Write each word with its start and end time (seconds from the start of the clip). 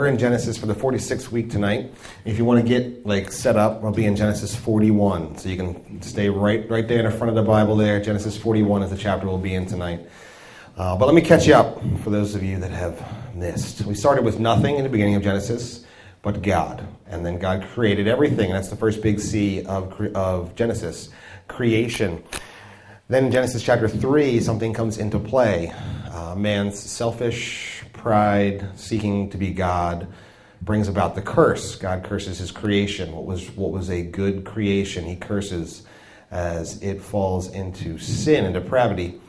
we're 0.00 0.06
in 0.06 0.16
Genesis 0.16 0.56
for 0.56 0.64
the 0.64 0.74
46th 0.74 1.30
week 1.30 1.50
tonight. 1.50 1.92
If 2.24 2.38
you 2.38 2.46
want 2.46 2.62
to 2.62 2.66
get 2.66 3.04
like 3.04 3.30
set 3.30 3.56
up, 3.56 3.82
we'll 3.82 3.92
be 3.92 4.06
in 4.06 4.16
Genesis 4.16 4.56
41. 4.56 5.36
So 5.36 5.50
you 5.50 5.58
can 5.58 6.00
stay 6.00 6.30
right 6.30 6.66
right 6.70 6.88
there 6.88 7.00
in 7.00 7.04
the 7.04 7.10
front 7.10 7.28
of 7.28 7.34
the 7.34 7.42
Bible 7.42 7.76
there. 7.76 8.00
Genesis 8.00 8.34
41 8.34 8.82
is 8.82 8.88
the 8.88 8.96
chapter 8.96 9.26
we'll 9.26 9.36
be 9.36 9.52
in 9.52 9.66
tonight. 9.66 10.00
Uh, 10.78 10.96
but 10.96 11.04
let 11.04 11.14
me 11.14 11.20
catch 11.20 11.46
you 11.46 11.52
up 11.52 11.82
for 12.02 12.08
those 12.08 12.34
of 12.34 12.42
you 12.42 12.58
that 12.60 12.70
have 12.70 13.34
missed. 13.34 13.82
We 13.82 13.94
started 13.94 14.24
with 14.24 14.40
nothing 14.40 14.76
in 14.76 14.84
the 14.84 14.88
beginning 14.88 15.16
of 15.16 15.22
Genesis, 15.22 15.84
but 16.22 16.40
God. 16.40 16.82
And 17.06 17.26
then 17.26 17.38
God 17.38 17.62
created 17.74 18.08
everything. 18.08 18.52
That's 18.52 18.70
the 18.70 18.76
first 18.76 19.02
big 19.02 19.20
C 19.20 19.66
of, 19.66 20.00
of 20.16 20.54
Genesis 20.54 21.10
creation. 21.46 22.24
Then 23.08 23.26
in 23.26 23.32
Genesis 23.32 23.62
chapter 23.62 23.86
3, 23.86 24.40
something 24.40 24.72
comes 24.72 24.96
into 24.96 25.18
play. 25.18 25.74
Uh, 26.10 26.34
man's 26.36 26.78
selfish 26.78 27.79
pride, 28.00 28.66
seeking 28.76 29.30
to 29.30 29.36
be 29.36 29.52
God, 29.52 30.08
brings 30.62 30.88
about 30.88 31.14
the 31.14 31.22
curse. 31.22 31.76
God 31.76 32.02
curses 32.04 32.38
his 32.38 32.50
creation. 32.50 33.12
What 33.12 33.24
was, 33.24 33.50
what 33.52 33.70
was 33.70 33.90
a 33.90 34.02
good 34.02 34.44
creation, 34.44 35.04
he 35.04 35.16
curses 35.16 35.82
as 36.30 36.82
it 36.82 37.02
falls 37.02 37.48
into 37.52 37.98
sin 37.98 38.44
and 38.44 38.54
depravity. 38.54 39.20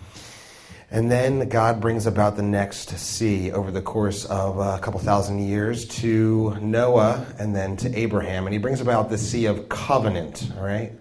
And 0.90 1.10
then 1.10 1.48
God 1.48 1.80
brings 1.80 2.06
about 2.06 2.36
the 2.36 2.44
next 2.44 2.90
C 2.98 3.52
over 3.52 3.72
the 3.72 3.82
course 3.82 4.26
of 4.26 4.60
a 4.60 4.78
couple 4.80 5.00
thousand 5.00 5.40
years 5.40 5.86
to 6.00 6.56
Noah 6.62 7.26
and 7.40 7.56
then 7.56 7.78
to 7.78 7.98
Abraham. 7.98 8.46
And 8.46 8.54
he 8.54 8.60
brings 8.60 8.82
about 8.82 9.10
the 9.10 9.18
C 9.18 9.46
of 9.46 9.70
covenant, 9.70 10.50
all 10.58 10.66
right? 10.66 10.92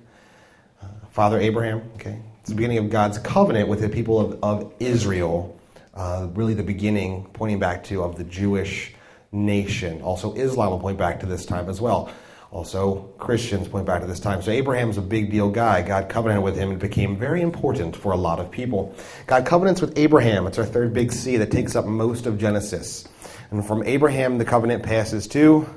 Uh, 0.81 0.87
Father 1.11 1.41
Abraham, 1.41 1.83
okay? 1.97 2.21
It's 2.41 2.51
the 2.51 2.55
beginning 2.55 2.79
of 2.79 2.91
God's 2.91 3.19
covenant 3.19 3.69
with 3.69 3.81
the 3.81 3.89
people 3.89 4.21
of, 4.21 4.45
of 4.45 4.73
Israel, 4.79 5.60
uh, 6.01 6.27
really 6.33 6.55
the 6.55 6.63
beginning, 6.63 7.29
pointing 7.35 7.59
back 7.59 7.85
to, 7.85 8.03
of 8.03 8.17
the 8.17 8.25
Jewish 8.25 8.95
nation. 9.33 10.01
Also, 10.01 10.33
Islam 10.35 10.71
will 10.71 10.81
point 10.81 10.97
back 10.97 11.21
to 11.21 11.27
this 11.27 11.45
time 11.45 11.69
as 11.69 11.79
well. 11.79 12.11
Also, 12.51 13.13
Christians 13.19 13.69
point 13.69 13.85
back 13.85 14.01
to 14.01 14.07
this 14.07 14.19
time. 14.19 14.41
So, 14.41 14.51
Abraham's 14.51 14.97
a 14.97 15.03
big 15.03 15.31
deal 15.31 15.51
guy. 15.51 15.83
God 15.83 16.09
covenanted 16.09 16.43
with 16.43 16.57
him 16.57 16.71
and 16.71 16.81
became 16.81 17.19
very 17.19 17.43
important 17.43 17.95
for 17.95 18.13
a 18.13 18.17
lot 18.17 18.41
of 18.41 18.51
people. 18.51 18.97
God 19.27 19.45
covenants 19.45 19.83
with 19.83 19.99
Abraham. 19.99 20.47
It's 20.47 20.59
our 20.59 20.65
third 20.65 20.95
big 20.95 21.13
C 21.13 21.37
that 21.37 21.51
takes 21.51 21.77
up 21.77 21.85
most 21.85 22.25
of 22.25 22.39
Genesis. 22.39 23.07
And 23.51 23.65
from 23.65 23.83
Abraham, 23.83 24.39
the 24.39 24.47
covenant 24.47 24.83
passes 24.83 25.29
to. 25.29 25.69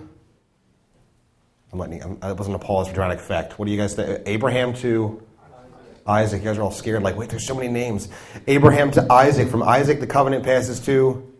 I'm 1.74 1.80
letting, 1.80 2.02
I'm, 2.02 2.20
that 2.22 2.38
wasn't 2.38 2.56
a 2.56 2.60
pause 2.60 2.88
for 2.88 2.94
dramatic 2.94 3.20
effect. 3.20 3.60
What 3.60 3.66
do 3.66 3.72
you 3.74 3.78
guys 3.78 3.94
think? 3.94 4.22
Abraham 4.26 4.74
to 4.76 5.22
Isaac. 6.06 6.42
You 6.42 6.50
guys 6.50 6.58
are 6.58 6.64
all 6.64 6.72
scared, 6.72 7.04
like, 7.04 7.16
wait, 7.16 7.30
there's 7.30 7.48
so 7.48 7.56
many 7.56 7.70
names. 7.70 8.10
Abraham 8.48 8.92
to 8.92 9.12
Isaac. 9.12 9.50
From 9.50 9.64
Isaac, 9.64 10.00
the 10.00 10.08
covenant 10.08 10.44
passes 10.44 10.80
to 10.82 11.32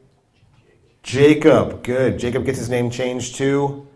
Jacob. 1.04 1.84
Good. 1.84 2.18
Jacob 2.18 2.46
gets 2.46 2.60
his 2.60 2.70
name 2.70 2.90
changed 2.90 3.36
to 3.36 3.88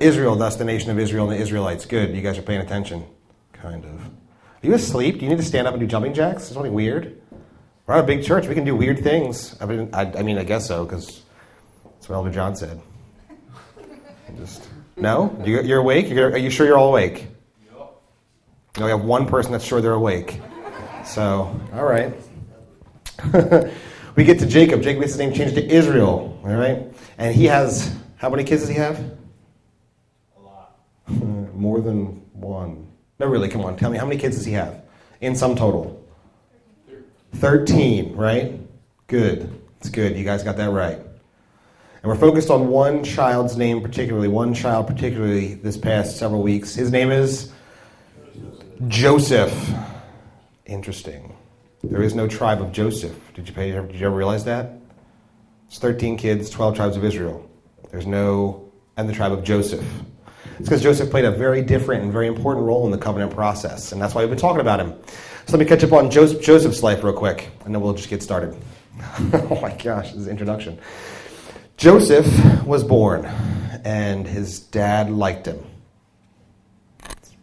Israel, 0.00 0.36
thus 0.36 0.56
the 0.56 0.64
nation 0.64 0.90
of 0.90 0.98
Israel 0.98 1.28
and 1.28 1.38
the 1.38 1.42
Israelites. 1.42 1.84
Good. 1.84 2.14
You 2.14 2.22
guys 2.22 2.38
are 2.38 2.42
paying 2.42 2.60
attention. 2.60 3.04
Kind 3.52 3.84
of. 3.84 4.00
Are 4.00 4.66
you 4.66 4.74
asleep? 4.74 5.18
Do 5.18 5.24
you 5.24 5.30
need 5.30 5.38
to 5.38 5.44
stand 5.44 5.66
up 5.66 5.74
and 5.74 5.80
do 5.80 5.86
jumping 5.86 6.14
jacks? 6.14 6.44
Is 6.44 6.54
something 6.54 6.72
weird? 6.72 7.20
We're 7.86 7.94
at 7.94 8.04
a 8.04 8.06
big 8.06 8.24
church. 8.24 8.46
We 8.46 8.54
can 8.54 8.64
do 8.64 8.74
weird 8.74 9.02
things. 9.02 9.56
I 9.60 9.66
mean, 9.66 9.90
I, 9.92 10.02
I 10.02 10.22
mean, 10.22 10.38
I 10.38 10.44
guess 10.44 10.66
so, 10.66 10.84
because 10.84 11.22
that's 11.84 12.08
what 12.08 12.16
Elder 12.16 12.30
John 12.30 12.56
said. 12.56 12.80
Just 14.36 14.66
no. 14.96 15.42
You're 15.44 15.80
awake. 15.80 16.08
You're, 16.08 16.30
are 16.30 16.38
you 16.38 16.50
sure 16.50 16.66
you're 16.66 16.78
all 16.78 16.88
awake? 16.88 17.26
Now 18.78 18.84
we 18.84 18.90
have 18.90 19.02
one 19.02 19.26
person 19.26 19.52
that's 19.52 19.64
sure 19.64 19.80
they're 19.80 19.92
awake. 19.92 20.40
So, 21.04 21.60
all 21.72 21.84
right. 21.84 22.14
we 24.16 24.24
get 24.24 24.38
to 24.38 24.46
Jacob. 24.46 24.82
Jacob 24.82 25.00
gets 25.00 25.12
his 25.12 25.18
name 25.18 25.32
changed 25.32 25.56
to 25.56 25.66
Israel. 25.66 26.38
All 26.44 26.54
right. 26.54 26.84
And 27.18 27.34
he 27.34 27.46
has, 27.46 27.94
how 28.16 28.30
many 28.30 28.44
kids 28.44 28.62
does 28.62 28.68
he 28.68 28.76
have? 28.76 29.02
A 30.36 30.40
lot. 30.40 30.78
More 31.08 31.80
than 31.80 32.22
one. 32.32 32.86
No, 33.18 33.26
really, 33.26 33.48
come 33.48 33.62
on. 33.62 33.76
Tell 33.76 33.90
me, 33.90 33.98
how 33.98 34.06
many 34.06 34.20
kids 34.20 34.36
does 34.36 34.46
he 34.46 34.52
have 34.52 34.82
in 35.20 35.34
sum 35.34 35.56
total? 35.56 35.96
13, 37.34 38.14
right? 38.14 38.58
Good. 39.06 39.60
It's 39.78 39.88
good. 39.88 40.16
You 40.16 40.24
guys 40.24 40.42
got 40.42 40.56
that 40.56 40.70
right. 40.70 40.96
And 40.96 42.04
we're 42.04 42.16
focused 42.16 42.50
on 42.50 42.68
one 42.68 43.04
child's 43.04 43.56
name 43.56 43.82
particularly, 43.82 44.28
one 44.28 44.54
child 44.54 44.86
particularly 44.86 45.54
this 45.54 45.76
past 45.76 46.16
several 46.16 46.42
weeks. 46.42 46.74
His 46.74 46.90
name 46.90 47.10
is 47.10 47.52
Joseph. 48.88 49.74
Interesting. 50.64 51.36
There 51.84 52.02
is 52.02 52.14
no 52.14 52.26
tribe 52.26 52.62
of 52.62 52.72
Joseph. 52.72 53.14
Did 53.34 53.46
you, 53.46 53.54
pay, 53.54 53.72
did 53.72 53.94
you 53.94 54.06
ever 54.06 54.16
realize 54.16 54.44
that? 54.44 54.72
It's 55.68 55.78
13 55.78 56.16
kids, 56.16 56.48
12 56.48 56.76
tribes 56.76 56.96
of 56.96 57.04
Israel. 57.04 57.48
There's 57.90 58.06
no, 58.06 58.72
and 58.96 59.06
the 59.06 59.12
tribe 59.12 59.32
of 59.32 59.44
Joseph. 59.44 59.84
It's 60.58 60.68
because 60.68 60.82
Joseph 60.82 61.10
played 61.10 61.26
a 61.26 61.30
very 61.30 61.60
different 61.60 62.04
and 62.04 62.12
very 62.12 62.26
important 62.26 62.64
role 62.64 62.86
in 62.86 62.90
the 62.90 62.98
covenant 62.98 63.34
process, 63.34 63.92
and 63.92 64.00
that's 64.00 64.14
why 64.14 64.22
we've 64.22 64.30
been 64.30 64.38
talking 64.38 64.60
about 64.60 64.80
him. 64.80 64.94
So 65.46 65.56
let 65.56 65.60
me 65.60 65.66
catch 65.66 65.84
up 65.84 65.92
on 65.92 66.10
Joseph, 66.10 66.42
Joseph's 66.42 66.82
life 66.82 67.04
real 67.04 67.12
quick, 67.12 67.50
and 67.64 67.74
then 67.74 67.82
we'll 67.82 67.94
just 67.94 68.08
get 68.08 68.22
started. 68.22 68.56
oh 69.32 69.58
my 69.60 69.74
gosh, 69.76 70.12
this 70.12 70.22
is 70.22 70.28
introduction. 70.28 70.78
Joseph 71.76 72.64
was 72.64 72.82
born, 72.82 73.26
and 73.84 74.26
his 74.26 74.60
dad 74.60 75.10
liked 75.10 75.46
him 75.46 75.69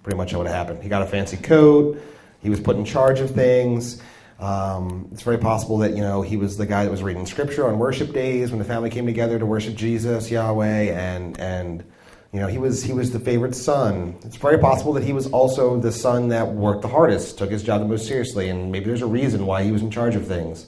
pretty 0.07 0.15
much 0.15 0.33
what 0.33 0.47
happened. 0.47 0.81
He 0.81 0.87
got 0.87 1.01
a 1.01 1.05
fancy 1.05 1.35
coat. 1.35 2.01
He 2.41 2.49
was 2.49 2.61
put 2.61 2.77
in 2.77 2.85
charge 2.85 3.19
of 3.19 3.31
things. 3.31 4.01
Um, 4.39 5.09
it's 5.11 5.21
very 5.21 5.37
possible 5.37 5.79
that 5.79 5.97
you 5.97 6.01
know 6.01 6.21
he 6.21 6.37
was 6.37 6.55
the 6.55 6.65
guy 6.65 6.85
that 6.85 6.89
was 6.89 7.03
reading 7.03 7.25
scripture 7.25 7.67
on 7.67 7.77
worship 7.77 8.13
days 8.13 8.49
when 8.49 8.57
the 8.57 8.63
family 8.63 8.89
came 8.89 9.05
together 9.05 9.37
to 9.37 9.45
worship 9.45 9.75
Jesus, 9.75 10.31
Yahweh, 10.31 10.93
and 10.97 11.37
and 11.41 11.83
you 12.31 12.39
know 12.39 12.47
he 12.47 12.57
was 12.57 12.81
he 12.81 12.93
was 12.93 13.11
the 13.11 13.19
favorite 13.19 13.53
son. 13.53 14.15
It's 14.23 14.37
very 14.37 14.57
possible 14.59 14.93
that 14.93 15.03
he 15.03 15.11
was 15.11 15.27
also 15.27 15.77
the 15.77 15.91
son 15.91 16.29
that 16.29 16.47
worked 16.47 16.83
the 16.83 16.87
hardest, 16.87 17.37
took 17.37 17.51
his 17.51 17.61
job 17.61 17.81
the 17.81 17.87
most 17.87 18.07
seriously, 18.07 18.47
and 18.47 18.71
maybe 18.71 18.85
there's 18.85 19.01
a 19.01 19.07
reason 19.07 19.45
why 19.45 19.63
he 19.63 19.73
was 19.73 19.81
in 19.81 19.91
charge 19.91 20.15
of 20.15 20.25
things. 20.25 20.67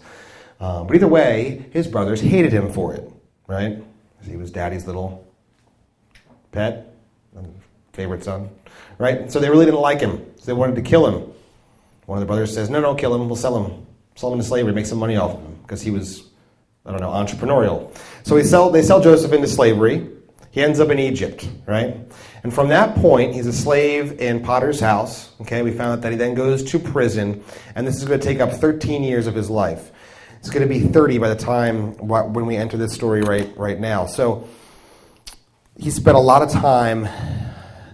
Um, 0.59 0.85
but 0.85 0.97
either 0.97 1.07
way, 1.07 1.63
his 1.71 1.87
brothers 1.87 2.19
hated 2.19 2.51
him 2.51 2.73
for 2.73 2.93
it, 2.93 3.09
right? 3.47 3.81
He 4.21 4.35
was 4.35 4.51
daddy's 4.51 4.85
little 4.85 5.25
pet, 6.51 6.93
favorite 7.93 8.25
son 8.25 8.49
right? 8.99 9.31
So 9.31 9.39
they 9.39 9.49
really 9.49 9.65
didn't 9.65 9.81
like 9.81 9.99
him. 9.99 10.23
So 10.37 10.45
they 10.45 10.53
wanted 10.53 10.75
to 10.75 10.83
kill 10.83 11.07
him. 11.07 11.33
One 12.05 12.17
of 12.17 12.19
the 12.21 12.27
brothers 12.27 12.53
says, 12.53 12.69
No, 12.69 12.79
no, 12.79 12.93
kill 12.93 13.15
him. 13.15 13.27
We'll 13.27 13.35
sell 13.35 13.63
him. 13.63 13.87
Sell 14.15 14.29
him 14.29 14.39
into 14.39 14.47
slavery, 14.47 14.73
make 14.73 14.85
some 14.85 14.99
money 14.99 15.15
off 15.15 15.35
of 15.35 15.41
him 15.41 15.55
because 15.63 15.81
he 15.81 15.89
was, 15.89 16.23
I 16.85 16.91
don't 16.91 16.99
know, 16.99 17.09
entrepreneurial. 17.09 17.95
So 18.23 18.35
we 18.35 18.43
sell, 18.43 18.69
they 18.69 18.83
sell 18.83 19.01
Joseph 19.01 19.31
into 19.31 19.47
slavery. 19.47 20.09
He 20.51 20.61
ends 20.61 20.79
up 20.79 20.89
in 20.89 20.99
Egypt, 20.99 21.47
right? 21.67 21.95
And 22.43 22.53
from 22.53 22.69
that 22.69 22.95
point, 22.95 23.33
he's 23.33 23.45
a 23.45 23.53
slave 23.53 24.19
in 24.19 24.41
Potiphar's 24.41 24.79
house. 24.79 25.31
Okay, 25.41 25.61
we 25.61 25.71
found 25.71 25.91
out 25.91 26.01
that 26.01 26.11
he 26.11 26.17
then 26.17 26.33
goes 26.33 26.63
to 26.71 26.79
prison, 26.79 27.43
and 27.75 27.85
this 27.85 27.97
is 27.97 28.05
going 28.05 28.19
to 28.19 28.25
take 28.25 28.39
up 28.39 28.51
13 28.51 29.03
years 29.03 29.27
of 29.27 29.35
his 29.35 29.49
life. 29.49 29.91
It's 30.39 30.49
going 30.49 30.67
to 30.67 30.73
be 30.73 30.79
30 30.79 31.19
by 31.19 31.29
the 31.29 31.35
time 31.35 31.95
when 31.97 32.45
we 32.45 32.55
enter 32.55 32.77
this 32.77 32.93
story 32.93 33.21
right, 33.21 33.55
right 33.55 33.79
now. 33.79 34.05
So 34.05 34.47
he 35.77 35.91
spent 35.91 36.17
a 36.17 36.21
lot 36.21 36.41
of 36.41 36.49
time 36.49 37.07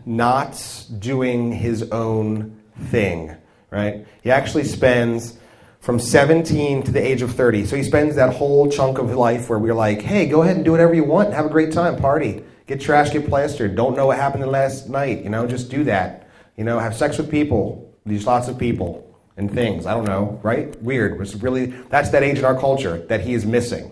not 0.06 0.86
doing 1.00 1.52
his 1.52 1.90
own 1.92 2.62
thing, 2.86 3.36
right? 3.72 4.06
He 4.22 4.32
actually 4.32 4.66
spends 4.66 5.38
from 5.80 6.00
17 6.00 6.84
to 6.84 6.92
the 6.92 7.00
age 7.00 7.22
of 7.22 7.34
30. 7.34 7.66
So 7.66 7.76
he 7.76 7.84
spends 7.84 8.16
that 8.16 8.34
whole 8.34 8.70
chunk 8.72 8.98
of 8.98 9.12
life 9.12 9.50
where 9.50 9.60
we're 9.60 9.76
like, 9.76 10.02
hey, 10.02 10.28
go 10.28 10.42
ahead 10.42 10.56
and 10.56 10.66
do 10.66 10.72
whatever 10.72 10.94
you 10.94 11.04
want, 11.04 11.34
have 11.34 11.46
a 11.46 11.50
great 11.50 11.72
time, 11.72 11.96
party, 11.96 12.44
get 12.66 12.82
trash, 12.82 13.12
get 13.12 13.28
plastered, 13.28 13.76
don't 13.76 13.96
know 13.96 14.08
what 14.08 14.18
happened 14.18 14.46
last 14.48 14.90
night, 14.90 15.24
you 15.24 15.30
know, 15.30 15.46
just 15.46 15.70
do 15.70 15.84
that. 15.84 16.28
You 16.58 16.64
know, 16.64 16.80
have 16.80 16.96
sex 16.96 17.18
with 17.18 17.30
people, 17.30 17.94
these 18.06 18.26
lots 18.26 18.48
of 18.48 18.58
people 18.58 19.06
and 19.38 19.52
things. 19.54 19.86
I 19.86 19.94
don't 19.94 20.06
know, 20.06 20.40
right? 20.42 20.82
Weird. 20.82 21.20
It's 21.22 21.36
really 21.36 21.66
that's 21.66 22.10
that 22.10 22.24
age 22.24 22.40
in 22.40 22.46
our 22.46 22.58
culture 22.60 22.98
that 23.08 23.22
he 23.22 23.34
is 23.34 23.46
missing. 23.46 23.92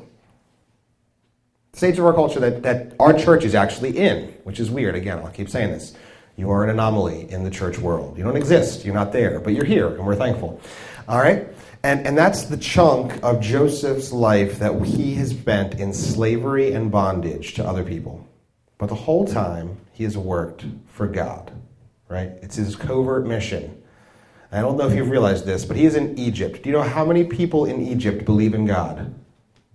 Stage 1.73 1.97
of 1.97 2.05
our 2.05 2.13
culture 2.13 2.39
that, 2.39 2.63
that 2.63 2.93
our 2.99 3.13
church 3.13 3.43
is 3.43 3.55
actually 3.55 3.97
in, 3.97 4.29
which 4.43 4.59
is 4.59 4.69
weird. 4.69 4.95
Again, 4.95 5.19
I'll 5.19 5.31
keep 5.31 5.49
saying 5.49 5.71
this. 5.71 5.93
You 6.35 6.49
are 6.49 6.63
an 6.63 6.69
anomaly 6.69 7.31
in 7.31 7.43
the 7.43 7.51
church 7.51 7.77
world. 7.77 8.17
You 8.17 8.23
don't 8.23 8.35
exist. 8.35 8.85
You're 8.85 8.95
not 8.95 9.11
there, 9.11 9.39
but 9.39 9.53
you're 9.53 9.65
here, 9.65 9.87
and 9.87 10.05
we're 10.05 10.15
thankful. 10.15 10.59
All 11.07 11.19
right? 11.19 11.47
And, 11.83 12.07
and 12.07 12.17
that's 12.17 12.43
the 12.43 12.57
chunk 12.57 13.21
of 13.23 13.41
Joseph's 13.41 14.11
life 14.11 14.59
that 14.59 14.81
he 14.85 15.15
has 15.15 15.31
spent 15.31 15.75
in 15.75 15.93
slavery 15.93 16.71
and 16.71 16.89
bondage 16.89 17.53
to 17.55 17.65
other 17.65 17.83
people. 17.83 18.25
But 18.77 18.87
the 18.87 18.95
whole 18.95 19.25
time, 19.25 19.77
he 19.91 20.03
has 20.05 20.17
worked 20.17 20.65
for 20.87 21.07
God, 21.07 21.51
right? 22.07 22.31
It's 22.41 22.55
his 22.55 22.75
covert 22.75 23.25
mission. 23.27 23.83
I 24.51 24.61
don't 24.61 24.77
know 24.77 24.87
if 24.87 24.95
you've 24.95 25.09
realized 25.09 25.45
this, 25.45 25.65
but 25.65 25.77
he 25.77 25.85
is 25.85 25.95
in 25.95 26.17
Egypt. 26.17 26.63
Do 26.63 26.69
you 26.69 26.75
know 26.75 26.83
how 26.83 27.05
many 27.05 27.25
people 27.25 27.65
in 27.65 27.81
Egypt 27.81 28.23
believe 28.23 28.53
in 28.53 28.65
God 28.65 29.13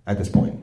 at 0.07 0.17
this 0.17 0.29
point? 0.29 0.59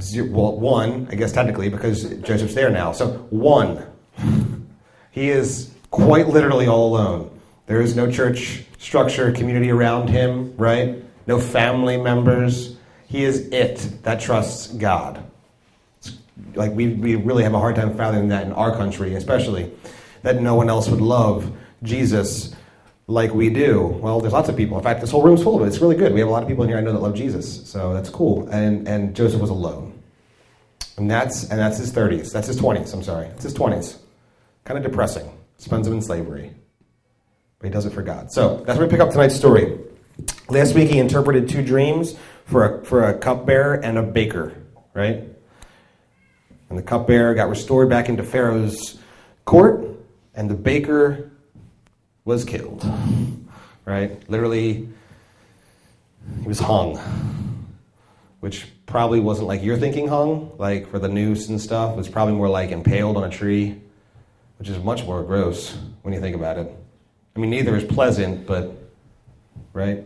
Zero, 0.00 0.28
well, 0.30 0.58
one, 0.58 1.08
I 1.10 1.14
guess 1.14 1.32
technically, 1.32 1.68
because 1.68 2.04
Joseph's 2.22 2.54
there 2.54 2.70
now. 2.70 2.92
So 2.92 3.08
one. 3.30 3.84
He 5.10 5.30
is 5.30 5.72
quite 5.90 6.28
literally 6.28 6.66
all 6.66 6.88
alone. 6.88 7.40
There 7.66 7.80
is 7.80 7.96
no 7.96 8.10
church 8.10 8.64
structure, 8.78 9.32
community 9.32 9.70
around 9.70 10.08
him, 10.08 10.54
right? 10.56 11.02
No 11.26 11.38
family 11.38 11.96
members. 11.96 12.76
He 13.08 13.24
is 13.24 13.48
it 13.48 14.02
that 14.02 14.20
trusts 14.20 14.68
God. 14.68 15.22
It's 15.98 16.16
like 16.54 16.72
we, 16.72 16.88
we 16.94 17.16
really 17.16 17.42
have 17.42 17.54
a 17.54 17.58
hard 17.58 17.76
time 17.76 17.96
fathoming 17.96 18.28
that 18.28 18.46
in 18.46 18.52
our 18.52 18.76
country, 18.76 19.14
especially, 19.14 19.70
that 20.22 20.40
no 20.40 20.54
one 20.54 20.68
else 20.68 20.88
would 20.88 21.00
love 21.00 21.50
Jesus 21.82 22.54
like 23.10 23.34
we 23.34 23.50
do. 23.50 23.86
Well, 24.00 24.20
there's 24.20 24.32
lots 24.32 24.48
of 24.48 24.56
people. 24.56 24.76
In 24.76 24.84
fact, 24.84 25.00
this 25.00 25.10
whole 25.10 25.22
room's 25.22 25.42
full 25.42 25.56
of 25.56 25.62
it. 25.62 25.66
It's 25.66 25.80
really 25.80 25.96
good. 25.96 26.14
We 26.14 26.20
have 26.20 26.28
a 26.28 26.32
lot 26.32 26.42
of 26.42 26.48
people 26.48 26.62
in 26.62 26.70
here 26.70 26.78
I 26.78 26.80
know 26.80 26.92
that 26.92 27.02
love 27.02 27.14
Jesus, 27.14 27.68
so 27.68 27.92
that's 27.92 28.08
cool. 28.08 28.48
And 28.48 28.86
and 28.86 29.14
Joseph 29.14 29.40
was 29.40 29.50
alone, 29.50 30.00
and 30.96 31.10
that's 31.10 31.50
and 31.50 31.58
that's 31.58 31.76
his 31.76 31.92
30s. 31.92 32.32
That's 32.32 32.46
his 32.46 32.60
20s. 32.60 32.94
I'm 32.94 33.02
sorry, 33.02 33.26
it's 33.26 33.42
his 33.42 33.54
20s. 33.54 33.98
Kind 34.64 34.78
of 34.78 34.84
depressing. 34.84 35.28
Spends 35.58 35.86
them 35.86 35.96
in 35.96 36.02
slavery, 36.02 36.54
but 37.58 37.66
he 37.66 37.72
does 37.72 37.84
it 37.84 37.92
for 37.92 38.02
God. 38.02 38.30
So 38.30 38.62
that's 38.64 38.78
where 38.78 38.86
we 38.86 38.90
pick 38.90 39.00
up 39.00 39.10
tonight's 39.10 39.34
story. 39.34 39.78
Last 40.48 40.74
week 40.74 40.88
he 40.88 40.98
interpreted 40.98 41.48
two 41.48 41.62
dreams 41.62 42.14
for 42.44 42.78
a 42.78 42.84
for 42.84 43.04
a 43.04 43.18
cupbearer 43.18 43.74
and 43.74 43.98
a 43.98 44.02
baker, 44.02 44.54
right? 44.94 45.24
And 46.68 46.78
the 46.78 46.82
cupbearer 46.82 47.34
got 47.34 47.48
restored 47.48 47.88
back 47.88 48.08
into 48.08 48.22
Pharaoh's 48.22 49.00
court, 49.44 49.84
and 50.34 50.48
the 50.48 50.54
baker 50.54 51.29
was 52.30 52.44
killed. 52.44 52.86
Right? 53.84 54.22
Literally, 54.30 54.88
he 56.42 56.48
was 56.48 56.60
hung. 56.60 56.96
Which 58.38 58.68
probably 58.86 59.18
wasn't 59.18 59.48
like 59.48 59.62
you're 59.62 59.76
thinking 59.76 60.06
hung, 60.06 60.52
like 60.56 60.88
for 60.88 60.98
the 60.98 61.08
noose 61.08 61.48
and 61.48 61.60
stuff. 61.60 61.92
It 61.92 61.96
was 61.96 62.08
probably 62.08 62.34
more 62.34 62.48
like 62.48 62.70
impaled 62.70 63.16
on 63.16 63.24
a 63.24 63.30
tree, 63.30 63.80
which 64.58 64.68
is 64.68 64.78
much 64.82 65.04
more 65.04 65.22
gross 65.24 65.76
when 66.02 66.14
you 66.14 66.20
think 66.20 66.36
about 66.36 66.56
it. 66.56 66.72
I 67.34 67.40
mean, 67.40 67.50
neither 67.50 67.76
is 67.76 67.84
pleasant, 67.84 68.46
but, 68.46 68.72
right? 69.72 70.04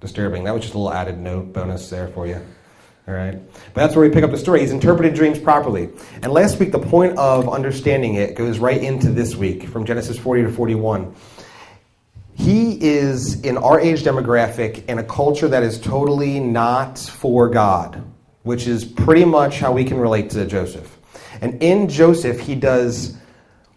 Disturbing. 0.00 0.44
That 0.44 0.54
was 0.54 0.62
just 0.62 0.74
a 0.74 0.78
little 0.78 0.92
added 0.92 1.18
note 1.18 1.52
bonus 1.52 1.88
there 1.88 2.08
for 2.08 2.26
you. 2.26 2.40
All 3.08 3.14
right. 3.14 3.32
But 3.74 3.80
that's 3.80 3.96
where 3.96 4.08
we 4.08 4.14
pick 4.14 4.22
up 4.22 4.30
the 4.30 4.38
story. 4.38 4.60
He's 4.60 4.70
interpreted 4.70 5.14
dreams 5.14 5.38
properly. 5.38 5.90
And 6.22 6.32
last 6.32 6.60
week, 6.60 6.70
the 6.70 6.78
point 6.78 7.18
of 7.18 7.48
understanding 7.48 8.14
it 8.14 8.36
goes 8.36 8.58
right 8.58 8.80
into 8.80 9.10
this 9.10 9.34
week 9.34 9.64
from 9.68 9.84
Genesis 9.84 10.18
40 10.18 10.42
to 10.44 10.52
41. 10.52 11.14
He 12.34 12.80
is 12.80 13.40
in 13.42 13.58
our 13.58 13.80
age 13.80 14.02
demographic 14.02 14.86
in 14.86 14.98
a 14.98 15.04
culture 15.04 15.48
that 15.48 15.62
is 15.62 15.80
totally 15.80 16.38
not 16.38 16.98
for 16.98 17.48
God, 17.48 18.04
which 18.44 18.66
is 18.66 18.84
pretty 18.84 19.24
much 19.24 19.58
how 19.58 19.72
we 19.72 19.84
can 19.84 19.98
relate 19.98 20.30
to 20.30 20.46
Joseph. 20.46 20.96
And 21.40 21.62
in 21.62 21.88
Joseph, 21.88 22.38
he 22.38 22.54
does 22.54 23.16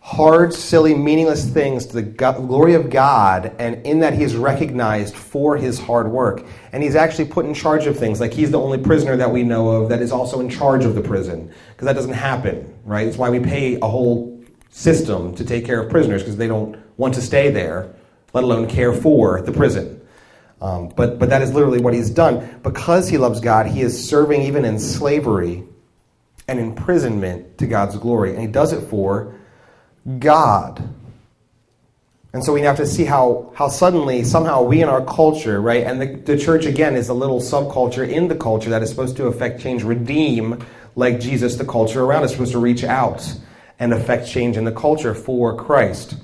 hard, 0.06 0.54
silly, 0.54 0.94
meaningless 0.94 1.50
things 1.50 1.88
to 1.88 1.94
the 2.00 2.04
glory 2.04 2.76
of 2.76 2.92
God, 2.92 3.56
and 3.58 3.84
in 3.88 4.02
that 4.02 4.14
he 4.14 4.22
is 4.22 4.36
recognized 4.36 5.16
for 5.16 5.58
his 5.58 5.80
hard 5.80 6.08
work. 6.08 6.46
And 6.72 6.84
he's 6.84 6.96
actually 6.96 7.26
put 7.26 7.48
in 7.48 7.56
charge 7.56 7.88
of 7.88 7.98
things, 7.98 8.20
like 8.20 8.32
he's 8.32 8.52
the 8.52 8.60
only 8.60 8.78
prisoner 8.78 9.18
that 9.18 9.32
we 9.32 9.42
know 9.42 9.68
of 9.72 9.90
that 9.90 10.04
is 10.04 10.12
also 10.12 10.42
in 10.42 10.48
charge 10.48 10.86
of 10.86 10.94
the 10.94 11.02
prison, 11.02 11.52
because 11.72 11.86
that 11.88 11.94
doesn't 11.94 12.14
happen, 12.14 12.72
right? 12.84 13.08
It's 13.08 13.18
why 13.18 13.32
we 13.32 13.40
pay 13.40 13.80
a 13.82 13.88
whole 13.88 14.44
system 14.70 15.34
to 15.38 15.44
take 15.44 15.66
care 15.66 15.82
of 15.82 15.90
prisoners, 15.90 16.22
because 16.22 16.38
they 16.38 16.48
don't 16.48 16.78
want 16.98 17.16
to 17.16 17.22
stay 17.22 17.50
there, 17.50 17.92
let 18.34 18.44
alone 18.44 18.68
care 18.68 18.94
for 18.94 19.42
the 19.42 19.52
prison. 19.52 20.00
Um, 20.62 20.90
but, 20.90 21.18
but 21.18 21.30
that 21.30 21.42
is 21.42 21.52
literally 21.52 21.82
what 21.82 21.96
he's 21.96 22.12
done. 22.12 22.60
Because 22.62 23.10
he 23.10 23.18
loves 23.18 23.40
God, 23.40 23.66
he 23.66 23.82
is 23.82 24.08
serving 24.08 24.44
even 24.44 24.66
in 24.66 24.78
slavery 24.78 25.64
and 26.48 26.60
imprisonment 26.60 27.58
to 27.58 27.66
God's 27.66 27.98
glory. 27.98 28.34
And 28.34 28.40
he 28.40 28.48
does 28.48 28.72
it 28.72 28.88
for 28.88 29.34
God. 30.20 30.96
And 32.34 32.44
so 32.44 32.52
we 32.52 32.62
have 32.62 32.78
to 32.78 32.86
see 32.86 33.06
how, 33.06 33.54
how 33.56 33.70
suddenly, 33.70 34.26
somehow, 34.26 34.62
we 34.62 34.82
in 34.82 34.90
our 34.90 35.04
culture, 35.06 35.62
right, 35.62 35.86
and 35.86 36.02
the, 36.02 36.34
the 36.34 36.38
church 36.38 36.66
again 36.66 36.96
is 36.98 37.08
a 37.08 37.14
little 37.14 37.40
subculture 37.40 38.08
in 38.08 38.28
the 38.28 38.36
culture 38.36 38.70
that 38.72 38.84
is 38.84 38.90
supposed 38.90 39.16
to 39.18 39.28
affect 39.28 39.62
change, 39.62 39.84
redeem, 39.84 40.62
like 40.98 41.22
Jesus, 41.22 41.56
the 41.56 41.64
culture 41.64 42.04
around 42.04 42.24
us, 42.24 42.34
supposed 42.34 42.52
to 42.52 42.60
reach 42.60 42.84
out 42.84 43.34
and 43.80 43.94
affect 43.94 44.28
change 44.28 44.58
in 44.58 44.66
the 44.66 44.72
culture 44.72 45.16
for 45.16 45.56
Christ. 45.56 46.18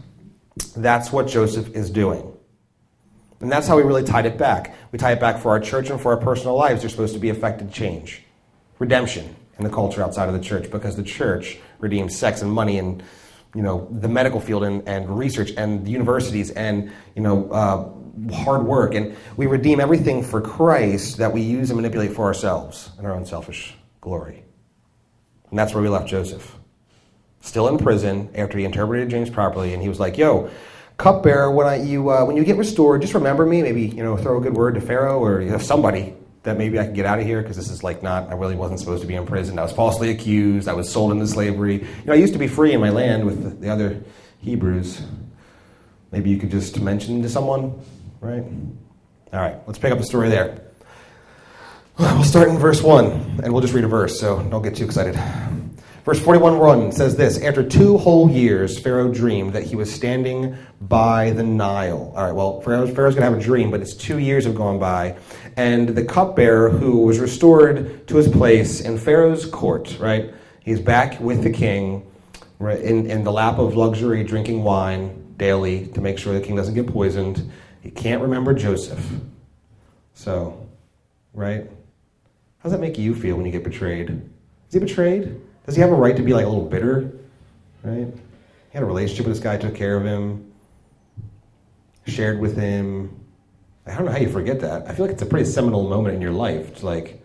That's 0.76 1.12
what 1.14 1.28
Joseph 1.28 1.74
is 1.76 1.90
doing. 1.90 2.32
And 3.40 3.52
that's 3.52 3.68
how 3.68 3.78
we 3.78 3.84
really 3.84 4.04
tied 4.04 4.26
it 4.26 4.38
back. 4.38 4.76
We 4.92 5.00
tie 5.00 5.14
it 5.14 5.20
back 5.20 5.40
for 5.40 5.52
our 5.52 5.60
church 5.60 5.90
and 5.90 6.00
for 6.00 6.12
our 6.12 6.18
personal 6.18 6.56
lives. 6.56 6.82
There's 6.82 6.92
supposed 6.92 7.14
to 7.14 7.20
be 7.20 7.30
affected 7.30 7.72
change, 7.72 8.22
redemption 8.80 9.36
in 9.58 9.64
the 9.64 9.70
culture 9.70 10.04
outside 10.04 10.28
of 10.28 10.34
the 10.34 10.42
church, 10.42 10.70
because 10.70 10.96
the 10.96 11.04
church 11.04 11.58
redeems 11.80 12.18
sex 12.18 12.42
and 12.42 12.52
money 12.52 12.78
and 12.78 13.02
you 13.54 13.62
know, 13.62 13.88
the 13.92 14.08
medical 14.08 14.40
field 14.40 14.64
and, 14.64 14.88
and 14.88 15.18
research 15.18 15.52
and 15.58 15.88
universities 15.88 16.52
and, 16.52 16.92
you 17.16 17.22
know, 17.22 17.50
uh, 17.52 18.34
hard 18.34 18.66
work. 18.66 18.94
And 18.96 19.16
we 19.38 19.48
redeem 19.48 19.80
everything 19.80 20.24
for 20.24 20.42
Christ 20.42 21.18
that 21.18 21.32
we 21.34 21.42
use 21.42 21.70
and 21.70 21.78
manipulate 21.78 22.14
for 22.14 22.26
ourselves 22.26 22.92
and 22.98 23.06
our 23.06 23.14
own 23.14 23.26
selfish 23.26 23.76
glory. 24.00 24.44
And 25.50 25.60
that's 25.60 25.74
where 25.74 25.84
we 25.84 25.90
left 25.90 26.08
Joseph. 26.08 26.56
Still 27.42 27.68
in 27.68 27.78
prison 27.78 28.30
after 28.36 28.58
he 28.58 28.66
interpreted 28.66 29.10
James 29.10 29.30
properly, 29.30 29.74
and 29.74 29.82
he 29.82 29.90
was 29.90 30.00
like, 30.00 30.18
yo, 30.18 30.50
cupbearer, 30.98 31.52
when, 31.52 31.66
I, 31.66 31.76
you, 31.82 32.10
uh, 32.12 32.24
when 32.24 32.38
you 32.38 32.44
get 32.44 32.56
restored, 32.56 33.02
just 33.02 33.16
remember 33.16 33.46
me. 33.46 33.64
Maybe, 33.64 33.88
you 33.88 34.04
know, 34.04 34.16
throw 34.16 34.38
a 34.38 34.42
good 34.42 34.54
word 34.54 34.76
to 34.76 34.82
Pharaoh 34.82 35.20
or 35.20 35.42
you 35.42 35.50
know, 35.50 35.58
somebody 35.58 36.16
that 36.44 36.58
maybe 36.58 36.80
I 36.80 36.86
can 36.86 36.94
get 36.94 37.06
out 37.06 37.20
of 37.20 37.26
here 37.26 37.42
because 37.42 37.56
this 37.56 37.70
is 37.70 37.84
like 37.84 38.02
not, 38.02 38.30
I 38.30 38.34
really 38.34 38.56
wasn't 38.56 38.80
supposed 38.80 39.02
to 39.02 39.08
be 39.08 39.16
in 39.16 39.26
prison. 39.26 39.60
I 39.60 39.64
was 39.64 39.72
falsely 39.72 40.10
accused. 40.10 40.68
I 40.68 40.74
was 40.74 40.90
sold 40.90 41.12
into 41.12 41.28
slavery. 41.28 41.76
You 41.76 42.06
know, 42.06 42.14
I 42.14 42.18
used 42.18 42.34
to 42.34 42.40
be 42.40 42.48
free 42.48 42.74
in 42.74 42.82
my 42.82 42.90
land 42.90 43.26
with 43.26 43.62
the 43.62 43.70
other 43.70 44.02
Hebrews. 44.40 45.02
Maybe 46.12 46.30
you 46.30 46.38
could 46.38 46.52
just 46.52 46.80
mention 46.82 47.22
to 47.22 47.30
someone, 47.30 47.80
right? 48.20 48.44
All 49.34 49.40
right, 49.40 49.58
let's 49.68 49.80
pick 49.80 49.92
up 49.92 49.98
the 49.98 50.04
story 50.04 50.30
there. 50.30 50.62
We'll 52.00 52.24
start 52.24 52.50
in 52.50 52.58
verse 52.58 52.82
1, 52.82 53.42
and 53.44 53.54
we'll 53.54 53.62
just 53.62 53.74
read 53.74 53.84
a 53.84 53.88
verse, 53.88 54.20
so 54.20 54.42
don't 54.44 54.64
get 54.64 54.76
too 54.76 54.86
excited. 54.86 55.16
Verse 56.04 56.20
41 56.20 56.58
1 56.58 56.92
says 56.92 57.16
this 57.16 57.40
After 57.42 57.62
two 57.62 57.98
whole 57.98 58.30
years, 58.30 58.80
Pharaoh 58.80 59.12
dreamed 59.14 59.54
that 59.54 59.64
he 59.64 59.76
was 59.76 59.94
standing 59.94 60.58
by 60.82 61.30
the 61.30 61.44
Nile. 61.44 62.12
All 62.16 62.24
right, 62.26 62.32
well, 62.32 62.60
Pharaoh's, 62.62 62.90
Pharaoh's 62.90 63.14
going 63.14 63.26
to 63.26 63.32
have 63.32 63.40
a 63.40 63.44
dream, 63.44 63.70
but 63.70 63.82
it's 63.82 63.94
two 63.94 64.18
years 64.18 64.46
have 64.46 64.56
gone 64.56 64.80
by. 64.80 65.16
And 65.58 65.90
the 65.90 66.04
cupbearer 66.04 66.70
who 66.70 67.02
was 67.02 67.20
restored 67.20 68.08
to 68.08 68.18
his 68.18 68.28
place 68.28 68.82
in 68.82 68.98
Pharaoh's 68.98 69.46
court, 69.46 70.00
right? 70.00 70.34
He's 70.62 70.80
back 70.80 71.20
with 71.20 71.44
the 71.44 71.52
king 71.52 72.12
right, 72.58 72.80
in, 72.80 73.10
in 73.10 73.24
the 73.24 73.32
lap 73.32 73.60
of 73.60 73.76
luxury, 73.76 74.24
drinking 74.24 74.64
wine 74.64 75.36
daily 75.38 75.88
to 75.88 76.02
make 76.02 76.18
sure 76.18 76.34
the 76.34 76.42
king 76.42 76.56
doesn't 76.56 76.74
get 76.74 76.88
poisoned. 76.88 77.52
He 77.82 77.92
can't 77.92 78.24
remember 78.24 78.54
Joseph. 78.56 79.06
So, 80.16 80.68
right? 81.34 81.66
How 82.58 82.64
does 82.64 82.72
that 82.72 82.82
make 82.82 82.98
you 82.98 83.14
feel 83.14 83.36
when 83.36 83.46
you 83.46 83.52
get 83.52 83.64
betrayed? 83.64 84.10
Is 84.10 84.74
he 84.74 84.80
betrayed? 84.80 85.42
Does 85.72 85.78
he 85.78 85.82
have 85.84 85.92
a 85.92 85.96
right 85.96 86.18
to 86.18 86.22
be 86.22 86.34
like 86.34 86.44
a 86.44 86.50
little 86.50 86.66
bitter? 86.66 87.14
Right? 87.82 88.06
He 88.06 88.74
had 88.74 88.84
a 88.84 88.86
relationship 88.86 89.26
with 89.26 89.36
this 89.36 89.42
guy, 89.42 89.56
took 89.56 89.74
care 89.74 89.96
of 89.96 90.04
him, 90.04 90.52
shared 92.06 92.42
with 92.42 92.58
him. 92.58 93.18
I 93.88 93.96
don't 93.96 94.04
know 94.04 94.12
how 94.12 94.18
you 94.18 94.28
forget 94.28 94.60
that. 94.60 94.90
I 94.90 94.94
feel 94.94 95.06
like 95.06 95.14
it's 95.14 95.22
a 95.22 95.26
pretty 95.26 95.50
seminal 95.50 95.88
moment 95.88 96.14
in 96.14 96.22
your 96.22 96.34
life. 96.34 96.68
It's 96.72 96.84
like 96.84 97.24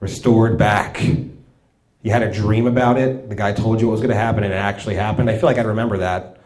restored 0.00 0.58
back. 0.58 1.04
You 1.04 2.10
had 2.10 2.24
a 2.24 2.32
dream 2.32 2.66
about 2.66 2.98
it. 2.98 3.28
The 3.28 3.36
guy 3.36 3.52
told 3.52 3.80
you 3.80 3.86
what 3.86 3.92
was 3.92 4.00
going 4.00 4.10
to 4.10 4.16
happen, 4.16 4.42
and 4.42 4.52
it 4.52 4.56
actually 4.56 4.96
happened. 4.96 5.30
I 5.30 5.38
feel 5.38 5.46
like 5.46 5.58
I 5.58 5.62
remember 5.62 5.98
that. 5.98 6.40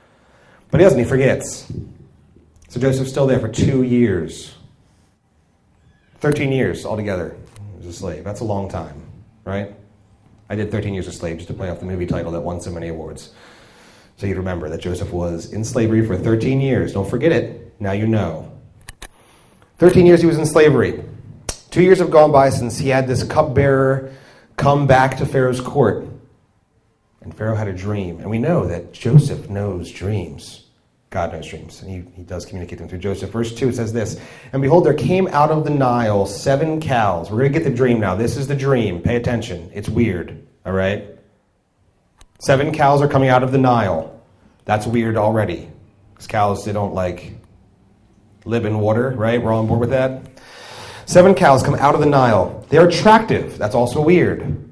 But 0.70 0.80
he 0.80 0.84
doesn't. 0.84 0.98
He 0.98 1.06
forgets. 1.06 1.72
So 2.68 2.78
Joseph's 2.78 3.08
still 3.08 3.26
there 3.26 3.40
for 3.40 3.48
two 3.48 3.84
years. 3.84 4.54
13 6.16 6.52
years 6.52 6.84
altogether 6.84 7.38
as 7.80 7.86
a 7.86 7.92
slave. 7.94 8.22
That's 8.22 8.40
a 8.40 8.44
long 8.44 8.68
time, 8.68 9.00
right? 9.46 9.74
I 10.50 10.54
did 10.54 10.70
13 10.70 10.94
Years 10.94 11.06
a 11.06 11.12
Slave 11.12 11.36
just 11.36 11.48
to 11.48 11.54
play 11.54 11.70
off 11.70 11.80
the 11.80 11.86
movie 11.86 12.06
title 12.06 12.32
that 12.32 12.40
won 12.40 12.60
so 12.60 12.70
many 12.70 12.88
awards. 12.88 13.32
So 14.16 14.26
you'd 14.26 14.38
remember 14.38 14.68
that 14.70 14.80
Joseph 14.80 15.12
was 15.12 15.52
in 15.52 15.64
slavery 15.64 16.04
for 16.04 16.16
13 16.16 16.60
years. 16.60 16.92
Don't 16.92 17.08
forget 17.08 17.32
it. 17.32 17.80
Now 17.80 17.92
you 17.92 18.06
know. 18.06 18.52
13 19.78 20.06
years 20.06 20.20
he 20.20 20.26
was 20.26 20.38
in 20.38 20.46
slavery. 20.46 21.04
Two 21.70 21.82
years 21.82 21.98
have 21.98 22.10
gone 22.10 22.32
by 22.32 22.50
since 22.50 22.78
he 22.78 22.88
had 22.88 23.06
this 23.06 23.22
cupbearer 23.22 24.12
come 24.56 24.86
back 24.86 25.18
to 25.18 25.26
Pharaoh's 25.26 25.60
court. 25.60 26.08
And 27.20 27.36
Pharaoh 27.36 27.54
had 27.54 27.68
a 27.68 27.72
dream. 27.72 28.18
And 28.20 28.30
we 28.30 28.38
know 28.38 28.66
that 28.66 28.92
Joseph 28.92 29.48
knows 29.48 29.92
dreams. 29.92 30.67
God 31.10 31.32
knows 31.32 31.48
dreams, 31.48 31.80
and 31.80 31.90
he, 31.90 32.04
he 32.14 32.22
does 32.22 32.44
communicate 32.44 32.78
them 32.78 32.88
through 32.88 32.98
Joseph. 32.98 33.30
Verse 33.30 33.54
2 33.54 33.70
it 33.70 33.76
says 33.76 33.92
this 33.92 34.20
And 34.52 34.60
behold, 34.60 34.84
there 34.84 34.94
came 34.94 35.26
out 35.28 35.50
of 35.50 35.64
the 35.64 35.70
Nile 35.70 36.26
seven 36.26 36.80
cows. 36.80 37.30
We're 37.30 37.38
going 37.38 37.52
to 37.52 37.58
get 37.58 37.68
the 37.68 37.74
dream 37.74 37.98
now. 37.98 38.14
This 38.14 38.36
is 38.36 38.46
the 38.46 38.54
dream. 38.54 39.00
Pay 39.00 39.16
attention. 39.16 39.70
It's 39.72 39.88
weird, 39.88 40.46
all 40.66 40.72
right? 40.72 41.18
Seven 42.40 42.72
cows 42.72 43.00
are 43.00 43.08
coming 43.08 43.30
out 43.30 43.42
of 43.42 43.52
the 43.52 43.58
Nile. 43.58 44.20
That's 44.66 44.86
weird 44.86 45.16
already. 45.16 45.70
Because 46.12 46.26
cows, 46.26 46.64
they 46.66 46.72
don't 46.72 46.92
like 46.92 47.32
live 48.44 48.66
in 48.66 48.78
water, 48.78 49.10
right? 49.10 49.42
We're 49.42 49.52
all 49.52 49.60
on 49.60 49.66
board 49.66 49.80
with 49.80 49.90
that. 49.90 50.22
Seven 51.06 51.34
cows 51.34 51.62
come 51.62 51.74
out 51.76 51.94
of 51.94 52.00
the 52.00 52.06
Nile. 52.06 52.66
They're 52.68 52.86
attractive. 52.86 53.56
That's 53.56 53.74
also 53.74 54.02
weird, 54.02 54.70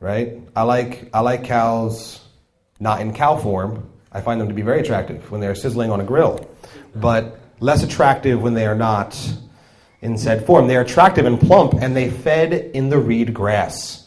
right? 0.00 0.38
I 0.54 0.64
like, 0.64 1.08
I 1.14 1.20
like 1.20 1.44
cows 1.44 2.20
not 2.78 3.00
in 3.00 3.14
cow 3.14 3.38
form 3.38 3.88
I 4.14 4.20
find 4.20 4.40
them 4.40 4.48
to 4.48 4.54
be 4.54 4.62
very 4.62 4.80
attractive 4.80 5.30
when 5.30 5.40
they're 5.40 5.54
sizzling 5.54 5.90
on 5.90 6.00
a 6.00 6.04
grill, 6.04 6.48
but 6.94 7.38
less 7.60 7.82
attractive 7.82 8.42
when 8.42 8.54
they 8.54 8.66
are 8.66 8.74
not 8.74 9.18
in 10.02 10.18
said 10.18 10.44
form. 10.44 10.66
They 10.66 10.76
are 10.76 10.82
attractive 10.82 11.24
and 11.24 11.40
plump, 11.40 11.74
and 11.74 11.96
they 11.96 12.10
fed 12.10 12.52
in 12.52 12.90
the 12.90 12.98
reed 12.98 13.32
grass. 13.32 14.06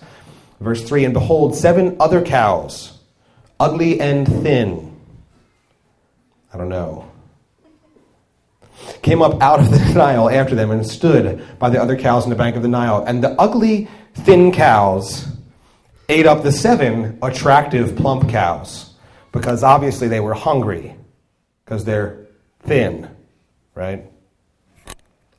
Verse 0.59 0.83
3 0.83 1.05
And 1.05 1.13
behold, 1.13 1.55
seven 1.55 1.97
other 1.99 2.21
cows, 2.21 2.99
ugly 3.59 3.99
and 3.99 4.27
thin. 4.43 4.95
I 6.53 6.57
don't 6.57 6.69
know. 6.69 7.11
Came 9.01 9.21
up 9.21 9.41
out 9.41 9.59
of 9.59 9.71
the 9.71 9.79
Nile 9.95 10.29
after 10.29 10.53
them 10.53 10.69
and 10.69 10.85
stood 10.85 11.43
by 11.57 11.69
the 11.69 11.81
other 11.81 11.97
cows 11.97 12.23
on 12.23 12.29
the 12.29 12.35
bank 12.35 12.55
of 12.55 12.61
the 12.61 12.67
Nile. 12.67 13.03
And 13.05 13.23
the 13.23 13.31
ugly, 13.39 13.87
thin 14.13 14.51
cows 14.51 15.27
ate 16.09 16.27
up 16.27 16.43
the 16.43 16.51
seven 16.51 17.17
attractive, 17.23 17.95
plump 17.95 18.29
cows 18.29 18.94
because 19.35 19.63
obviously 19.63 20.07
they 20.07 20.21
were 20.21 20.33
hungry 20.33 20.95
because 21.63 21.83
they're 21.83 22.25
thin, 22.61 23.09
right? 23.75 24.09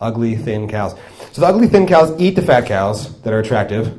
Ugly, 0.00 0.36
thin 0.36 0.68
cows. 0.68 0.94
So 1.32 1.40
the 1.40 1.46
ugly, 1.46 1.66
thin 1.66 1.86
cows 1.86 2.14
eat 2.20 2.36
the 2.36 2.42
fat 2.42 2.66
cows 2.66 3.18
that 3.22 3.32
are 3.32 3.40
attractive, 3.40 3.98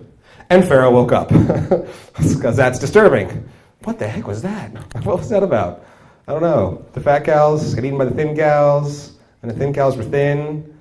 and 0.52 0.66
Pharaoh 0.66 0.92
woke 0.92 1.12
up 1.12 1.30
because 2.18 2.56
that's 2.56 2.78
disturbing. 2.78 3.50
What 3.86 3.98
the 3.98 4.08
heck 4.08 4.28
was 4.28 4.44
that? 4.44 4.72
What 5.04 5.18
was 5.18 5.30
that 5.30 5.42
about? 5.42 5.84
I 6.28 6.34
don't 6.34 6.44
know. 6.44 6.86
The 6.94 7.02
fat 7.02 7.26
cows 7.26 7.74
get 7.74 7.84
eaten 7.84 7.98
by 7.98 8.06
the 8.06 8.14
thin 8.14 8.36
cows, 8.36 9.18
and 9.42 9.50
the 9.50 9.56
thin 9.56 9.74
cows 9.74 9.98
were 9.98 10.04
thin. 10.04 10.80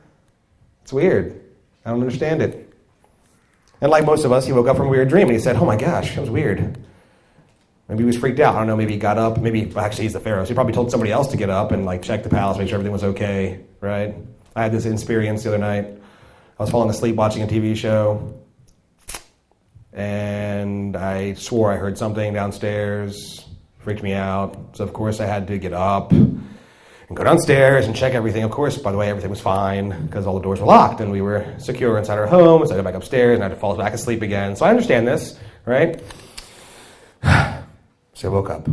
It's 0.82 0.92
weird. 0.92 1.40
I 1.86 1.90
don't 1.90 2.00
understand 2.00 2.42
it. 2.42 2.70
And 3.80 3.90
like 3.90 4.04
most 4.04 4.24
of 4.24 4.32
us, 4.32 4.44
he 4.46 4.52
woke 4.52 4.68
up 4.68 4.76
from 4.76 4.88
a 4.88 4.90
weird 4.90 5.08
dream 5.08 5.28
and 5.28 5.36
he 5.36 5.42
said, 5.42 5.56
Oh 5.56 5.64
my 5.64 5.76
gosh, 5.76 6.14
that 6.14 6.20
was 6.20 6.30
weird. 6.30 6.78
Maybe 7.88 8.02
he 8.02 8.06
was 8.06 8.16
freaked 8.16 8.40
out. 8.40 8.54
I 8.54 8.58
don't 8.58 8.66
know. 8.66 8.76
Maybe 8.76 8.94
he 8.94 8.98
got 8.98 9.16
up. 9.16 9.38
Maybe 9.38 9.72
actually 9.76 10.04
he's 10.04 10.12
the 10.12 10.20
pharaoh. 10.20 10.44
So 10.44 10.48
he 10.48 10.54
probably 10.54 10.72
told 10.72 10.90
somebody 10.90 11.12
else 11.12 11.28
to 11.28 11.36
get 11.36 11.50
up 11.50 11.70
and 11.70 11.84
like 11.84 12.02
check 12.02 12.22
the 12.24 12.28
palace, 12.28 12.58
make 12.58 12.68
sure 12.68 12.76
everything 12.76 12.92
was 12.92 13.04
okay. 13.04 13.60
Right? 13.80 14.14
I 14.56 14.62
had 14.62 14.72
this 14.72 14.86
experience 14.86 15.44
the 15.44 15.50
other 15.50 15.58
night. 15.58 15.86
I 16.58 16.62
was 16.62 16.70
falling 16.70 16.90
asleep 16.90 17.16
watching 17.16 17.42
a 17.42 17.46
TV 17.46 17.76
show, 17.76 18.40
and 19.92 20.96
I 20.96 21.34
swore 21.34 21.70
I 21.70 21.76
heard 21.76 21.98
something 21.98 22.32
downstairs. 22.32 23.44
Freaked 23.80 24.02
me 24.02 24.14
out. 24.14 24.76
So 24.76 24.82
of 24.82 24.92
course 24.92 25.20
I 25.20 25.26
had 25.26 25.46
to 25.48 25.58
get 25.58 25.72
up 25.72 26.12
and 27.08 27.16
go 27.16 27.22
downstairs 27.22 27.86
and 27.86 27.94
check 27.94 28.14
everything. 28.14 28.42
Of 28.42 28.50
course, 28.50 28.78
by 28.78 28.90
the 28.90 28.98
way, 28.98 29.08
everything 29.08 29.30
was 29.30 29.40
fine 29.40 30.06
because 30.06 30.26
all 30.26 30.34
the 30.34 30.42
doors 30.42 30.60
were 30.60 30.66
locked 30.66 31.00
and 31.00 31.12
we 31.12 31.20
were 31.20 31.46
secure 31.58 31.96
inside 31.98 32.18
our 32.18 32.26
home. 32.26 32.66
So 32.66 32.74
I 32.74 32.78
go 32.78 32.82
back 32.82 32.94
upstairs 32.94 33.36
and 33.36 33.44
I 33.44 33.48
had 33.48 33.54
to 33.54 33.60
fall 33.60 33.76
back 33.76 33.92
asleep 33.92 34.22
again. 34.22 34.56
So 34.56 34.64
I 34.64 34.70
understand 34.70 35.06
this, 35.06 35.38
right? 35.66 36.02
So 38.16 38.30
I 38.30 38.32
woke 38.32 38.48
up. 38.48 38.66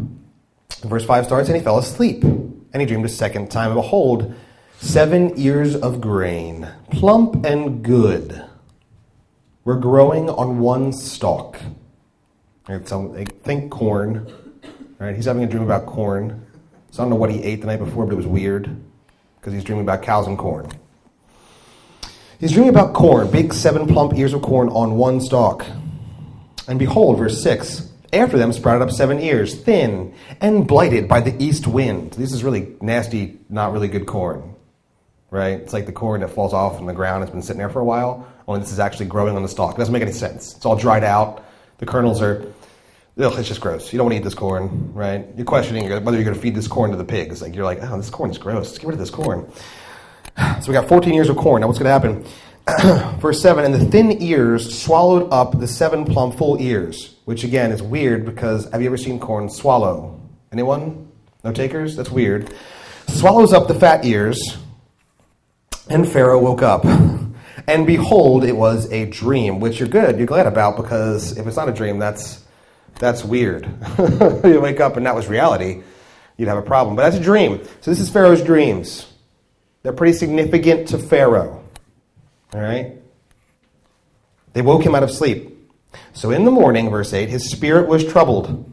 Verse 0.83 1.03
5 1.03 1.25
starts, 1.25 1.49
and 1.49 1.57
he 1.57 1.61
fell 1.61 1.77
asleep. 1.77 2.23
And 2.23 2.75
he 2.79 2.85
dreamed 2.85 3.03
a 3.03 3.09
second 3.09 3.51
time, 3.51 3.71
and 3.71 3.75
behold, 3.75 4.33
seven 4.79 5.33
ears 5.37 5.75
of 5.75 5.99
grain, 5.99 6.69
plump 6.91 7.45
and 7.45 7.83
good, 7.83 8.41
were 9.65 9.75
growing 9.75 10.29
on 10.29 10.59
one 10.59 10.93
stalk. 10.93 11.59
Right, 12.69 12.87
so 12.87 13.13
think 13.43 13.69
corn. 13.69 14.33
Right? 14.97 15.13
He's 15.13 15.25
having 15.25 15.43
a 15.43 15.47
dream 15.47 15.63
about 15.63 15.87
corn. 15.87 16.45
So 16.91 17.01
I 17.01 17.03
don't 17.03 17.09
know 17.09 17.17
what 17.17 17.29
he 17.29 17.43
ate 17.43 17.59
the 17.59 17.67
night 17.67 17.79
before, 17.79 18.05
but 18.05 18.13
it 18.13 18.17
was 18.17 18.25
weird 18.25 18.73
because 19.41 19.51
he's 19.51 19.65
dreaming 19.65 19.83
about 19.83 20.03
cows 20.03 20.25
and 20.25 20.37
corn. 20.37 20.71
He's 22.39 22.53
dreaming 22.53 22.69
about 22.69 22.93
corn, 22.93 23.29
big 23.29 23.53
seven 23.53 23.87
plump 23.87 24.17
ears 24.17 24.33
of 24.33 24.41
corn 24.41 24.69
on 24.69 24.95
one 24.95 25.19
stalk. 25.19 25.65
And 26.69 26.79
behold, 26.79 27.17
verse 27.17 27.43
6 27.43 27.89
after 28.13 28.37
them 28.37 28.53
sprouted 28.53 28.87
up 28.87 28.93
seven 28.93 29.19
ears, 29.19 29.55
thin 29.55 30.13
and 30.39 30.67
blighted 30.67 31.07
by 31.07 31.19
the 31.19 31.35
east 31.43 31.67
wind. 31.67 32.11
This 32.11 32.31
is 32.31 32.43
really 32.43 32.75
nasty, 32.81 33.39
not 33.49 33.73
really 33.73 33.87
good 33.87 34.05
corn, 34.05 34.55
right? 35.31 35.59
It's 35.59 35.73
like 35.73 35.85
the 35.85 35.91
corn 35.91 36.21
that 36.21 36.29
falls 36.29 36.53
off 36.53 36.77
from 36.77 36.85
the 36.85 36.93
ground. 36.93 37.23
It's 37.23 37.31
been 37.31 37.41
sitting 37.41 37.59
there 37.59 37.69
for 37.69 37.79
a 37.79 37.85
while. 37.85 38.27
Only 38.47 38.61
this 38.61 38.71
is 38.71 38.79
actually 38.79 39.07
growing 39.07 39.35
on 39.35 39.41
the 39.41 39.49
stalk. 39.49 39.75
It 39.75 39.79
doesn't 39.79 39.93
make 39.93 40.01
any 40.01 40.11
sense. 40.11 40.55
It's 40.55 40.65
all 40.65 40.75
dried 40.75 41.03
out. 41.03 41.45
The 41.79 41.85
kernels 41.85 42.21
are, 42.21 42.45
ugh, 43.17 43.33
it's 43.37 43.47
just 43.47 43.61
gross. 43.61 43.91
You 43.91 43.97
don't 43.97 44.05
want 44.05 44.13
to 44.13 44.19
eat 44.19 44.23
this 44.23 44.35
corn, 44.35 44.93
right? 44.93 45.25
You're 45.35 45.45
questioning 45.45 45.89
whether 45.89 46.17
you're 46.17 46.23
going 46.23 46.35
to 46.35 46.41
feed 46.41 46.55
this 46.55 46.67
corn 46.67 46.91
to 46.91 46.97
the 46.97 47.05
pigs. 47.05 47.41
Like 47.41 47.55
you're 47.55 47.65
like, 47.65 47.79
oh, 47.81 47.97
this 47.97 48.09
corn 48.09 48.29
is 48.29 48.37
gross. 48.37 48.67
Let's 48.67 48.77
get 48.77 48.87
rid 48.87 48.93
of 48.93 48.99
this 48.99 49.09
corn. 49.09 49.51
So 50.61 50.69
we 50.69 50.73
got 50.73 50.87
14 50.87 51.13
years 51.13 51.29
of 51.29 51.37
corn. 51.37 51.61
Now 51.61 51.67
what's 51.67 51.77
going 51.77 51.85
to 51.85 51.91
happen? 51.91 52.25
Verse 53.19 53.41
7 53.41 53.65
And 53.65 53.73
the 53.73 53.85
thin 53.85 54.21
ears 54.21 54.81
swallowed 54.81 55.31
up 55.31 55.59
the 55.59 55.67
seven 55.67 56.05
plump 56.05 56.37
full 56.37 56.61
ears, 56.61 57.15
which 57.25 57.43
again 57.43 57.71
is 57.71 57.81
weird 57.81 58.25
because 58.25 58.69
have 58.71 58.81
you 58.81 58.87
ever 58.87 58.97
seen 58.97 59.19
corn 59.19 59.49
swallow? 59.49 60.19
Anyone? 60.51 61.11
No 61.43 61.51
takers? 61.51 61.95
That's 61.95 62.09
weird. 62.09 62.53
Swallows 63.07 63.51
up 63.51 63.67
the 63.67 63.73
fat 63.73 64.05
ears, 64.05 64.57
and 65.89 66.07
Pharaoh 66.07 66.39
woke 66.39 66.61
up. 66.61 66.85
And 67.67 67.85
behold, 67.85 68.43
it 68.43 68.55
was 68.55 68.91
a 68.91 69.05
dream, 69.05 69.59
which 69.59 69.79
you're 69.79 69.89
good, 69.89 70.17
you're 70.17 70.27
glad 70.27 70.47
about 70.47 70.77
because 70.77 71.37
if 71.37 71.47
it's 71.47 71.57
not 71.57 71.69
a 71.69 71.73
dream, 71.73 71.99
that's 71.99 72.43
that's 72.95 73.23
weird. 73.23 73.65
you 74.45 74.61
wake 74.61 74.79
up 74.79 74.97
and 74.97 75.05
that 75.05 75.15
was 75.15 75.27
reality, 75.27 75.81
you'd 76.37 76.47
have 76.47 76.57
a 76.57 76.61
problem. 76.61 76.95
But 76.95 77.03
that's 77.03 77.17
a 77.17 77.23
dream. 77.23 77.61
So 77.81 77.91
this 77.91 77.99
is 77.99 78.09
Pharaoh's 78.09 78.41
dreams. 78.41 79.07
They're 79.81 79.93
pretty 79.93 80.13
significant 80.13 80.89
to 80.89 80.97
Pharaoh. 80.97 81.62
All 82.53 82.61
right? 82.61 82.97
They 84.53 84.61
woke 84.61 84.83
him 84.85 84.95
out 84.95 85.03
of 85.03 85.11
sleep. 85.11 85.49
So 86.13 86.31
in 86.31 86.45
the 86.45 86.51
morning, 86.51 86.89
verse 86.89 87.13
8, 87.13 87.29
his 87.29 87.49
spirit 87.49 87.87
was 87.87 88.05
troubled. 88.05 88.69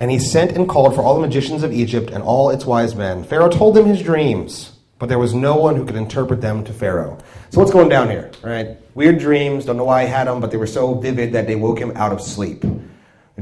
And 0.00 0.10
he 0.10 0.18
sent 0.18 0.52
and 0.52 0.68
called 0.68 0.94
for 0.94 1.02
all 1.02 1.14
the 1.14 1.26
magicians 1.26 1.62
of 1.62 1.72
Egypt 1.72 2.10
and 2.10 2.22
all 2.22 2.50
its 2.50 2.64
wise 2.64 2.94
men. 2.94 3.24
Pharaoh 3.24 3.48
told 3.48 3.74
them 3.74 3.86
his 3.86 4.02
dreams, 4.02 4.72
but 4.98 5.08
there 5.08 5.18
was 5.18 5.34
no 5.34 5.56
one 5.56 5.76
who 5.76 5.84
could 5.84 5.96
interpret 5.96 6.40
them 6.40 6.64
to 6.64 6.72
Pharaoh. 6.72 7.18
So 7.50 7.60
what's 7.60 7.72
going 7.72 7.88
down 7.88 8.08
here? 8.08 8.30
Right? 8.42 8.78
Weird 8.94 9.18
dreams, 9.18 9.64
don't 9.64 9.76
know 9.76 9.84
why 9.84 10.04
he 10.04 10.10
had 10.10 10.28
them, 10.28 10.40
but 10.40 10.50
they 10.50 10.56
were 10.56 10.66
so 10.68 10.94
vivid 10.94 11.32
that 11.32 11.46
they 11.46 11.56
woke 11.56 11.78
him 11.78 11.92
out 11.96 12.12
of 12.12 12.20
sleep. 12.20 12.64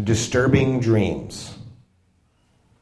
Disturbing 0.02 0.80
dreams. 0.80 1.56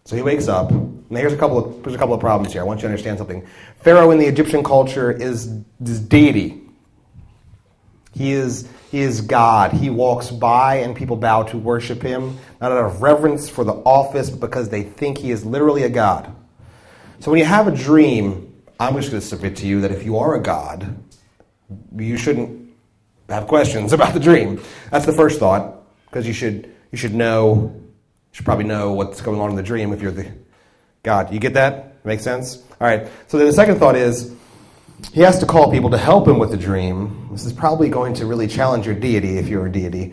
So 0.04 0.16
he 0.16 0.23
wakes 0.23 0.49
up. 0.49 0.71
Now 0.71 1.21
here's 1.21 1.33
a 1.33 1.37
couple 1.37 1.59
of 1.59 1.83
there's 1.83 1.95
a 1.95 1.99
couple 1.99 2.14
of 2.14 2.21
problems 2.21 2.52
here. 2.52 2.62
I 2.62 2.64
want 2.64 2.78
you 2.78 2.83
to 2.83 2.88
understand 2.88 3.19
something. 3.19 3.47
Pharaoh 3.81 4.11
in 4.11 4.19
the 4.19 4.26
Egyptian 4.26 4.62
culture 4.62 5.11
is 5.11 5.62
this 5.81 5.99
deity. 5.99 6.63
He 8.14 8.33
is, 8.33 8.68
he 8.90 9.00
is 9.00 9.21
God. 9.21 9.73
He 9.73 9.90
walks 9.90 10.30
by 10.30 10.76
and 10.76 10.94
people 10.94 11.16
bow 11.16 11.42
to 11.44 11.59
worship 11.59 12.00
him, 12.00 12.38
not 12.61 12.73
out 12.73 12.85
of 12.85 13.02
reverence 13.02 13.49
for 13.49 13.64
the 13.64 13.73
office, 13.73 14.30
but 14.30 14.40
because 14.40 14.68
they 14.68 14.83
think 14.83 15.18
he 15.18 15.30
is 15.30 15.44
literally 15.44 15.83
a 15.83 15.88
God. 15.88 16.35
So 17.21 17.30
when 17.30 17.40
you 17.40 17.47
have 17.47 17.66
a 17.66 17.75
dream, 17.75 18.62
I'm 18.78 18.94
just 18.97 19.11
going 19.11 19.21
to 19.21 19.26
submit 19.26 19.56
to 19.56 19.66
you 19.66 19.80
that 19.80 19.90
if 19.90 20.04
you 20.04 20.18
are 20.18 20.35
a 20.35 20.40
God, 20.40 20.97
you 21.97 22.16
shouldn't 22.16 22.71
have 23.28 23.47
questions 23.47 23.92
about 23.94 24.14
the 24.14 24.21
dream. 24.21 24.61
That's 24.90 25.06
the 25.06 25.12
first 25.12 25.38
thought, 25.38 25.83
because 26.06 26.26
you 26.26 26.33
should, 26.33 26.73
you 26.92 26.99
should 26.99 27.14
know, 27.14 27.73
you 27.75 27.92
should 28.33 28.44
probably 28.44 28.64
know 28.64 28.92
what's 28.92 29.21
going 29.21 29.40
on 29.40 29.50
in 29.50 29.56
the 29.56 29.62
dream 29.62 29.92
if 29.92 30.02
you're 30.02 30.12
the 30.12 30.30
God. 31.02 31.33
You 31.33 31.40
get 31.40 31.54
that? 31.54 32.04
Make 32.04 32.21
sense? 32.21 32.62
All 32.80 32.87
right. 32.87 33.09
So 33.28 33.38
then 33.38 33.47
the 33.47 33.52
second 33.52 33.78
thought 33.78 33.97
is, 33.97 34.35
he 35.12 35.20
has 35.20 35.38
to 35.40 35.46
call 35.46 35.70
people 35.70 35.90
to 35.90 35.99
help 35.99 36.26
him 36.26 36.38
with 36.38 36.50
the 36.50 36.56
dream. 36.56 37.28
This 37.30 37.44
is 37.44 37.52
probably 37.52 37.88
going 37.88 38.14
to 38.14 38.26
really 38.26 38.46
challenge 38.46 38.87
your 38.87 38.94
deity 38.94 39.38
if 39.38 39.49
you're 39.49 39.66
a 39.66 39.73
deity. 39.73 40.12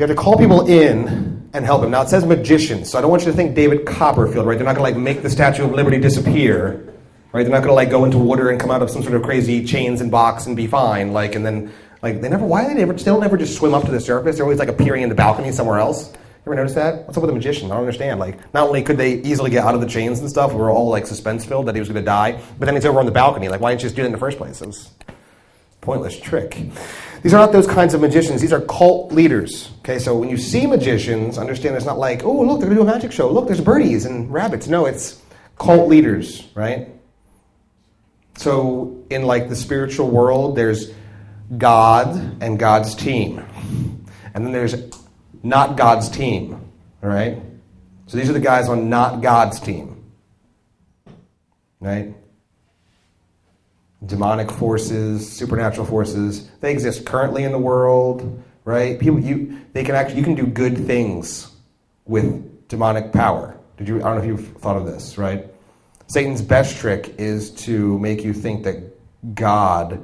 You 0.00 0.06
have 0.06 0.08
to 0.08 0.14
call 0.14 0.38
people 0.38 0.66
in 0.66 1.50
and 1.52 1.64
help 1.64 1.82
him. 1.82 1.90
Now 1.90 2.02
it 2.02 2.08
says 2.08 2.24
magicians, 2.24 2.90
so 2.90 2.98
I 2.98 3.02
don't 3.02 3.10
want 3.10 3.24
you 3.24 3.30
to 3.30 3.36
think 3.36 3.54
David 3.54 3.84
Copperfield, 3.86 4.46
right? 4.46 4.56
They're 4.56 4.64
not 4.64 4.76
going 4.76 4.92
to 4.92 4.96
like 4.98 5.02
make 5.02 5.22
the 5.22 5.28
Statue 5.28 5.64
of 5.64 5.72
Liberty 5.72 5.98
disappear, 5.98 6.94
right? 7.32 7.42
They're 7.42 7.52
not 7.52 7.58
going 7.58 7.68
to 7.68 7.74
like 7.74 7.90
go 7.90 8.04
into 8.04 8.18
water 8.18 8.48
and 8.48 8.58
come 8.58 8.70
out 8.70 8.82
of 8.82 8.90
some 8.90 9.02
sort 9.02 9.14
of 9.14 9.22
crazy 9.22 9.64
chains 9.64 10.00
and 10.00 10.10
box 10.10 10.46
and 10.46 10.56
be 10.56 10.66
fine, 10.66 11.12
like 11.12 11.34
and 11.34 11.44
then 11.44 11.72
like 12.02 12.20
they 12.22 12.28
never. 12.28 12.46
Why 12.46 12.66
they 12.66 12.74
never? 12.74 12.96
Still 12.96 13.20
never 13.20 13.36
just 13.36 13.56
swim 13.56 13.74
up 13.74 13.84
to 13.84 13.90
the 13.90 14.00
surface. 14.00 14.36
They're 14.36 14.46
always 14.46 14.58
like 14.58 14.68
appearing 14.68 15.02
in 15.02 15.10
the 15.10 15.14
balcony 15.14 15.52
somewhere 15.52 15.78
else. 15.78 16.12
Ever 16.46 16.54
notice 16.54 16.74
that? 16.74 17.06
What's 17.06 17.18
up 17.18 17.22
with 17.22 17.28
the 17.28 17.34
magician? 17.34 17.70
I 17.70 17.74
don't 17.74 17.80
understand. 17.80 18.18
Like, 18.18 18.52
not 18.54 18.66
only 18.66 18.82
could 18.82 18.96
they 18.96 19.14
easily 19.20 19.50
get 19.50 19.64
out 19.64 19.74
of 19.74 19.80
the 19.80 19.86
chains 19.86 20.20
and 20.20 20.30
stuff, 20.30 20.52
we 20.52 20.58
were 20.58 20.70
all 20.70 20.88
like 20.88 21.06
suspense 21.06 21.44
filled 21.44 21.66
that 21.66 21.74
he 21.74 21.80
was 21.80 21.88
going 21.88 22.00
to 22.00 22.06
die, 22.06 22.40
but 22.58 22.64
then 22.64 22.74
he's 22.74 22.86
over 22.86 22.98
on 22.98 23.06
the 23.06 23.12
balcony. 23.12 23.48
Like, 23.48 23.60
why 23.60 23.70
didn't 23.70 23.82
you 23.82 23.86
just 23.86 23.96
do 23.96 24.02
that 24.02 24.06
in 24.06 24.12
the 24.12 24.18
first 24.18 24.38
place? 24.38 24.62
It 24.62 24.66
was 24.66 24.90
pointless 25.82 26.18
trick. 26.18 26.58
These 27.22 27.34
are 27.34 27.38
not 27.38 27.52
those 27.52 27.66
kinds 27.66 27.92
of 27.92 28.00
magicians. 28.00 28.40
These 28.40 28.54
are 28.54 28.62
cult 28.62 29.12
leaders. 29.12 29.70
Okay, 29.80 29.98
so 29.98 30.16
when 30.16 30.30
you 30.30 30.38
see 30.38 30.66
magicians, 30.66 31.36
understand 31.36 31.76
it's 31.76 31.84
not 31.84 31.98
like, 31.98 32.24
oh, 32.24 32.40
look, 32.40 32.60
they're 32.60 32.68
going 32.68 32.78
to 32.78 32.84
do 32.84 32.88
a 32.88 32.92
magic 32.92 33.12
show. 33.12 33.30
Look, 33.30 33.46
there's 33.46 33.60
birdies 33.60 34.06
and 34.06 34.32
rabbits. 34.32 34.66
No, 34.66 34.86
it's 34.86 35.20
cult 35.58 35.88
leaders, 35.88 36.48
right? 36.54 36.88
So 38.36 39.04
in 39.10 39.24
like 39.24 39.50
the 39.50 39.56
spiritual 39.56 40.08
world, 40.10 40.56
there's 40.56 40.90
God 41.58 42.42
and 42.42 42.58
God's 42.58 42.94
team. 42.94 43.44
And 44.32 44.46
then 44.46 44.52
there's 44.52 44.74
not 45.42 45.76
God's 45.76 46.08
team. 46.08 46.52
All 47.02 47.08
right? 47.08 47.40
So 48.06 48.16
these 48.16 48.28
are 48.28 48.32
the 48.32 48.40
guys 48.40 48.68
on 48.68 48.88
not 48.88 49.22
God's 49.22 49.60
team. 49.60 50.04
Right? 51.78 52.14
Demonic 54.04 54.50
forces, 54.50 55.30
supernatural 55.30 55.86
forces, 55.86 56.48
they 56.60 56.72
exist 56.72 57.06
currently 57.06 57.44
in 57.44 57.52
the 57.52 57.58
world, 57.58 58.42
right? 58.64 58.98
People 58.98 59.20
you 59.20 59.60
they 59.72 59.84
can 59.84 59.94
actually 59.94 60.18
you 60.18 60.24
can 60.24 60.34
do 60.34 60.46
good 60.46 60.86
things 60.86 61.52
with 62.06 62.68
demonic 62.68 63.12
power. 63.12 63.58
Did 63.76 63.88
you 63.88 63.96
I 63.96 64.04
don't 64.04 64.16
know 64.16 64.22
if 64.22 64.26
you've 64.26 64.56
thought 64.58 64.76
of 64.76 64.86
this, 64.86 65.18
right? 65.18 65.46
Satan's 66.08 66.42
best 66.42 66.78
trick 66.78 67.14
is 67.18 67.50
to 67.66 67.98
make 68.00 68.24
you 68.24 68.32
think 68.32 68.64
that 68.64 68.98
God 69.34 70.02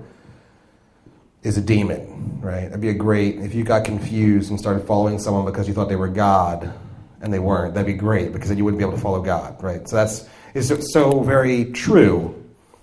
is 1.47 1.57
a 1.57 1.61
demon, 1.61 2.41
right? 2.41 2.65
That'd 2.65 2.81
be 2.81 2.89
a 2.89 2.95
great, 2.95 3.39
if 3.39 3.55
you 3.55 3.63
got 3.63 3.85
confused 3.85 4.51
and 4.51 4.59
started 4.59 4.85
following 4.85 5.19
someone 5.21 5.45
because 5.45 5.69
you 5.69 5.75
thought 5.75 5.89
they 5.89 5.97
were 5.97 6.09
God 6.09 6.73
and 7.21 7.33
they 7.33 7.39
weren't, 7.39 7.75
that'd 7.75 7.87
be 7.87 7.95
great 7.95 8.33
because 8.33 8.49
then 8.49 8.59
you 8.59 8.65
wouldn't 8.65 8.79
be 8.79 8.85
able 8.85 8.97
to 8.97 9.01
follow 9.01 9.23
God, 9.23 9.63
right? 9.63 9.89
So 9.89 9.95
that's 9.97 10.29
is 10.55 10.93
so 10.93 11.21
very 11.21 11.67
true. 11.67 12.35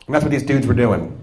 And 0.05 0.15
that's 0.15 0.23
what 0.23 0.31
these 0.31 0.43
dudes 0.43 0.65
were 0.65 0.73
doing. 0.73 1.19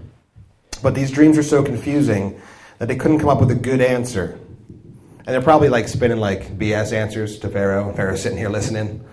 But 0.83 0.93
these 0.93 1.09
dreams 1.09 1.37
are 1.37 1.43
so 1.43 1.63
confusing 1.63 2.39
that 2.77 2.87
they 2.87 2.95
couldn't 2.95 3.19
come 3.19 3.29
up 3.29 3.39
with 3.39 3.51
a 3.51 3.55
good 3.55 3.81
answer. 3.81 4.39
And 4.77 5.27
they're 5.27 5.41
probably 5.41 5.69
like 5.69 5.87
spinning 5.87 6.17
like 6.17 6.57
BS 6.57 6.93
answers 6.93 7.39
to 7.39 7.49
Pharaoh. 7.49 7.87
And 7.87 7.95
Pharaoh's 7.95 8.21
sitting 8.21 8.37
here 8.37 8.49
listening. 8.49 9.03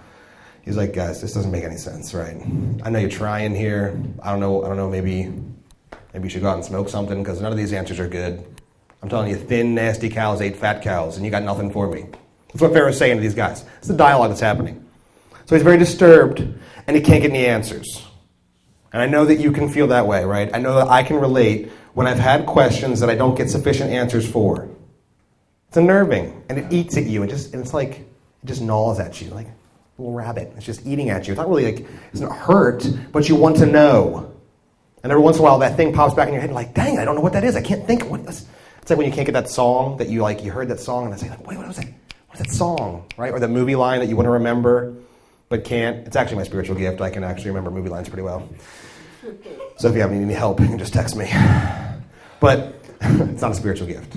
He's 0.62 0.76
like, 0.76 0.92
guys, 0.92 1.22
this 1.22 1.32
doesn't 1.32 1.50
make 1.50 1.64
any 1.64 1.76
sense, 1.76 2.12
right? 2.12 2.36
I 2.82 2.90
know 2.90 2.98
you're 2.98 3.08
trying 3.08 3.54
here. 3.54 3.98
I 4.22 4.30
don't 4.30 4.40
know. 4.40 4.64
I 4.64 4.68
don't 4.68 4.76
know. 4.76 4.90
Maybe, 4.90 5.32
maybe 6.18 6.26
you 6.26 6.30
should 6.30 6.42
go 6.42 6.48
out 6.48 6.56
and 6.56 6.64
smoke 6.64 6.88
something 6.88 7.22
because 7.22 7.40
none 7.40 7.52
of 7.52 7.58
these 7.58 7.72
answers 7.72 8.00
are 8.00 8.08
good. 8.08 8.44
I'm 9.04 9.08
telling 9.08 9.30
you, 9.30 9.36
thin, 9.36 9.76
nasty 9.76 10.08
cows 10.08 10.40
ate 10.40 10.56
fat 10.56 10.82
cows, 10.82 11.16
and 11.16 11.24
you 11.24 11.30
got 11.30 11.44
nothing 11.44 11.70
for 11.70 11.88
me. 11.88 12.06
That's 12.48 12.60
what 12.60 12.72
Pharaoh's 12.72 12.98
saying 12.98 13.18
to 13.18 13.22
these 13.22 13.36
guys. 13.36 13.64
It's 13.78 13.86
the 13.86 13.96
dialogue 13.96 14.30
that's 14.30 14.40
happening. 14.40 14.84
So 15.46 15.54
he's 15.54 15.62
very 15.62 15.78
disturbed, 15.78 16.40
and 16.40 16.96
he 16.96 17.00
can't 17.00 17.22
get 17.22 17.30
any 17.30 17.46
answers. 17.46 18.04
And 18.92 19.00
I 19.00 19.06
know 19.06 19.26
that 19.26 19.36
you 19.36 19.52
can 19.52 19.68
feel 19.68 19.86
that 19.88 20.08
way, 20.08 20.24
right? 20.24 20.50
I 20.52 20.58
know 20.58 20.74
that 20.74 20.88
I 20.88 21.04
can 21.04 21.20
relate 21.20 21.70
when 21.94 22.08
I've 22.08 22.18
had 22.18 22.46
questions 22.46 22.98
that 22.98 23.08
I 23.08 23.14
don't 23.14 23.36
get 23.36 23.48
sufficient 23.48 23.92
answers 23.92 24.28
for. 24.28 24.68
It's 25.68 25.76
unnerving, 25.76 26.42
and 26.48 26.58
it 26.58 26.72
eats 26.72 26.96
at 26.96 27.04
you, 27.04 27.22
and 27.22 27.30
just 27.30 27.54
and 27.54 27.62
it's 27.62 27.72
like 27.72 28.00
it 28.00 28.46
just 28.46 28.60
gnaws 28.60 28.98
at 28.98 29.20
you, 29.20 29.30
like 29.30 29.46
a 29.46 30.02
little 30.02 30.14
rabbit. 30.14 30.52
It's 30.56 30.66
just 30.66 30.84
eating 30.84 31.10
at 31.10 31.28
you. 31.28 31.34
It's 31.34 31.38
not 31.38 31.48
really 31.48 31.72
like 31.72 31.86
it's 32.10 32.20
not 32.20 32.36
hurt, 32.36 32.84
but 33.12 33.28
you 33.28 33.36
want 33.36 33.56
to 33.58 33.66
know. 33.66 34.27
And 35.08 35.12
every 35.12 35.24
once 35.24 35.38
in 35.38 35.40
a 35.40 35.44
while, 35.44 35.58
that 35.60 35.74
thing 35.74 35.94
pops 35.94 36.12
back 36.12 36.28
in 36.28 36.34
your 36.34 36.42
head, 36.42 36.52
like, 36.52 36.74
dang, 36.74 36.98
I 36.98 37.06
don't 37.06 37.14
know 37.14 37.22
what 37.22 37.32
that 37.32 37.42
is. 37.42 37.56
I 37.56 37.62
can't 37.62 37.86
think. 37.86 38.04
What 38.04 38.20
is? 38.20 38.46
It's 38.82 38.90
like 38.90 38.98
when 38.98 39.06
you 39.06 39.12
can't 39.12 39.24
get 39.24 39.32
that 39.32 39.48
song 39.48 39.96
that 39.96 40.08
you 40.08 40.20
like. 40.20 40.44
You 40.44 40.50
heard 40.50 40.68
that 40.68 40.80
song, 40.80 41.06
and 41.06 41.14
it's 41.14 41.22
like, 41.22 41.46
wait, 41.46 41.56
what 41.56 41.66
was 41.66 41.76
that? 41.76 41.86
What 42.26 42.40
is 42.40 42.46
that 42.46 42.50
song? 42.54 43.06
Right? 43.16 43.32
Or 43.32 43.40
the 43.40 43.48
movie 43.48 43.74
line 43.74 44.00
that 44.00 44.08
you 44.10 44.16
want 44.16 44.26
to 44.26 44.32
remember 44.32 44.94
but 45.48 45.64
can't. 45.64 46.06
It's 46.06 46.16
actually 46.16 46.36
my 46.36 46.42
spiritual 46.42 46.76
gift. 46.76 47.00
I 47.00 47.10
can 47.10 47.24
actually 47.24 47.50
remember 47.50 47.70
movie 47.70 47.88
lines 47.88 48.08
pretty 48.08 48.22
well. 48.22 48.48
So 49.78 49.88
if 49.88 49.94
you 49.94 50.00
have 50.00 50.12
any 50.12 50.32
help, 50.34 50.60
you 50.60 50.66
can 50.66 50.78
just 50.78 50.92
text 50.92 51.16
me. 51.16 51.30
But 52.40 52.74
it's 53.00 53.42
not 53.42 53.52
a 53.52 53.54
spiritual 53.54 53.86
gift. 53.86 54.16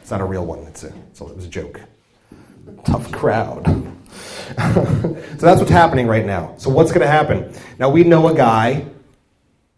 It's 0.00 0.10
not 0.10 0.20
a 0.20 0.24
real 0.24 0.44
one. 0.44 0.60
It's 0.60 0.84
a, 0.84 0.92
it's 1.10 1.20
a, 1.20 1.26
it 1.26 1.36
was 1.36 1.46
a 1.46 1.48
joke. 1.48 1.80
Tough 2.84 3.10
crowd. 3.12 3.64
so 4.56 5.16
that's 5.38 5.60
what's 5.60 5.70
happening 5.70 6.06
right 6.06 6.26
now. 6.26 6.54
So 6.58 6.70
what's 6.70 6.90
going 6.90 7.02
to 7.02 7.06
happen? 7.06 7.52
Now 7.78 7.88
we 7.88 8.04
know 8.04 8.28
a 8.28 8.34
guy, 8.34 8.84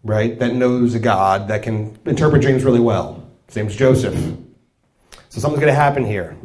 right, 0.05 0.39
that 0.39 0.55
knows 0.55 0.95
a 0.95 0.99
God 0.99 1.49
that 1.49 1.63
can 1.63 1.99
interpret 2.05 2.43
dreams 2.43 2.63
really 2.63 2.81
well. 2.81 3.27
His 3.47 3.57
name's 3.57 3.75
Joseph. 3.75 4.15
So 5.31 5.41
something's 5.41 5.61
going 5.61 5.73
to 5.73 5.81
happen 5.81 6.05
here. 6.05 6.37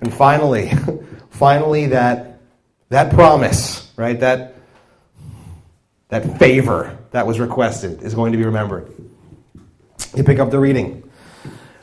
And 0.00 0.14
finally, 0.14 0.70
finally 1.30 1.86
that 1.86 2.40
that 2.88 3.12
promise, 3.12 3.92
right, 3.96 4.18
that 4.20 4.54
that 6.08 6.38
favor 6.38 6.96
that 7.10 7.26
was 7.26 7.38
requested 7.38 8.02
is 8.02 8.14
going 8.14 8.32
to 8.32 8.38
be 8.38 8.44
remembered. 8.44 8.90
You 10.16 10.24
pick 10.24 10.38
up 10.38 10.50
the 10.50 10.58
reading 10.58 11.08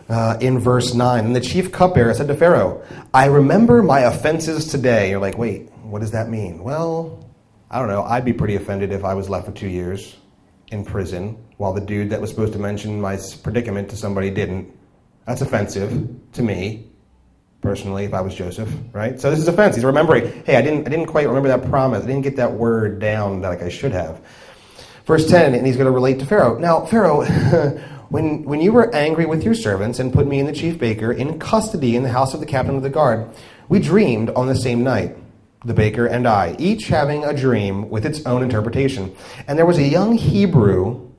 uh, 0.09 0.37
in 0.39 0.57
verse 0.57 0.93
9. 0.93 1.25
And 1.25 1.35
the 1.35 1.41
chief 1.41 1.71
cupbearer 1.71 2.13
said 2.13 2.27
to 2.27 2.35
Pharaoh, 2.35 2.83
I 3.13 3.25
remember 3.25 3.83
my 3.83 4.01
offenses 4.01 4.67
today. 4.67 5.11
You're 5.11 5.19
like, 5.19 5.37
wait, 5.37 5.69
what 5.83 5.99
does 5.99 6.11
that 6.11 6.27
mean? 6.27 6.63
Well, 6.63 7.23
I 7.69 7.77
don't 7.77 7.87
know. 7.87 8.03
I'd 8.03 8.25
be 8.25 8.33
pretty 8.33 8.55
offended 8.55 8.91
if 8.91 9.03
I 9.03 9.13
was 9.13 9.29
left 9.29 9.45
for 9.45 9.51
two 9.51 9.69
years 9.69 10.15
in 10.69 10.83
prison 10.83 11.37
while 11.57 11.73
the 11.73 11.81
dude 11.81 12.09
that 12.09 12.21
was 12.21 12.29
supposed 12.29 12.53
to 12.53 12.59
mention 12.59 12.99
my 12.99 13.17
predicament 13.43 13.89
to 13.89 13.97
somebody 13.97 14.29
didn't. 14.29 14.71
That's 15.25 15.41
offensive 15.41 16.07
to 16.33 16.43
me, 16.43 16.87
personally, 17.61 18.05
if 18.05 18.13
I 18.13 18.21
was 18.21 18.35
Joseph, 18.35 18.71
right? 18.93 19.19
So 19.19 19.29
this 19.29 19.39
is 19.39 19.47
offense. 19.47 19.75
He's 19.75 19.85
remembering, 19.85 20.43
hey, 20.43 20.55
I 20.55 20.61
didn't, 20.61 20.87
I 20.87 20.89
didn't 20.89 21.07
quite 21.07 21.27
remember 21.27 21.49
that 21.49 21.67
promise. 21.69 22.03
I 22.03 22.07
didn't 22.07 22.23
get 22.23 22.35
that 22.37 22.53
word 22.53 22.99
down 22.99 23.41
like 23.41 23.61
I 23.61 23.69
should 23.69 23.91
have. 23.91 24.21
Verse 25.05 25.27
10, 25.29 25.53
and 25.53 25.65
he's 25.65 25.75
going 25.75 25.85
to 25.85 25.91
relate 25.91 26.19
to 26.19 26.25
Pharaoh. 26.25 26.57
Now, 26.57 26.85
Pharaoh, 26.85 27.23
when, 28.09 28.43
when 28.43 28.61
you 28.61 28.73
were 28.73 28.93
angry 28.93 29.25
with 29.25 29.43
your 29.43 29.53
servants 29.53 29.99
and 29.99 30.11
put 30.11 30.27
me 30.27 30.39
and 30.39 30.49
the 30.49 30.53
chief 30.53 30.79
baker 30.79 31.11
in 31.11 31.39
custody 31.39 31.95
in 31.95 32.03
the 32.03 32.09
house 32.09 32.33
of 32.33 32.39
the 32.39 32.45
captain 32.45 32.75
of 32.75 32.83
the 32.83 32.89
guard, 32.89 33.29
we 33.69 33.79
dreamed 33.79 34.29
on 34.31 34.47
the 34.47 34.55
same 34.55 34.83
night, 34.83 35.15
the 35.65 35.73
baker 35.73 36.05
and 36.05 36.27
I, 36.27 36.55
each 36.59 36.87
having 36.87 37.25
a 37.25 37.35
dream 37.35 37.89
with 37.89 38.05
its 38.05 38.25
own 38.25 38.43
interpretation. 38.43 39.15
And 39.47 39.57
there 39.57 39.65
was 39.65 39.79
a 39.79 39.83
young 39.83 40.15
Hebrew 40.15 41.11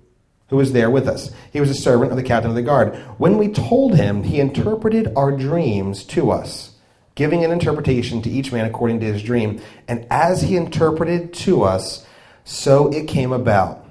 who 0.49 0.57
was 0.57 0.73
there 0.73 0.91
with 0.91 1.09
us. 1.09 1.33
He 1.53 1.61
was 1.61 1.71
a 1.71 1.75
servant 1.75 2.13
of 2.13 2.17
the 2.17 2.23
captain 2.23 2.51
of 2.51 2.57
the 2.57 2.63
guard. 2.63 2.97
When 3.19 3.37
we 3.37 3.49
told 3.49 3.97
him, 3.97 4.23
he 4.23 4.39
interpreted 4.39 5.13
our 5.17 5.33
dreams 5.33 6.05
to 6.05 6.31
us, 6.31 6.77
giving 7.17 7.45
an 7.45 7.51
interpretation 7.51 8.23
to 8.23 8.31
each 8.31 8.53
man 8.53 8.65
according 8.65 9.01
to 9.01 9.13
his 9.13 9.23
dream. 9.23 9.61
And 9.89 10.07
as 10.09 10.43
he 10.43 10.57
interpreted 10.57 11.35
to 11.35 11.65
us, 11.65 12.07
so 12.45 12.93
it 12.93 13.09
came 13.09 13.33
about. 13.33 13.85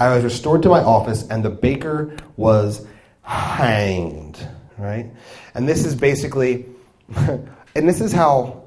I 0.00 0.14
was 0.14 0.24
restored 0.24 0.62
to 0.62 0.68
my 0.68 0.82
office, 0.82 1.28
and 1.28 1.44
the 1.44 1.50
baker 1.50 2.16
was 2.36 2.84
hanged. 3.22 4.44
Right? 4.76 5.10
And 5.54 5.68
this 5.68 5.84
is 5.84 5.94
basically, 5.94 6.66
and 7.16 7.88
this 7.88 8.00
is 8.00 8.12
how, 8.12 8.59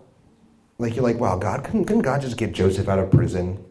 like, 0.77 0.95
you're 0.95 1.03
like, 1.03 1.19
wow, 1.19 1.37
God, 1.37 1.63
couldn't, 1.63 1.85
couldn't 1.85 2.01
God 2.01 2.21
just 2.21 2.37
get 2.37 2.51
Joseph 2.51 2.87
out 2.87 2.99
of 2.99 3.11
prison? 3.11 3.63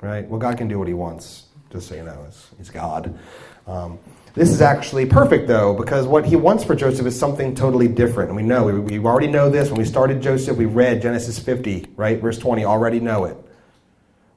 Right? 0.00 0.26
Well, 0.28 0.40
God 0.40 0.58
can 0.58 0.68
do 0.68 0.78
what 0.78 0.88
he 0.88 0.94
wants, 0.94 1.46
just 1.70 1.88
so 1.88 1.94
you 1.94 2.02
know. 2.02 2.26
He's 2.58 2.70
God. 2.70 3.18
Um, 3.66 3.98
this 4.34 4.50
is 4.50 4.62
actually 4.62 5.06
perfect, 5.06 5.46
though, 5.48 5.74
because 5.74 6.06
what 6.06 6.24
he 6.24 6.36
wants 6.36 6.64
for 6.64 6.74
Joseph 6.74 7.06
is 7.06 7.18
something 7.18 7.54
totally 7.54 7.88
different. 7.88 8.30
And 8.30 8.36
we 8.36 8.42
know, 8.42 8.64
we, 8.64 8.98
we 8.98 9.06
already 9.06 9.26
know 9.26 9.50
this. 9.50 9.70
When 9.70 9.78
we 9.78 9.84
started 9.84 10.22
Joseph, 10.22 10.56
we 10.56 10.66
read 10.66 11.02
Genesis 11.02 11.38
50, 11.38 11.88
right? 11.96 12.20
Verse 12.20 12.38
20, 12.38 12.64
already 12.64 13.00
know 13.00 13.24
it 13.24 13.36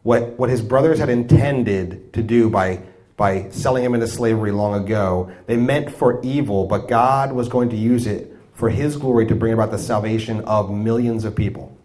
what, 0.03 0.37
what 0.37 0.49
his 0.49 0.61
brothers 0.61 0.99
had 0.99 1.09
intended 1.09 2.13
to 2.13 2.21
do 2.21 2.49
by, 2.49 2.81
by 3.17 3.49
selling 3.49 3.83
him 3.83 3.93
into 3.93 4.07
slavery 4.07 4.51
long 4.51 4.83
ago, 4.83 5.31
they 5.47 5.57
meant 5.57 5.91
for 5.91 6.21
evil, 6.21 6.65
but 6.67 6.87
God 6.87 7.31
was 7.31 7.49
going 7.49 7.69
to 7.69 7.77
use 7.77 8.05
it 8.05 8.32
for 8.53 8.69
his 8.69 8.95
glory 8.97 9.25
to 9.27 9.35
bring 9.35 9.53
about 9.53 9.71
the 9.71 9.77
salvation 9.77 10.41
of 10.41 10.71
millions 10.71 11.25
of 11.25 11.35
people. 11.35 11.75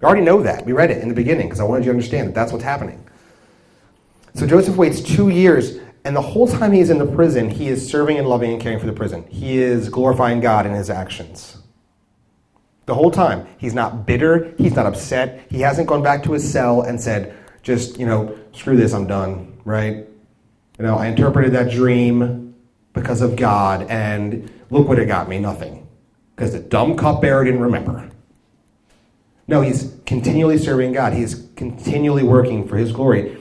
We 0.00 0.06
already 0.06 0.22
know 0.22 0.42
that. 0.42 0.66
We 0.66 0.72
read 0.72 0.90
it 0.90 1.02
in 1.02 1.08
the 1.08 1.14
beginning 1.14 1.46
because 1.46 1.60
I 1.60 1.64
wanted 1.64 1.84
you 1.84 1.92
to 1.92 1.96
understand 1.96 2.28
that 2.28 2.34
that's 2.34 2.52
what's 2.52 2.64
happening. 2.64 3.04
So 4.34 4.46
Joseph 4.46 4.76
waits 4.76 5.00
two 5.00 5.28
years, 5.28 5.78
and 6.04 6.14
the 6.14 6.20
whole 6.20 6.46
time 6.46 6.72
he 6.72 6.80
is 6.80 6.90
in 6.90 6.98
the 6.98 7.06
prison, 7.06 7.48
he 7.48 7.68
is 7.68 7.88
serving 7.88 8.18
and 8.18 8.28
loving 8.28 8.52
and 8.52 8.60
caring 8.60 8.78
for 8.78 8.86
the 8.86 8.92
prison. 8.92 9.24
He 9.28 9.58
is 9.58 9.88
glorifying 9.88 10.40
God 10.40 10.66
in 10.66 10.72
his 10.72 10.90
actions. 10.90 11.58
The 12.86 12.94
whole 12.94 13.10
time. 13.10 13.46
He's 13.56 13.72
not 13.72 14.04
bitter. 14.04 14.54
He's 14.58 14.74
not 14.74 14.84
upset. 14.84 15.46
He 15.50 15.60
hasn't 15.60 15.88
gone 15.88 16.02
back 16.02 16.22
to 16.24 16.32
his 16.32 16.50
cell 16.50 16.82
and 16.82 17.00
said, 17.00 17.34
just, 17.62 17.98
you 17.98 18.04
know, 18.04 18.38
screw 18.52 18.76
this, 18.76 18.92
I'm 18.92 19.06
done, 19.06 19.58
right? 19.64 20.06
You 20.78 20.84
know, 20.84 20.96
I 20.96 21.06
interpreted 21.06 21.52
that 21.52 21.70
dream 21.70 22.54
because 22.92 23.22
of 23.22 23.36
God, 23.36 23.86
and 23.88 24.50
look 24.70 24.86
what 24.86 24.98
it 24.98 25.06
got 25.06 25.28
me 25.28 25.38
nothing. 25.38 25.83
Because 26.34 26.52
the 26.52 26.60
dumb 26.60 26.96
cupbearer 26.96 27.44
didn't 27.44 27.60
remember. 27.60 28.10
No, 29.46 29.60
he's 29.60 29.94
continually 30.06 30.58
serving 30.58 30.92
God. 30.92 31.12
He's 31.12 31.46
continually 31.56 32.22
working 32.22 32.66
for 32.66 32.76
his 32.76 32.92
glory, 32.92 33.36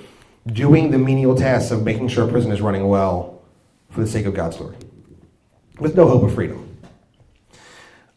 doing 0.45 0.91
the 0.91 0.97
menial 0.97 1.35
tasks 1.35 1.71
of 1.71 1.83
making 1.83 2.09
sure 2.09 2.27
a 2.27 2.31
prison 2.31 2.51
is 2.51 2.61
running 2.61 2.87
well 2.87 3.41
for 3.89 4.01
the 4.01 4.07
sake 4.07 4.25
of 4.25 4.33
God's 4.33 4.57
glory, 4.57 4.75
with 5.79 5.95
no 5.95 6.07
hope 6.07 6.23
of 6.23 6.33
freedom. 6.33 6.77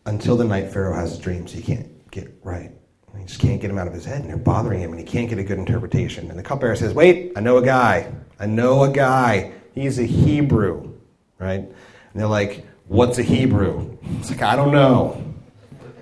Until 0.05 0.37
the 0.37 0.45
night 0.45 0.73
Pharaoh 0.73 0.95
has 0.95 1.11
his 1.11 1.19
dreams, 1.19 1.53
he 1.53 1.62
can't 1.62 2.11
get 2.11 2.33
right. 2.43 2.71
He 3.19 3.25
just 3.25 3.41
can't 3.41 3.61
get 3.61 3.71
him 3.71 3.79
out 3.79 3.87
of 3.87 3.95
his 3.95 4.05
head, 4.05 4.21
and 4.21 4.29
they're 4.29 4.37
bothering 4.37 4.81
him, 4.81 4.91
and 4.91 5.01
he 5.01 5.07
can't 5.07 5.29
get 5.29 5.39
a 5.39 5.45
good 5.45 5.59
interpretation. 5.59 6.29
And 6.29 6.39
the 6.39 6.43
cupbearer 6.43 6.77
says, 6.77 6.93
Wait, 6.93 7.33
I 7.35 7.41
know 7.41 7.57
a 7.57 7.65
guy. 7.65 8.12
I 8.39 8.47
know 8.47 8.85
a 8.85 8.91
guy. 8.91 9.53
He's 9.75 9.99
a 9.99 10.05
Hebrew, 10.05 10.93
right? 11.39 11.61
And 11.61 11.75
they're 12.15 12.27
like, 12.27 12.67
What's 12.88 13.18
a 13.18 13.22
Hebrew? 13.22 13.99
It's 14.18 14.31
like, 14.31 14.42
I 14.42 14.57
don't 14.57 14.72
know. 14.72 15.22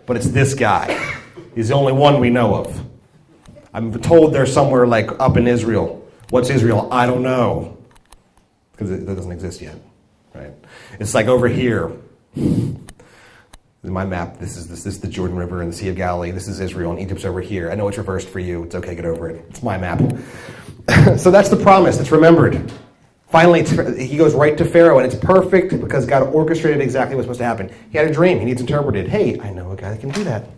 But 0.06 0.16
it's 0.16 0.28
this 0.28 0.54
guy. 0.54 1.14
He's 1.54 1.68
the 1.68 1.74
only 1.74 1.92
one 1.92 2.20
we 2.20 2.30
know 2.30 2.54
of. 2.54 2.84
I'm 3.72 3.92
told 4.00 4.32
they're 4.32 4.46
somewhere 4.46 4.86
like 4.86 5.10
up 5.20 5.36
in 5.36 5.46
Israel. 5.46 6.06
What's 6.30 6.50
Israel? 6.50 6.88
I 6.92 7.06
don't 7.06 7.22
know. 7.22 7.78
Because 8.72 8.90
it 8.90 9.06
doesn't 9.06 9.32
exist 9.32 9.60
yet, 9.60 9.76
right? 10.34 10.52
It's 10.98 11.14
like 11.14 11.26
over 11.26 11.48
here 11.48 11.92
my 13.90 14.04
map, 14.04 14.38
this 14.38 14.56
is, 14.56 14.66
this, 14.66 14.84
this 14.84 14.94
is 14.94 15.00
the 15.00 15.08
Jordan 15.08 15.36
River 15.36 15.60
and 15.60 15.70
the 15.70 15.76
Sea 15.76 15.88
of 15.88 15.96
Galilee. 15.96 16.30
This 16.30 16.48
is 16.48 16.60
Israel, 16.60 16.90
and 16.90 17.00
Egypt's 17.00 17.24
over 17.24 17.40
here. 17.40 17.70
I 17.70 17.74
know 17.74 17.86
it's 17.88 17.98
reversed 17.98 18.28
for 18.28 18.38
you. 18.38 18.64
It's 18.64 18.74
okay, 18.74 18.94
get 18.94 19.04
over 19.04 19.28
it. 19.28 19.44
It's 19.50 19.62
my 19.62 19.76
map. 19.76 20.00
so 21.18 21.30
that's 21.30 21.48
the 21.48 21.56
promise 21.56 21.96
that's 21.98 22.10
remembered. 22.10 22.72
Finally, 23.34 23.64
he 24.00 24.16
goes 24.16 24.32
right 24.32 24.56
to 24.56 24.64
Pharaoh, 24.64 24.98
and 25.00 25.04
it's 25.04 25.20
perfect 25.20 25.80
because 25.80 26.06
God 26.06 26.22
orchestrated 26.32 26.80
exactly 26.80 27.16
what's 27.16 27.24
supposed 27.24 27.40
to 27.40 27.44
happen. 27.44 27.68
He 27.90 27.98
had 27.98 28.06
a 28.06 28.12
dream, 28.12 28.38
he 28.38 28.44
needs 28.44 28.60
interpreted. 28.60 29.08
Hey, 29.08 29.40
I 29.40 29.50
know 29.50 29.72
a 29.72 29.76
guy 29.76 29.90
that 29.90 29.98
can 29.98 30.10
do 30.10 30.22
that. 30.22 30.48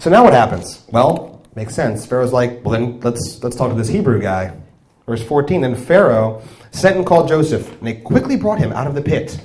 So 0.00 0.10
now 0.10 0.24
what 0.24 0.32
happens? 0.32 0.84
Well, 0.90 1.40
makes 1.54 1.76
sense. 1.76 2.04
Pharaoh's 2.04 2.32
like, 2.32 2.64
well, 2.64 2.72
then 2.72 2.98
let's, 3.02 3.40
let's 3.44 3.54
talk 3.54 3.70
to 3.70 3.76
this 3.76 3.86
Hebrew 3.86 4.20
guy. 4.20 4.56
Verse 5.06 5.22
14 5.22 5.60
Then 5.60 5.76
Pharaoh 5.76 6.42
sent 6.72 6.96
and 6.96 7.06
called 7.06 7.28
Joseph, 7.28 7.70
and 7.78 7.86
they 7.86 7.94
quickly 7.94 8.34
brought 8.34 8.58
him 8.58 8.72
out 8.72 8.88
of 8.88 8.96
the 8.96 9.02
pit. 9.02 9.40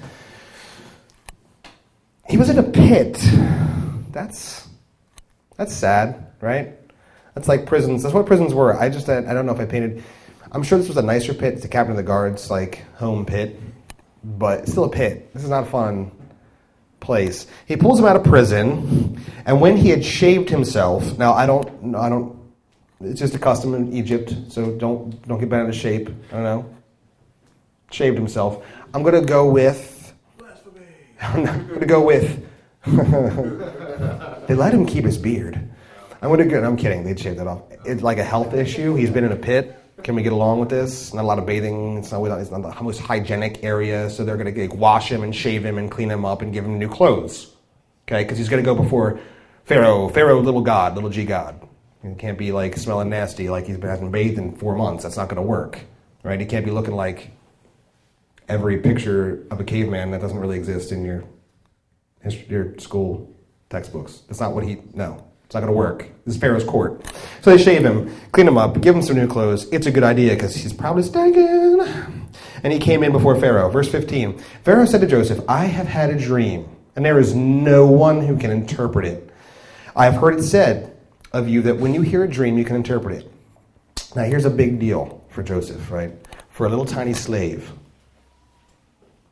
He 2.27 2.37
was 2.37 2.49
in 2.49 2.57
a 2.57 2.63
pit. 2.63 3.15
That's 4.09 4.69
that's 5.55 5.71
sad, 5.71 6.31
right? 6.41 6.79
That's 7.35 7.47
like 7.47 7.67
prisons. 7.67 8.01
That's 8.01 8.15
what 8.15 8.25
prisons 8.25 8.55
were. 8.55 8.75
I 8.75 8.89
just 8.89 9.07
I, 9.07 9.19
I 9.19 9.35
don't 9.35 9.45
know 9.45 9.53
if 9.53 9.59
I 9.59 9.65
painted. 9.65 10.03
I'm 10.53 10.61
sure 10.61 10.77
this 10.77 10.87
was 10.87 10.97
a 10.97 11.01
nicer 11.01 11.33
pit. 11.33 11.53
It's 11.53 11.63
the 11.63 11.67
captain 11.67 11.91
of 11.91 11.97
the 11.97 12.03
guards 12.03 12.51
like 12.51 12.83
home 12.95 13.25
pit, 13.25 13.59
but 14.23 14.67
still 14.67 14.83
a 14.83 14.89
pit. 14.89 15.33
This 15.33 15.43
is 15.43 15.49
not 15.49 15.63
a 15.63 15.65
fun 15.65 16.11
place. 16.99 17.47
He 17.65 17.75
pulls 17.75 17.99
him 17.99 18.05
out 18.05 18.15
of 18.15 18.23
prison, 18.23 19.19
and 19.45 19.59
when 19.59 19.77
he 19.77 19.89
had 19.89 20.05
shaved 20.05 20.49
himself, 20.49 21.17
now 21.17 21.33
I 21.33 21.47
don't, 21.47 21.95
I 21.95 22.07
don't. 22.07 22.39
It's 23.01 23.19
just 23.19 23.33
a 23.33 23.39
custom 23.39 23.73
in 23.73 23.93
Egypt, 23.93 24.35
so 24.49 24.71
don't 24.77 25.27
don't 25.27 25.39
get 25.39 25.49
bent 25.49 25.63
out 25.63 25.69
of 25.69 25.75
shape. 25.75 26.09
I 26.29 26.33
don't 26.33 26.43
know. 26.43 26.75
Shaved 27.91 28.17
himself. 28.17 28.63
I'm 28.93 29.01
gonna 29.01 29.21
go 29.21 29.49
with. 29.49 30.13
I'm 31.21 31.45
gonna 31.45 31.85
go 31.87 32.05
with. 32.05 32.45
they 34.47 34.53
let 34.53 34.71
him 34.71 34.85
keep 34.85 35.03
his 35.03 35.17
beard. 35.17 35.55
I'm 36.21 36.29
gonna 36.29 36.45
go. 36.45 36.63
I'm 36.63 36.77
kidding. 36.77 37.03
They'd 37.03 37.19
shave 37.19 37.37
that 37.37 37.47
off. 37.47 37.63
It's 37.85 38.03
like 38.03 38.19
a 38.19 38.23
health 38.23 38.53
issue. 38.53 38.93
He's 38.93 39.09
been 39.09 39.23
in 39.23 39.31
a 39.31 39.35
pit. 39.35 39.82
Can 40.03 40.15
we 40.15 40.21
get 40.21 40.33
along 40.33 40.59
with 40.59 40.69
this? 40.69 41.13
Not 41.13 41.23
a 41.23 41.27
lot 41.27 41.39
of 41.39 41.45
bathing. 41.45 41.97
It's 41.97 42.11
not, 42.11 42.23
it's 42.39 42.51
not 42.51 42.61
the 42.61 42.83
most 42.83 42.99
hygienic 42.99 43.63
area, 43.63 44.09
so 44.09 44.25
they're 44.25 44.37
going 44.37 44.53
to 44.53 44.61
like, 44.61 44.73
wash 44.73 45.09
him 45.11 45.23
and 45.23 45.33
shave 45.33 45.65
him 45.65 45.77
and 45.77 45.89
clean 45.89 46.11
him 46.11 46.25
up 46.25 46.41
and 46.41 46.51
give 46.51 46.65
him 46.65 46.77
new 46.77 46.89
clothes. 46.89 47.53
Okay, 48.07 48.23
because 48.23 48.37
he's 48.37 48.49
going 48.49 48.61
to 48.61 48.65
go 48.65 48.75
before 48.75 49.19
Pharaoh, 49.63 50.09
Pharaoh, 50.09 50.41
little 50.41 50.61
god, 50.61 50.95
little 50.95 51.09
g 51.09 51.23
god. 51.23 51.67
He 52.01 52.13
can't 52.15 52.37
be 52.37 52.51
like 52.51 52.75
smelling 52.75 53.09
nasty 53.09 53.49
like 53.49 53.65
he's 53.65 53.77
been 53.77 53.89
hasn't 53.89 54.11
bathed 54.11 54.37
in 54.37 54.55
four 54.55 54.75
months. 54.75 55.03
That's 55.03 55.15
not 55.15 55.29
going 55.29 55.37
to 55.37 55.41
work, 55.41 55.79
right? 56.21 56.39
He 56.39 56.45
can't 56.45 56.65
be 56.65 56.71
looking 56.71 56.95
like 56.95 57.31
every 58.49 58.77
picture 58.79 59.47
of 59.51 59.61
a 59.61 59.63
caveman 59.63 60.11
that 60.11 60.19
doesn't 60.19 60.37
really 60.37 60.57
exist 60.57 60.91
in 60.91 61.05
your 61.05 61.23
your 62.49 62.77
school 62.77 63.33
textbooks. 63.69 64.23
That's 64.27 64.41
not 64.41 64.53
what 64.53 64.65
he. 64.65 64.79
No, 64.93 65.25
it's 65.53 65.61
not 65.61 65.67
going 65.67 65.71
to 65.71 65.77
work. 65.77 66.09
This 66.25 66.33
is 66.33 66.41
Pharaoh's 66.41 66.63
court. 66.63 67.05
So 67.41 67.55
they 67.55 67.63
shave 67.63 67.85
him, 67.85 68.11
clean 68.31 68.47
him 68.47 68.57
up, 68.57 68.81
give 68.81 68.95
him 68.95 69.03
some 69.03 69.15
new 69.15 69.27
clothes. 69.27 69.69
It's 69.71 69.85
a 69.85 69.91
good 69.91 70.03
idea 70.03 70.33
because 70.33 70.55
he's 70.55 70.73
probably 70.73 71.03
stinking. 71.03 71.79
And 72.63 72.73
he 72.73 72.79
came 72.79 73.03
in 73.03 73.11
before 73.11 73.39
Pharaoh. 73.39 73.69
Verse 73.69 73.87
15 73.87 74.39
Pharaoh 74.63 74.85
said 74.85 75.01
to 75.01 75.07
Joseph, 75.07 75.45
I 75.47 75.65
have 75.65 75.85
had 75.85 76.09
a 76.09 76.17
dream, 76.17 76.67
and 76.95 77.05
there 77.05 77.19
is 77.19 77.35
no 77.35 77.85
one 77.85 78.25
who 78.25 78.35
can 78.35 78.49
interpret 78.49 79.05
it. 79.05 79.29
I 79.95 80.05
have 80.05 80.15
heard 80.15 80.39
it 80.39 80.41
said 80.41 80.97
of 81.33 81.47
you 81.47 81.61
that 81.61 81.77
when 81.77 81.93
you 81.93 82.01
hear 82.01 82.23
a 82.23 82.27
dream, 82.27 82.57
you 82.57 82.65
can 82.65 82.75
interpret 82.75 83.19
it. 83.19 83.31
Now, 84.15 84.23
here's 84.23 84.45
a 84.45 84.49
big 84.49 84.79
deal 84.79 85.23
for 85.29 85.43
Joseph, 85.43 85.91
right? 85.91 86.13
For 86.49 86.65
a 86.65 86.69
little 86.69 86.85
tiny 86.85 87.13
slave, 87.13 87.71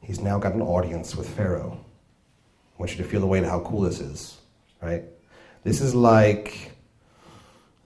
he's 0.03 0.19
now 0.19 0.37
got 0.37 0.53
an 0.53 0.61
audience 0.61 1.15
with 1.15 1.27
Pharaoh. 1.35 1.83
I 2.75 2.79
want 2.79 2.91
you 2.91 3.03
to 3.03 3.09
feel 3.09 3.21
the 3.21 3.27
weight 3.27 3.41
of 3.41 3.49
how 3.49 3.61
cool 3.61 3.81
this 3.81 3.99
is, 3.99 4.37
right? 4.83 5.03
This 5.63 5.79
is 5.81 5.93
like, 5.93 6.71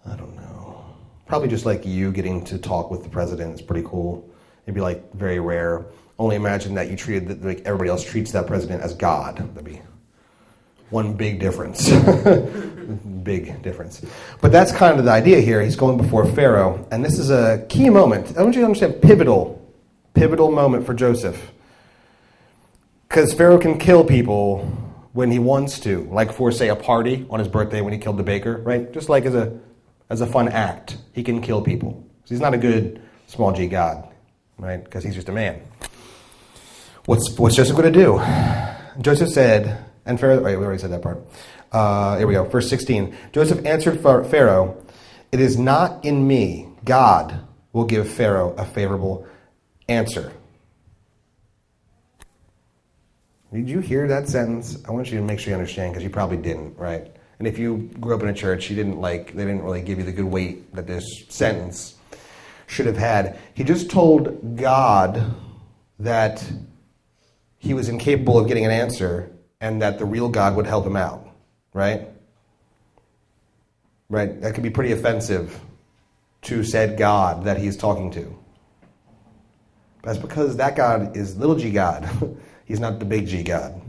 I 0.10 0.16
don't 0.16 0.36
know, 0.36 0.84
probably 1.26 1.50
just 1.50 1.66
like 1.66 1.86
you 1.86 2.12
getting 2.12 2.44
to 2.46 2.58
talk 2.58 2.90
with 2.90 3.04
the 3.04 3.10
president 3.10 3.54
is 3.54 3.62
pretty 3.62 3.86
cool. 3.88 4.30
It'd 4.64 4.76
be 4.76 4.82
like 4.82 5.14
very 5.14 5.40
rare. 5.40 5.86
Only 6.18 6.38
imagine 6.38 6.76
that 6.76 6.90
you 6.90 6.96
treated 6.96 7.44
like 7.44 7.60
everybody 7.66 7.90
else 7.90 8.04
treats 8.04 8.32
that 8.32 8.48
president 8.48 8.82
as 8.82 8.94
God. 8.94 9.38
That'd 9.38 9.66
be 9.66 9.82
one 10.90 11.14
big 11.14 11.40
difference. 11.40 11.90
big 13.24 13.62
difference. 13.62 14.06
But 14.40 14.54
that's 14.54 14.72
kind 14.72 14.98
of 14.98 15.04
the 15.04 15.12
idea 15.12 15.42
here. 15.42 15.62
He's 15.62 15.76
going 15.76 15.98
before 15.98 16.26
Pharaoh, 16.26 16.88
and 16.92 17.04
this 17.04 17.20
is 17.20 17.30
a 17.30 17.66
key 17.68 17.90
moment. 17.90 18.38
I 18.38 18.44
want 18.44 18.56
you 18.56 18.62
to 18.62 18.66
understand 18.66 19.02
pivotal, 19.02 19.62
pivotal 20.14 20.52
moment 20.52 20.86
for 20.86 20.94
Joseph. 20.94 21.52
Because 23.10 23.34
Pharaoh 23.34 23.58
can 23.58 23.78
kill 23.78 24.06
people 24.06 24.72
when 25.16 25.32
he 25.32 25.40
wants 25.40 25.80
to, 25.80 26.04
like 26.12 26.34
for 26.34 26.52
say 26.52 26.68
a 26.68 26.76
party 26.76 27.26
on 27.30 27.40
his 27.40 27.48
birthday 27.48 27.80
when 27.80 27.94
he 27.94 28.00
killed 28.00 28.18
the 28.18 28.24
baker, 28.24 28.58
right? 28.58 28.92
Just 28.92 29.08
like 29.08 29.24
as 29.24 29.34
a 29.34 29.58
as 30.10 30.20
a 30.20 30.28
fun 30.28 30.50
act, 30.50 30.98
he 31.14 31.24
can 31.24 31.42
kill 31.42 31.62
people. 31.62 32.06
he's 32.28 32.42
not 32.42 32.54
a 32.54 32.58
good 32.58 33.02
small 33.26 33.54
g 33.54 33.68
god, 33.68 34.10
right? 34.58 34.84
Because 34.84 35.06
he's 35.06 35.16
just 35.16 35.30
a 35.30 35.32
man. 35.32 35.62
What's 37.06 37.40
what's 37.40 37.56
Joseph 37.56 37.78
going 37.78 37.94
to 37.94 37.98
do? 37.98 38.22
Joseph 39.02 39.30
said, 39.30 39.86
and 40.06 40.20
Pharaoh. 40.20 40.44
Wait, 40.44 40.58
we 40.58 40.66
already 40.66 40.82
said 40.82 40.92
that 40.92 41.02
part. 41.02 41.26
Uh, 41.72 42.18
here 42.18 42.28
we 42.28 42.34
go. 42.34 42.44
Verse 42.44 42.70
sixteen. 42.70 43.16
Joseph 43.32 43.66
answered 43.66 44.02
Pharaoh, 44.02 44.84
"It 45.32 45.40
is 45.40 45.58
not 45.58 46.04
in 46.04 46.28
me. 46.28 46.68
God 46.84 47.40
will 47.72 47.86
give 47.86 48.10
Pharaoh 48.10 48.54
a 48.58 48.66
favorable 48.66 49.26
answer." 49.88 50.34
Did 53.56 53.70
you 53.70 53.80
hear 53.80 54.06
that 54.10 54.28
sentence? 54.28 54.84
I 54.86 54.92
want 54.92 55.10
you 55.10 55.18
to 55.18 55.24
make 55.24 55.40
sure 55.40 55.52
you 55.52 55.56
understand 55.56 55.94
because 55.94 56.04
you 56.04 56.10
probably 56.10 56.36
didn't, 56.36 56.78
right? 56.78 57.10
And 57.40 57.48
if 57.48 57.58
you 57.58 57.90
grew 58.02 58.14
up 58.14 58.22
in 58.22 58.28
a 58.28 58.34
church, 58.34 58.70
you 58.70 58.76
didn't 58.76 59.00
like 59.00 59.34
they 59.34 59.46
didn't 59.46 59.64
really 59.64 59.82
give 59.82 59.98
you 59.98 60.04
the 60.04 60.12
good 60.12 60.26
weight 60.26 60.76
that 60.76 60.88
this 60.88 61.24
sentence 61.30 61.96
should 62.68 62.86
have 62.86 62.98
had. 62.98 63.40
He 63.54 63.64
just 63.64 63.90
told 63.90 64.58
God 64.58 65.36
that 66.00 66.46
he 67.58 67.74
was 67.74 67.88
incapable 67.88 68.38
of 68.38 68.50
getting 68.50 68.66
an 68.66 68.72
answer 68.72 69.32
and 69.62 69.82
that 69.82 70.00
the 70.00 70.06
real 70.06 70.28
God 70.28 70.58
would 70.58 70.68
help 70.68 70.86
him 70.86 70.98
out, 70.98 71.26
right? 71.74 72.10
Right? 74.10 74.42
That 74.42 74.54
could 74.54 74.64
be 74.64 74.70
pretty 74.70 74.92
offensive 74.92 75.62
to 76.42 76.62
said 76.66 76.98
God 76.98 77.46
that 77.46 77.58
he's 77.58 77.78
talking 77.78 78.12
to. 78.12 78.38
That's 80.04 80.18
because 80.20 80.58
that 80.58 80.76
God 80.76 81.16
is 81.16 81.38
little 81.38 81.56
g 81.56 81.72
God. 81.72 82.38
He's 82.66 82.80
not 82.80 83.00
the 83.00 83.06
big 83.06 83.28
G 83.28 83.44
God. 83.44 83.80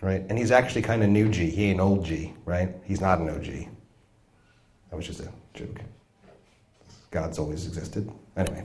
Right? 0.00 0.24
And 0.28 0.38
he's 0.38 0.52
actually 0.52 0.82
kind 0.82 1.02
of 1.02 1.10
new 1.10 1.28
G. 1.28 1.50
He 1.50 1.64
ain't 1.70 1.80
old 1.80 2.04
G, 2.04 2.32
right? 2.44 2.70
He's 2.84 3.00
not 3.00 3.18
an 3.18 3.28
OG. 3.28 3.68
That 4.90 4.96
was 4.96 5.06
just 5.06 5.20
a 5.20 5.28
joke. 5.54 5.80
God's 7.10 7.38
always 7.38 7.66
existed. 7.66 8.10
Anyway. 8.36 8.64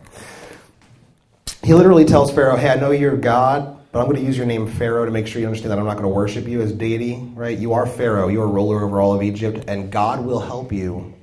He 1.63 1.73
literally 1.73 2.05
tells 2.05 2.31
Pharaoh, 2.31 2.55
Hey, 2.55 2.69
I 2.69 2.75
know 2.75 2.91
you're 2.91 3.17
God, 3.17 3.79
but 3.91 3.99
I'm 3.99 4.05
going 4.05 4.17
to 4.17 4.23
use 4.23 4.37
your 4.37 4.45
name 4.45 4.67
Pharaoh 4.67 5.05
to 5.05 5.11
make 5.11 5.25
sure 5.25 5.41
you 5.41 5.47
understand 5.47 5.71
that 5.71 5.79
I'm 5.79 5.85
not 5.85 5.93
going 5.93 6.03
to 6.03 6.09
worship 6.09 6.47
you 6.47 6.61
as 6.61 6.71
deity, 6.71 7.15
right? 7.33 7.57
You 7.57 7.73
are 7.73 7.87
Pharaoh. 7.87 8.27
You 8.27 8.41
are 8.41 8.47
ruler 8.47 8.83
over 8.83 9.01
all 9.01 9.13
of 9.13 9.23
Egypt, 9.23 9.65
and 9.67 9.91
God 9.91 10.23
will 10.23 10.39
help 10.39 10.71
you 10.71 11.13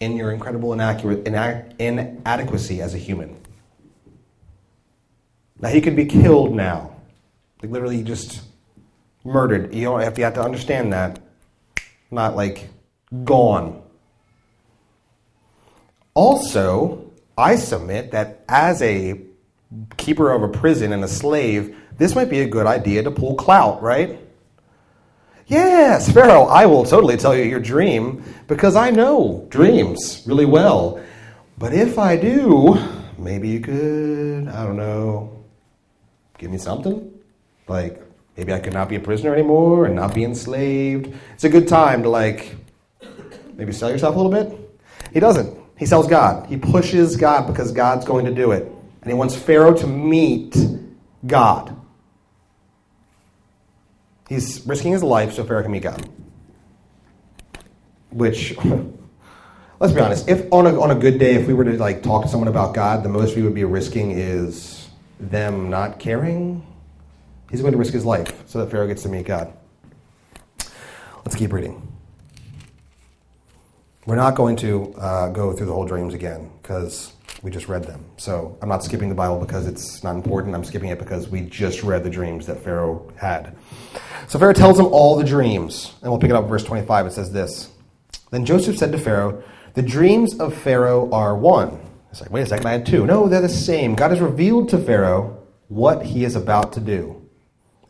in 0.00 0.16
your 0.16 0.30
incredible 0.30 0.72
inaccurate, 0.72 1.26
inadequacy 1.26 2.80
as 2.80 2.94
a 2.94 2.98
human. 2.98 3.36
Now, 5.60 5.68
he 5.68 5.80
could 5.80 5.96
be 5.96 6.06
killed 6.06 6.54
now 6.54 6.97
like 7.62 7.70
literally 7.70 8.02
just 8.02 8.42
murdered. 9.24 9.74
You 9.74 9.84
don't 9.84 10.00
have 10.00 10.14
to, 10.14 10.20
you 10.20 10.24
have 10.24 10.34
to 10.34 10.42
understand 10.42 10.92
that. 10.92 11.20
Not 12.10 12.36
like 12.36 12.68
gone. 13.24 13.82
Also, 16.14 17.12
I 17.36 17.56
submit 17.56 18.10
that 18.12 18.44
as 18.48 18.82
a 18.82 19.20
keeper 19.96 20.32
of 20.32 20.42
a 20.42 20.48
prison 20.48 20.92
and 20.92 21.04
a 21.04 21.08
slave, 21.08 21.76
this 21.96 22.14
might 22.14 22.30
be 22.30 22.40
a 22.40 22.48
good 22.48 22.66
idea 22.66 23.02
to 23.02 23.10
pull 23.10 23.34
clout, 23.34 23.82
right? 23.82 24.18
Yes, 25.46 26.12
Pharaoh, 26.12 26.44
I 26.44 26.66
will 26.66 26.84
totally 26.84 27.16
tell 27.16 27.36
you 27.36 27.44
your 27.44 27.60
dream 27.60 28.22
because 28.48 28.76
I 28.76 28.90
know 28.90 29.46
dreams 29.48 30.22
really 30.26 30.44
well. 30.44 31.00
But 31.56 31.72
if 31.72 31.98
I 31.98 32.16
do, 32.16 32.76
maybe 33.16 33.48
you 33.48 33.60
could, 33.60 34.48
I 34.48 34.64
don't 34.64 34.76
know, 34.76 35.44
give 36.36 36.50
me 36.50 36.58
something? 36.58 37.07
Like, 37.68 38.02
maybe 38.36 38.52
I 38.52 38.58
could 38.58 38.72
not 38.72 38.88
be 38.88 38.96
a 38.96 39.00
prisoner 39.00 39.34
anymore 39.34 39.86
and 39.86 39.94
not 39.94 40.14
be 40.14 40.24
enslaved. 40.24 41.14
It's 41.34 41.44
a 41.44 41.48
good 41.48 41.68
time 41.68 42.02
to, 42.02 42.08
like, 42.08 42.56
maybe 43.54 43.72
sell 43.72 43.90
yourself 43.90 44.16
a 44.16 44.18
little 44.18 44.32
bit. 44.32 44.80
He 45.12 45.20
doesn't. 45.20 45.56
He 45.76 45.86
sells 45.86 46.08
God. 46.08 46.48
He 46.48 46.56
pushes 46.56 47.16
God 47.16 47.46
because 47.46 47.72
God's 47.72 48.04
going 48.04 48.24
to 48.24 48.34
do 48.34 48.52
it. 48.52 48.64
And 49.02 49.10
he 49.10 49.14
wants 49.14 49.36
Pharaoh 49.36 49.74
to 49.74 49.86
meet 49.86 50.56
God. 51.26 51.74
He's 54.28 54.66
risking 54.66 54.92
his 54.92 55.02
life 55.02 55.34
so 55.34 55.44
Pharaoh 55.44 55.62
can 55.62 55.72
meet 55.72 55.82
God. 55.82 56.08
Which, 58.10 58.56
let's 59.80 59.92
be 59.92 60.00
honest, 60.00 60.28
if 60.28 60.50
on 60.52 60.66
a, 60.66 60.80
on 60.80 60.90
a 60.90 60.94
good 60.94 61.18
day, 61.18 61.34
if 61.34 61.46
we 61.46 61.54
were 61.54 61.64
to 61.64 61.72
like 61.78 62.02
talk 62.02 62.22
to 62.22 62.28
someone 62.28 62.48
about 62.48 62.74
God, 62.74 63.02
the 63.02 63.08
most 63.08 63.36
we 63.36 63.42
would 63.42 63.54
be 63.54 63.64
risking 63.64 64.10
is 64.10 64.88
them 65.20 65.70
not 65.70 65.98
caring 65.98 66.66
He's 67.50 67.60
going 67.60 67.72
to 67.72 67.78
risk 67.78 67.92
his 67.92 68.04
life 68.04 68.46
so 68.46 68.58
that 68.60 68.70
Pharaoh 68.70 68.86
gets 68.86 69.02
to 69.02 69.08
meet 69.08 69.26
God. 69.26 69.52
Let's 71.24 71.34
keep 71.34 71.52
reading. 71.52 71.82
We're 74.06 74.16
not 74.16 74.34
going 74.34 74.56
to 74.56 74.94
uh, 74.94 75.28
go 75.30 75.52
through 75.52 75.66
the 75.66 75.72
whole 75.72 75.84
dreams 75.84 76.14
again 76.14 76.50
because 76.62 77.12
we 77.42 77.50
just 77.50 77.68
read 77.68 77.84
them. 77.84 78.04
So 78.16 78.56
I'm 78.62 78.68
not 78.68 78.82
skipping 78.82 79.08
the 79.08 79.14
Bible 79.14 79.38
because 79.38 79.66
it's 79.66 80.02
not 80.02 80.14
important. 80.16 80.54
I'm 80.54 80.64
skipping 80.64 80.88
it 80.88 80.98
because 80.98 81.28
we 81.28 81.42
just 81.42 81.82
read 81.82 82.04
the 82.04 82.10
dreams 82.10 82.46
that 82.46 82.62
Pharaoh 82.62 83.10
had. 83.16 83.56
So 84.26 84.38
Pharaoh 84.38 84.54
tells 84.54 84.78
him 84.78 84.86
all 84.86 85.16
the 85.16 85.24
dreams. 85.24 85.94
And 86.02 86.10
we'll 86.10 86.20
pick 86.20 86.30
it 86.30 86.36
up 86.36 86.48
verse 86.48 86.64
25. 86.64 87.06
It 87.06 87.12
says 87.12 87.32
this 87.32 87.70
Then 88.30 88.44
Joseph 88.44 88.76
said 88.76 88.92
to 88.92 88.98
Pharaoh, 88.98 89.42
The 89.74 89.82
dreams 89.82 90.38
of 90.38 90.54
Pharaoh 90.54 91.10
are 91.10 91.36
one. 91.36 91.78
It's 92.10 92.20
like, 92.20 92.30
wait 92.30 92.42
a 92.42 92.46
second, 92.46 92.66
I 92.66 92.72
had 92.72 92.86
two. 92.86 93.06
No, 93.06 93.28
they're 93.28 93.42
the 93.42 93.48
same. 93.48 93.94
God 93.94 94.10
has 94.10 94.20
revealed 94.20 94.70
to 94.70 94.78
Pharaoh 94.78 95.46
what 95.68 96.04
he 96.06 96.24
is 96.24 96.34
about 96.34 96.72
to 96.72 96.80
do. 96.80 97.17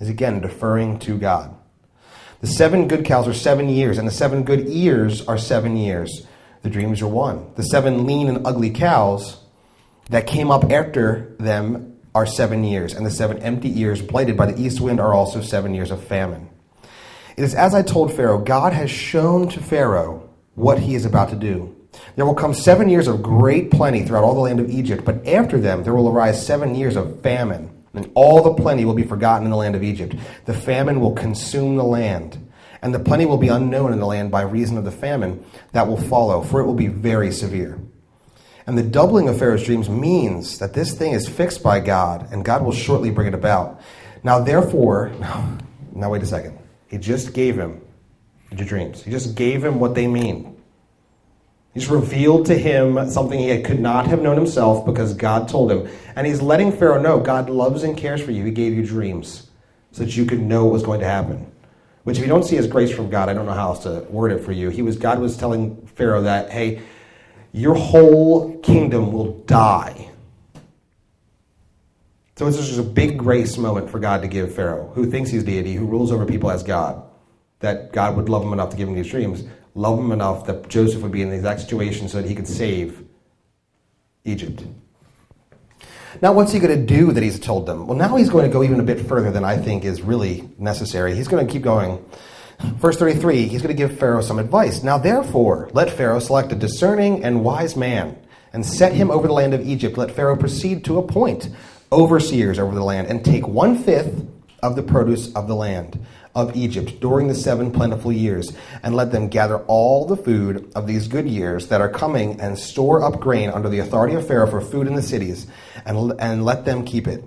Is 0.01 0.09
again 0.09 0.41
deferring 0.41 0.99
to 1.01 1.19
God. 1.19 1.57
The 2.41 2.47
seven 2.47 2.87
good 2.87 3.05
cows 3.05 3.27
are 3.27 3.35
seven 3.35 3.69
years, 3.69 3.99
and 3.99 4.07
the 4.07 4.13
seven 4.13 4.45
good 4.45 4.69
ears 4.69 5.27
are 5.27 5.39
seven 5.39 5.77
years. 5.77 6.25
The 6.63 6.71
dreams 6.71 7.03
are 7.03 7.09
one. 7.09 7.51
The 7.57 7.65
seven 7.65 8.07
lean 8.07 8.29
and 8.29 8.47
ugly 8.47 8.71
cows 8.71 9.43
that 10.11 10.27
came 10.27 10.51
up 10.51 10.71
after 10.71 11.35
them 11.39 11.97
are 12.15 12.27
seven 12.27 12.65
years, 12.65 12.95
and 12.95 13.05
the 13.05 13.11
seven 13.11 13.39
empty 13.39 13.81
ears 13.81 14.01
blighted 14.01 14.37
by 14.37 14.47
the 14.47 14.61
east 14.61 14.81
wind 14.81 15.01
are 15.01 15.15
also 15.15 15.41
seven 15.41 15.75
years 15.75 15.91
of 15.91 16.03
famine. 16.05 16.49
It 17.37 17.45
is 17.45 17.55
as 17.55 17.75
I 17.75 17.83
told 17.83 18.13
Pharaoh, 18.13 18.39
God 18.39 18.73
has 18.73 18.91
shown 18.91 19.49
to 19.51 19.61
Pharaoh 19.61 20.29
what 20.55 20.79
he 20.79 20.95
is 20.95 21.05
about 21.05 21.31
to 21.31 21.37
do. 21.37 21.75
There 22.17 22.27
will 22.27 22.35
come 22.35 22.55
seven 22.55 22.89
years 22.89 23.07
of 23.07 23.23
great 23.23 23.71
plenty 23.71 24.03
throughout 24.03 24.25
all 24.25 24.35
the 24.35 24.41
land 24.41 24.61
of 24.61 24.71
Egypt, 24.71 25.05
but 25.05 25.27
after 25.27 25.59
them 25.61 25.85
there 25.85 25.95
will 25.95 26.09
arise 26.09 26.45
seven 26.45 26.75
years 26.75 26.97
of 26.97 27.21
famine, 27.23 27.71
and 27.95 28.11
all 28.15 28.43
the 28.43 28.55
plenty 28.55 28.85
will 28.85 28.95
be 28.95 29.03
forgotten 29.03 29.45
in 29.45 29.51
the 29.51 29.57
land 29.57 29.75
of 29.75 29.83
Egypt. 29.83 30.15
The 30.45 30.55
famine 30.55 31.01
will 31.01 31.15
consume 31.15 31.77
the 31.77 31.85
land, 31.85 32.51
and 32.83 32.95
the 32.95 32.99
plenty 32.99 33.27
will 33.27 33.39
be 33.39 33.49
unknown 33.49 33.93
in 33.93 33.99
the 33.99 34.07
land 34.07 34.31
by 34.31 34.43
reason 34.43 34.77
of 34.79 34.85
the 34.85 34.91
famine 34.91 35.45
that 35.73 35.87
will 35.87 35.97
follow, 35.97 36.43
for 36.43 36.61
it 36.61 36.67
will 36.67 36.75
be 36.75 36.89
very 36.89 37.33
severe. 37.33 37.79
And 38.67 38.77
the 38.77 38.83
doubling 38.83 39.29
of 39.29 39.39
Pharaoh's 39.39 39.65
dreams 39.65 39.89
means 39.89 40.59
that 40.59 40.75
this 40.75 40.93
thing 40.93 41.13
is 41.13 41.27
fixed 41.27 41.63
by 41.63 41.81
God, 41.81 42.31
and 42.31 42.45
God 42.45 42.63
will 42.63 42.73
shortly 42.73 43.11
bring 43.11 43.29
it 43.29 43.35
about. 43.35 43.81
Now, 44.23 44.41
therefore, 44.41 45.11
now 45.93 46.11
wait 46.11 46.23
a 46.23 46.27
second. 46.27 46.59
He 46.87 46.99
just 46.99 47.33
gave 47.33 47.59
him 47.59 47.81
the 48.51 48.65
dreams. 48.65 49.03
He 49.03 49.11
just 49.11 49.35
gave 49.35 49.65
him 49.65 49.81
what 49.81 49.95
they 49.95 50.07
mean. 50.07 50.58
He's 51.75 51.89
revealed 51.89 52.47
to 52.47 52.57
him 52.57 53.11
something 53.11 53.39
he 53.39 53.63
could 53.63 53.81
not 53.81 54.07
have 54.07 54.23
known 54.23 54.37
himself 54.37 54.85
because 54.85 55.15
God 55.15 55.49
told 55.49 55.71
him. 55.71 55.89
And 56.17 56.27
he's 56.27 56.41
letting 56.41 56.73
Pharaoh 56.73 57.01
know 57.01 57.21
God 57.21 57.51
loves 57.51 57.83
and 57.83 57.97
cares 57.97 58.23
for 58.23 58.33
you. 58.33 58.45
He 58.45 58.51
gave 58.51 58.75
you 58.75 58.85
dreams 58.85 59.49
so 59.93 60.05
that 60.05 60.17
you 60.17 60.25
could 60.25 60.41
know 60.41 60.65
what 60.65 60.73
was 60.73 60.83
going 60.83 61.01
to 61.01 61.07
happen. 61.07 61.51
Which, 62.05 62.17
if 62.17 62.23
you 62.23 62.29
don't 62.29 62.45
see 62.45 62.57
as 62.57 62.67
grace 62.67 62.91
from 62.91 63.11
God, 63.11 63.29
I 63.29 63.35
don't 63.35 63.47
know 63.47 63.53
how 63.53 63.69
else 63.69 63.83
to 63.83 64.01
word 64.09 64.33
it 64.33 64.43
for 64.43 64.53
you. 64.53 64.71
He 64.71 64.83
was 64.83 64.97
God 64.97 65.21
was 65.21 65.37
telling 65.37 65.87
Pharaoh 65.95 66.23
that, 66.23 66.51
hey, 66.51 66.81
your 67.53 67.75
whole 67.75 68.59
kingdom 68.61 69.13
will 69.13 69.39
die. 69.41 70.11
So 72.37 72.47
it's 72.47 72.57
just 72.57 72.79
a 72.79 72.83
big 72.83 73.19
grace 73.19 73.59
moment 73.59 73.91
for 73.91 73.99
God 73.99 74.23
to 74.23 74.29
give 74.29 74.55
Pharaoh, 74.55 74.91
who 74.95 75.11
thinks 75.11 75.31
he's 75.31 75.45
deity, 75.45 75.75
who 75.75 75.87
rules 75.87 76.13
over 76.13 76.25
people 76.25 76.51
as 76.51 76.63
God, 76.63 77.03
that 77.61 77.93
God 77.93 78.17
would 78.17 78.29
love 78.29 78.43
him 78.43 78.53
enough 78.53 78.71
to 78.71 78.77
give 78.77 78.89
him 78.89 78.95
these 78.95 79.11
dreams 79.11 79.45
love 79.75 79.99
him 79.99 80.13
enough 80.13 80.47
that 80.47 80.69
Joseph 80.69 81.03
would 81.03 81.13
be 81.13 81.23
in 81.23 81.31
the 81.31 81.37
exact 81.37 81.61
situation 81.61 82.09
so 82.09 82.21
that 82.21 82.29
he 82.29 82.35
could 82.35 82.49
save 82.49 83.05
Egypt. 84.25 84.65
Now, 86.21 86.33
what's 86.33 86.53
he 86.53 86.59
going 86.59 86.79
to 86.79 86.87
do 86.87 87.13
that 87.13 87.23
he's 87.23 87.39
told 87.39 87.67
them? 87.67 87.87
Well, 87.87 87.97
now 87.97 88.17
he's 88.17 88.31
going 88.31 88.45
to 88.45 88.53
go 88.53 88.63
even 88.63 88.81
a 88.81 88.83
bit 88.83 89.07
further 89.07 89.31
than 89.31 89.45
I 89.45 89.57
think 89.57 89.85
is 89.85 90.03
really 90.03 90.49
necessary. 90.59 91.15
He's 91.15 91.29
going 91.29 91.47
to 91.47 91.53
keep 91.53 91.63
going. 91.63 92.05
Verse 92.61 92.97
33, 92.97 93.47
he's 93.47 93.63
going 93.63 93.75
to 93.75 93.81
give 93.81 93.99
Pharaoh 93.99 94.21
some 94.21 94.39
advice. 94.39 94.83
Now, 94.83 94.99
therefore, 94.99 95.71
let 95.75 95.91
Pharaoh 95.91 96.19
select 96.19 96.51
a 96.51 96.57
discerning 96.57 97.23
and 97.23 97.45
wise 97.45 97.77
man 97.77 98.19
and 98.53 98.67
set 98.67 98.93
him 98.93 99.11
over 99.11 99.29
the 99.29 99.33
land 99.33 99.55
of 99.55 99.67
Egypt. 99.67 99.97
Let 99.97 100.11
Pharaoh 100.11 100.37
proceed 100.37 100.85
to 100.87 100.99
appoint 100.99 101.51
overseers 101.93 102.59
over 102.59 102.75
the 102.75 102.83
land 102.83 103.07
and 103.07 103.25
take 103.25 103.47
one 103.47 103.79
fifth 103.79 104.27
of 104.63 104.77
the 104.77 104.83
produce 104.83 105.33
of 105.35 105.49
the 105.49 105.55
land 105.55 106.05
of 106.35 106.55
Egypt 106.55 107.01
during 107.01 107.27
the 107.29 107.35
seven 107.35 107.73
plentiful 107.73 108.13
years, 108.13 108.53
and 108.83 108.95
let 108.95 109.11
them 109.11 109.29
gather 109.29 109.59
all 109.65 110.05
the 110.05 110.17
food 110.17 110.71
of 110.75 110.87
these 110.87 111.09
good 111.09 111.27
years 111.27 111.69
that 111.69 111.81
are 111.81 111.89
coming, 111.89 112.41
and 112.41 112.59
store 112.59 113.03
up 113.03 113.19
grain 113.19 113.51
under 113.51 113.69
the 113.69 113.81
authority 113.81 114.15
of 114.15 114.27
Pharaoh 114.27 114.49
for 114.49 114.61
food 114.61 114.87
in 114.87 114.95
the 114.95 115.03
cities, 115.03 115.47
and, 115.85 116.13
and 116.21 116.45
let 116.45 116.65
them 116.65 116.85
keep 116.85 117.09
it. 117.09 117.25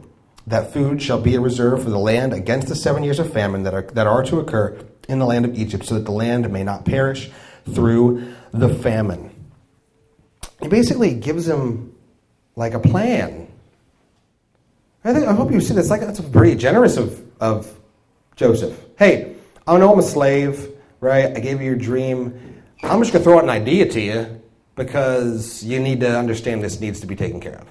That 0.48 0.74
food 0.74 1.02
shall 1.02 1.20
be 1.20 1.36
a 1.36 1.42
reserve 1.42 1.84
for 1.84 1.90
the 1.90 2.00
land 2.00 2.34
against 2.34 2.68
the 2.68 2.76
seven 2.76 3.04
years 3.04 3.20
of 3.20 3.32
famine 3.32 3.64
that 3.64 3.74
are, 3.74 3.84
that 3.94 4.08
are 4.08 4.24
to 4.24 4.40
occur 4.40 4.80
in 5.10 5.20
the 5.20 5.26
land 5.26 5.46
of 5.46 5.56
Egypt, 5.56 5.86
so 5.86 5.96
that 5.96 6.06
the 6.06 6.12
land 6.12 6.50
may 6.52 6.64
not 6.64 6.86
perish 6.86 7.30
through 7.66 8.34
the 8.52 8.70
famine. 8.70 9.30
He 10.62 10.68
basically 10.68 11.14
gives 11.16 11.48
him 11.48 11.96
like 12.56 12.74
a 12.74 12.80
plan. 12.80 13.51
I 15.04 15.14
think 15.14 15.28
I 15.28 15.34
hope 15.34 15.52
you 15.52 15.60
see 15.62 15.74
this. 15.74 15.90
Like 15.90 16.02
that's 16.02 16.20
very 16.20 16.56
generous 16.56 16.98
of, 16.98 17.22
of 17.40 17.80
Joseph. 18.36 18.80
Hey, 18.98 19.36
I 19.66 19.78
know 19.78 19.94
I'm 19.94 20.00
a 20.00 20.04
slave, 20.04 20.72
right? 21.00 21.36
I 21.36 21.40
gave 21.40 21.60
you 21.60 21.68
your 21.68 21.76
dream. 21.76 22.62
I'm 22.84 23.00
just 23.02 23.12
to 23.14 23.20
throw 23.20 23.38
out 23.38 23.44
an 23.44 23.50
idea 23.50 23.88
to 23.90 24.02
you 24.02 24.42
because 24.76 25.64
you 25.64 25.80
need 25.80 26.00
to 26.02 26.18
understand 26.18 26.64
this 26.64 26.80
needs 26.80 27.00
to 27.00 27.08
be 27.08 27.16
taken 27.16 27.40
care 27.40 27.58
of. 27.58 27.68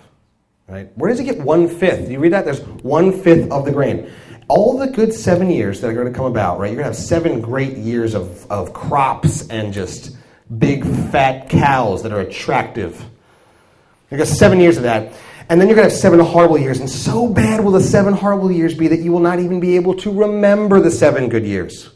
Right? 0.69 0.91
Where 0.97 1.11
does 1.11 1.19
he 1.19 1.25
get 1.25 1.41
one 1.41 1.69
fifth? 1.69 2.09
You 2.09 2.21
read 2.21 2.33
that? 2.33 2.45
There's 2.45 2.61
one 2.61 3.13
fifth 3.13 3.51
of 3.51 3.65
the 3.65 3.73
grain. 3.73 4.11
All 4.49 4.79
the 4.79 4.87
good 4.87 5.13
seven 5.13 5.51
years 5.51 5.81
that 5.81 5.91
are 5.91 5.95
going 5.95 6.07
to 6.07 6.17
come 6.17 6.27
about, 6.27 6.59
right? 6.59 6.69
You're 6.69 6.83
going 6.83 6.93
to 6.93 6.97
have 6.97 7.07
seven 7.07 7.41
great 7.41 7.77
years 7.77 8.15
of, 8.15 8.51
of 8.51 8.73
crops 8.73 9.49
and 9.49 9.73
just 9.73 10.17
big 10.59 10.85
fat 11.11 11.49
cows 11.49 12.03
that 12.03 12.13
are 12.13 12.21
attractive. 12.21 13.05
You 14.11 14.19
got 14.19 14.27
seven 14.27 14.61
years 14.61 14.77
of 14.77 14.85
that. 14.85 15.13
And 15.51 15.61
then 15.61 15.67
you're 15.67 15.75
going 15.75 15.89
to 15.89 15.93
have 15.93 16.01
seven 16.01 16.21
horrible 16.21 16.59
years. 16.59 16.79
And 16.79 16.89
so 16.89 17.27
bad 17.29 17.65
will 17.65 17.73
the 17.73 17.81
seven 17.81 18.15
horrible 18.15 18.53
years 18.53 18.73
be 18.73 18.87
that 18.87 19.01
you 19.01 19.11
will 19.11 19.19
not 19.19 19.41
even 19.41 19.59
be 19.59 19.75
able 19.75 19.95
to 19.97 20.13
remember 20.13 20.81
the 20.81 20.93
seven 20.93 21.29
good 21.29 21.45
years. 21.45 21.91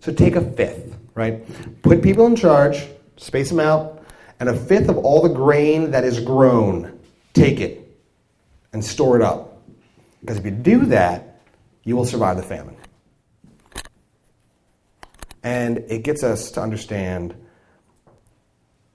So 0.00 0.12
take 0.12 0.36
a 0.36 0.40
fifth, 0.40 0.96
right? 1.14 1.42
Put 1.82 2.02
people 2.02 2.24
in 2.26 2.36
charge, 2.36 2.86
space 3.16 3.50
them 3.50 3.58
out, 3.58 4.04
and 4.38 4.48
a 4.48 4.56
fifth 4.56 4.88
of 4.88 4.96
all 4.98 5.22
the 5.22 5.34
grain 5.34 5.90
that 5.90 6.04
is 6.04 6.20
grown, 6.20 7.00
take 7.34 7.58
it 7.58 7.98
and 8.72 8.84
store 8.84 9.16
it 9.16 9.22
up. 9.22 9.60
Because 10.20 10.38
if 10.38 10.44
you 10.44 10.52
do 10.52 10.86
that, 10.86 11.40
you 11.82 11.96
will 11.96 12.04
survive 12.04 12.36
the 12.36 12.44
famine. 12.44 12.76
And 15.42 15.78
it 15.88 16.04
gets 16.04 16.22
us 16.22 16.52
to 16.52 16.60
understand 16.60 17.34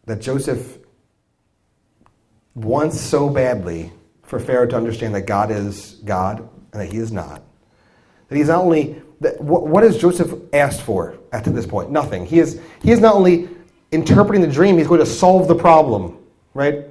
that 0.06 0.22
Joseph 0.22 0.78
wants 2.58 3.00
so 3.00 3.30
badly 3.30 3.92
for 4.24 4.40
Pharaoh 4.40 4.68
to 4.68 4.76
understand 4.76 5.14
that 5.16 5.22
God 5.22 5.52
is 5.52 6.02
God 6.04 6.40
and 6.40 6.82
that 6.82 6.92
he 6.92 6.98
is 6.98 7.12
not. 7.12 7.44
That 8.28 8.36
he's 8.36 8.48
not 8.48 8.64
only 8.64 9.02
that 9.22 9.40
what, 9.40 9.68
what 9.68 9.84
has 9.84 9.98
Joseph 9.98 10.34
asked 10.54 10.82
for 10.82 11.18
at 11.32 11.44
this 11.44 11.66
point? 11.66 11.92
Nothing. 11.92 12.26
He 12.26 12.40
is 12.40 12.60
he 12.82 12.92
is 12.92 13.00
not 13.00 13.16
only 13.16 13.48
interpreting 13.92 14.42
the 14.42 14.52
dream, 14.52 14.78
he's 14.78 14.88
going 14.88 15.00
to 15.00 15.06
solve 15.06 15.48
the 15.48 15.56
problem, 15.56 16.18
right? 16.54 16.86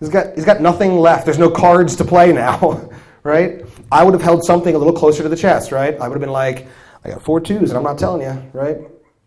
He's 0.00 0.08
got 0.08 0.34
he's 0.34 0.44
got 0.44 0.60
nothing 0.60 0.98
left. 0.98 1.24
There's 1.24 1.38
no 1.38 1.50
cards 1.50 1.96
to 1.96 2.04
play 2.04 2.32
now, 2.32 2.90
right? 3.22 3.64
I 3.90 4.02
would 4.02 4.12
have 4.12 4.22
held 4.22 4.44
something 4.44 4.74
a 4.74 4.78
little 4.78 4.92
closer 4.92 5.22
to 5.22 5.28
the 5.28 5.36
chest, 5.36 5.70
right? 5.72 5.94
I 6.00 6.08
would 6.08 6.14
have 6.14 6.20
been 6.20 6.30
like, 6.30 6.66
I 7.04 7.10
got 7.10 7.24
four 7.24 7.40
twos 7.40 7.70
and 7.70 7.78
I'm 7.78 7.84
not 7.84 7.98
telling 7.98 8.22
you, 8.22 8.50
right? 8.52 8.78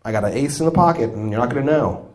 I 0.04 0.12
got 0.12 0.24
an 0.24 0.34
ace 0.34 0.60
in 0.60 0.66
the 0.66 0.72
pocket 0.72 1.10
and 1.10 1.30
you're 1.30 1.40
not 1.40 1.50
going 1.50 1.64
to 1.64 1.72
know. 1.72 2.09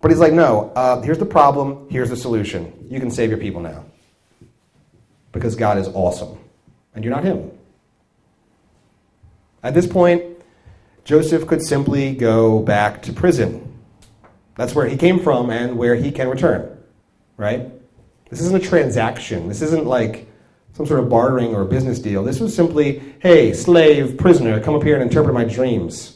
But 0.00 0.10
he's 0.10 0.20
like, 0.20 0.32
no, 0.32 0.72
uh, 0.76 1.00
here's 1.02 1.18
the 1.18 1.26
problem, 1.26 1.88
here's 1.90 2.10
the 2.10 2.16
solution. 2.16 2.86
You 2.90 3.00
can 3.00 3.10
save 3.10 3.30
your 3.30 3.38
people 3.38 3.60
now. 3.60 3.84
Because 5.32 5.56
God 5.56 5.78
is 5.78 5.88
awesome, 5.88 6.38
and 6.94 7.04
you're 7.04 7.14
not 7.14 7.24
him. 7.24 7.50
At 9.62 9.74
this 9.74 9.86
point, 9.86 10.22
Joseph 11.04 11.46
could 11.46 11.62
simply 11.62 12.14
go 12.14 12.60
back 12.60 13.02
to 13.02 13.12
prison. 13.12 13.62
That's 14.56 14.74
where 14.74 14.86
he 14.86 14.96
came 14.96 15.20
from 15.20 15.50
and 15.50 15.76
where 15.76 15.94
he 15.94 16.10
can 16.10 16.28
return, 16.28 16.76
right? 17.36 17.70
This 18.30 18.40
isn't 18.40 18.56
a 18.56 18.64
transaction. 18.64 19.48
This 19.48 19.62
isn't 19.62 19.86
like 19.86 20.26
some 20.72 20.86
sort 20.86 21.00
of 21.00 21.08
bartering 21.08 21.54
or 21.54 21.64
business 21.64 21.98
deal. 21.98 22.22
This 22.22 22.40
was 22.40 22.54
simply, 22.54 23.00
hey, 23.20 23.52
slave, 23.52 24.18
prisoner, 24.18 24.60
come 24.60 24.74
up 24.74 24.82
here 24.82 24.94
and 24.94 25.02
interpret 25.02 25.34
my 25.34 25.44
dreams. 25.44 26.15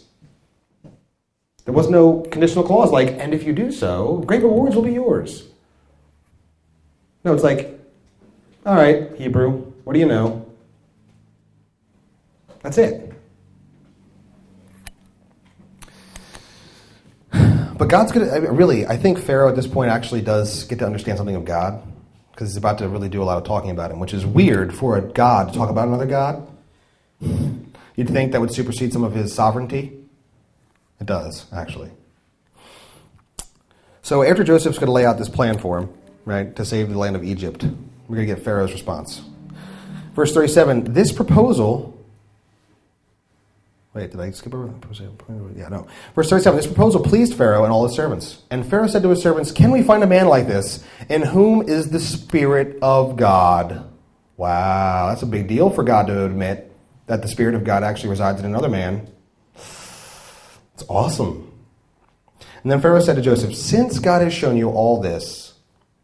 There 1.64 1.74
was 1.74 1.88
no 1.88 2.20
conditional 2.30 2.64
clause 2.64 2.90
like, 2.90 3.08
and 3.18 3.32
if 3.34 3.44
you 3.44 3.52
do 3.52 3.70
so, 3.70 4.18
great 4.26 4.42
rewards 4.42 4.74
will 4.74 4.82
be 4.82 4.92
yours. 4.92 5.46
No, 7.24 7.34
it's 7.34 7.44
like, 7.44 7.78
all 8.64 8.74
right, 8.74 9.14
Hebrew, 9.16 9.72
what 9.84 9.92
do 9.92 9.98
you 9.98 10.06
know? 10.06 10.46
That's 12.62 12.78
it. 12.78 13.12
But 17.32 17.88
God's 17.88 18.12
going 18.12 18.28
to, 18.28 18.52
really, 18.52 18.86
I 18.86 18.98
think 18.98 19.18
Pharaoh 19.18 19.48
at 19.48 19.56
this 19.56 19.66
point 19.66 19.90
actually 19.90 20.20
does 20.20 20.64
get 20.64 20.80
to 20.80 20.86
understand 20.86 21.16
something 21.16 21.36
of 21.36 21.46
God 21.46 21.82
because 22.30 22.48
he's 22.48 22.58
about 22.58 22.78
to 22.78 22.88
really 22.88 23.08
do 23.08 23.22
a 23.22 23.24
lot 23.24 23.38
of 23.38 23.44
talking 23.44 23.70
about 23.70 23.90
him, 23.90 24.00
which 24.00 24.12
is 24.12 24.26
weird 24.26 24.74
for 24.74 24.98
a 24.98 25.00
God 25.00 25.50
to 25.50 25.58
talk 25.58 25.70
about 25.70 25.88
another 25.88 26.04
God. 26.04 26.46
You'd 27.20 28.08
think 28.08 28.32
that 28.32 28.40
would 28.40 28.52
supersede 28.52 28.92
some 28.92 29.02
of 29.02 29.14
his 29.14 29.32
sovereignty. 29.32 29.99
It 31.00 31.06
does, 31.06 31.46
actually. 31.52 31.90
So 34.02 34.22
after 34.22 34.44
Joseph's 34.44 34.78
going 34.78 34.86
to 34.86 34.92
lay 34.92 35.06
out 35.06 35.18
this 35.18 35.28
plan 35.28 35.58
for 35.58 35.78
him, 35.78 35.94
right, 36.24 36.54
to 36.56 36.64
save 36.64 36.90
the 36.90 36.98
land 36.98 37.16
of 37.16 37.24
Egypt, 37.24 37.64
we're 38.08 38.16
going 38.16 38.28
to 38.28 38.34
get 38.34 38.44
Pharaoh's 38.44 38.72
response. 38.72 39.22
Verse 40.14 40.32
37 40.34 40.92
This 40.92 41.12
proposal 41.12 41.96
Wait, 43.92 44.12
did 44.12 44.20
I 44.20 44.30
skip 44.30 44.54
over? 44.54 44.68
That? 44.68 45.52
Yeah, 45.56 45.68
no. 45.68 45.88
Verse 46.14 46.30
37 46.30 46.56
This 46.56 46.66
proposal 46.66 47.02
pleased 47.02 47.34
Pharaoh 47.34 47.64
and 47.64 47.72
all 47.72 47.86
his 47.86 47.96
servants. 47.96 48.42
And 48.50 48.64
Pharaoh 48.64 48.86
said 48.86 49.02
to 49.02 49.08
his 49.08 49.22
servants, 49.22 49.50
Can 49.50 49.72
we 49.72 49.82
find 49.82 50.02
a 50.04 50.06
man 50.06 50.28
like 50.28 50.46
this, 50.46 50.84
in 51.08 51.22
whom 51.22 51.62
is 51.62 51.90
the 51.90 51.98
Spirit 51.98 52.78
of 52.82 53.16
God? 53.16 53.90
Wow, 54.36 55.08
that's 55.08 55.22
a 55.22 55.26
big 55.26 55.48
deal 55.48 55.70
for 55.70 55.82
God 55.82 56.06
to 56.06 56.24
admit 56.24 56.72
that 57.06 57.22
the 57.22 57.28
Spirit 57.28 57.56
of 57.56 57.64
God 57.64 57.82
actually 57.82 58.10
resides 58.10 58.38
in 58.38 58.46
another 58.46 58.68
man. 58.68 59.08
It's 60.80 60.88
awesome. 60.88 61.52
And 62.62 62.72
then 62.72 62.80
Pharaoh 62.80 63.00
said 63.00 63.16
to 63.16 63.22
Joseph, 63.22 63.54
Since 63.54 63.98
God 63.98 64.22
has 64.22 64.32
shown 64.32 64.56
you 64.56 64.70
all 64.70 64.98
this, 64.98 65.52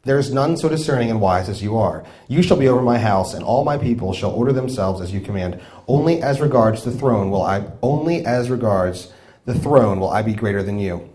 there 0.04 0.18
is 0.18 0.30
none 0.30 0.58
so 0.58 0.68
discerning 0.68 1.10
and 1.10 1.18
wise 1.18 1.48
as 1.48 1.62
you 1.62 1.78
are. 1.78 2.04
You 2.28 2.42
shall 2.42 2.58
be 2.58 2.68
over 2.68 2.82
my 2.82 2.98
house, 2.98 3.32
and 3.32 3.42
all 3.42 3.64
my 3.64 3.78
people 3.78 4.12
shall 4.12 4.32
order 4.32 4.52
themselves 4.52 5.00
as 5.00 5.14
you 5.14 5.22
command. 5.22 5.62
Only 5.88 6.20
as 6.20 6.42
regards 6.42 6.84
the 6.84 6.90
throne 6.90 7.30
will 7.30 7.40
I 7.40 7.64
only 7.80 8.26
as 8.26 8.50
regards 8.50 9.10
the 9.46 9.58
throne 9.58 9.98
will 9.98 10.10
I 10.10 10.20
be 10.20 10.34
greater 10.34 10.62
than 10.62 10.78
you. 10.78 11.08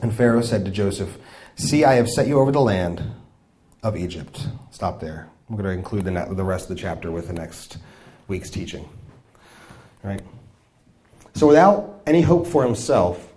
And 0.00 0.14
Pharaoh 0.14 0.40
said 0.40 0.64
to 0.64 0.70
Joseph, 0.70 1.18
See, 1.56 1.84
I 1.84 1.94
have 1.94 2.08
set 2.08 2.28
you 2.28 2.38
over 2.38 2.52
the 2.52 2.60
land 2.60 3.02
of 3.82 3.96
Egypt. 3.96 4.46
Stop 4.70 5.00
there. 5.00 5.28
We're 5.48 5.60
going 5.60 5.74
to 5.74 5.78
include 5.78 6.04
the, 6.04 6.34
the 6.34 6.44
rest 6.44 6.70
of 6.70 6.76
the 6.76 6.80
chapter 6.80 7.10
with 7.10 7.26
the 7.26 7.32
next 7.32 7.78
week's 8.28 8.48
teaching. 8.48 8.88
All 10.04 10.10
right? 10.10 10.22
So, 11.34 11.48
without 11.48 12.02
any 12.06 12.20
hope 12.20 12.46
for 12.46 12.64
himself, 12.64 13.32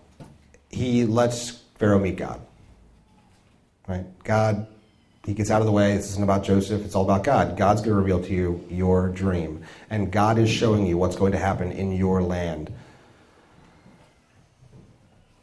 he 0.70 1.06
lets 1.06 1.62
Pharaoh 1.76 2.00
meet 2.00 2.16
God. 2.16 2.40
Right? 3.88 4.06
God, 4.24 4.68
he 5.26 5.34
gets 5.34 5.50
out 5.50 5.62
of 5.62 5.66
the 5.66 5.72
way. 5.72 5.96
This 5.96 6.12
isn't 6.12 6.24
about 6.24 6.44
Joseph. 6.44 6.86
It's 6.86 6.96
all 6.96 7.04
about 7.04 7.24
God. 7.24 7.58
God's 7.58 7.82
going 7.82 7.92
to 7.92 8.02
reveal 8.02 8.22
to 8.24 8.34
you 8.34 8.66
your 8.70 9.10
dream. 9.10 9.64
And 9.90 10.12
God 10.12 10.38
is 10.38 10.50
showing 10.50 10.86
you 10.86 10.98
what's 10.98 11.16
going 11.16 11.32
to 11.32 11.38
happen 11.38 11.72
in 11.72 11.92
your 11.92 12.22
land. 12.22 12.72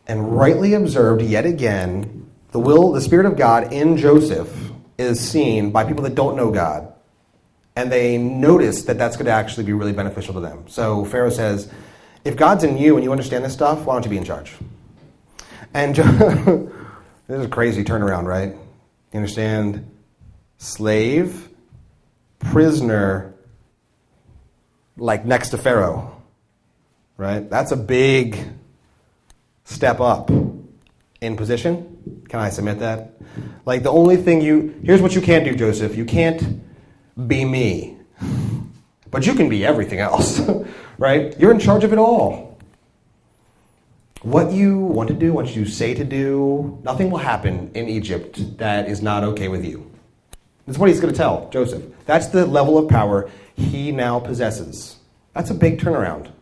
And 0.06 0.36
rightly 0.36 0.74
observed 0.74 1.22
yet 1.22 1.46
again, 1.46 2.30
the 2.52 2.60
will, 2.60 2.92
the 2.92 3.00
Spirit 3.00 3.26
of 3.26 3.36
God 3.36 3.72
in 3.72 3.96
Joseph 3.96 4.70
is 4.96 5.18
seen 5.18 5.70
by 5.70 5.84
people 5.84 6.04
that 6.04 6.14
don't 6.14 6.36
know 6.36 6.50
God. 6.50 6.92
And 7.74 7.90
they 7.90 8.18
notice 8.18 8.84
that 8.84 8.98
that's 8.98 9.16
going 9.16 9.26
to 9.26 9.32
actually 9.32 9.64
be 9.64 9.72
really 9.72 9.92
beneficial 9.92 10.34
to 10.34 10.40
them. 10.40 10.68
So 10.68 11.04
Pharaoh 11.04 11.30
says, 11.30 11.70
if 12.24 12.36
God's 12.36 12.64
in 12.64 12.78
you 12.78 12.96
and 12.96 13.04
you 13.04 13.12
understand 13.12 13.44
this 13.44 13.52
stuff, 13.52 13.84
why 13.84 13.94
don't 13.94 14.04
you 14.04 14.10
be 14.10 14.16
in 14.16 14.24
charge? 14.24 14.52
And 15.72 16.70
This 17.26 17.38
is 17.38 17.46
a 17.46 17.48
crazy 17.48 17.84
turnaround, 17.84 18.26
right? 18.26 18.50
You 18.50 19.16
understand? 19.16 19.90
Slave, 20.58 21.48
prisoner, 22.38 23.34
like 24.98 25.24
next 25.24 25.48
to 25.50 25.58
Pharaoh, 25.58 26.20
right? 27.16 27.48
That's 27.48 27.72
a 27.72 27.76
big 27.76 28.38
step 29.64 30.00
up 30.00 30.30
in 31.22 31.36
position. 31.36 32.22
Can 32.28 32.40
I 32.40 32.50
submit 32.50 32.80
that? 32.80 33.14
Like 33.64 33.82
the 33.82 33.90
only 33.90 34.18
thing 34.18 34.42
you, 34.42 34.78
here's 34.84 35.00
what 35.00 35.14
you 35.14 35.22
can't 35.22 35.44
do, 35.44 35.54
Joseph. 35.54 35.96
You 35.96 36.04
can't 36.04 36.62
be 37.26 37.46
me, 37.46 37.93
but 39.14 39.24
you 39.26 39.34
can 39.34 39.48
be 39.48 39.64
everything 39.64 40.00
else, 40.00 40.42
right? 40.98 41.38
You're 41.38 41.52
in 41.52 41.60
charge 41.60 41.84
of 41.84 41.92
it 41.92 41.98
all 41.98 42.44
what 44.24 44.52
you 44.52 44.78
want 44.78 45.08
to 45.08 45.14
do, 45.14 45.34
what 45.34 45.54
you 45.54 45.66
say 45.66 45.92
to 45.92 46.02
do, 46.02 46.78
nothing 46.82 47.10
will 47.10 47.18
happen 47.18 47.70
in 47.74 47.88
Egypt 47.90 48.56
that 48.56 48.88
is 48.88 49.02
not 49.02 49.22
okay 49.22 49.48
with 49.48 49.64
you. 49.64 49.90
That's 50.66 50.78
what 50.78 50.88
he's 50.88 50.98
going 50.98 51.12
to 51.12 51.16
tell 51.16 51.50
Joseph. 51.50 51.84
That's 52.06 52.28
the 52.28 52.46
level 52.46 52.78
of 52.78 52.88
power 52.88 53.30
he 53.54 53.92
now 53.92 54.18
possesses. 54.18 54.96
That's 55.34 55.50
a 55.50 55.54
big 55.54 55.78
turnaround. 55.78 56.32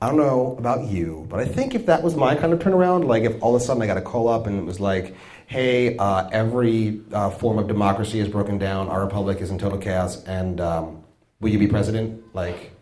I 0.00 0.08
don't 0.08 0.16
know 0.16 0.56
about 0.58 0.88
you, 0.88 1.24
but 1.30 1.38
I 1.38 1.44
think 1.44 1.76
if 1.76 1.86
that 1.86 2.02
was 2.02 2.16
my 2.16 2.34
kind 2.34 2.52
of 2.52 2.58
turnaround, 2.58 3.04
like 3.04 3.22
if 3.22 3.40
all 3.40 3.54
of 3.54 3.62
a 3.62 3.64
sudden 3.64 3.80
I 3.80 3.86
got 3.86 3.96
a 3.96 4.02
call 4.02 4.26
up 4.26 4.48
and 4.48 4.58
it 4.58 4.64
was 4.64 4.80
like, 4.80 5.14
hey, 5.52 5.98
uh, 5.98 6.26
every 6.32 7.02
uh, 7.12 7.28
form 7.28 7.58
of 7.58 7.68
democracy 7.68 8.18
is 8.18 8.26
broken 8.26 8.56
down, 8.56 8.88
our 8.88 9.04
republic 9.04 9.42
is 9.42 9.50
in 9.50 9.58
total 9.58 9.76
chaos, 9.76 10.24
and 10.24 10.62
um, 10.62 11.04
will 11.40 11.50
you 11.50 11.58
be 11.58 11.66
president? 11.66 12.34
Like, 12.34 12.72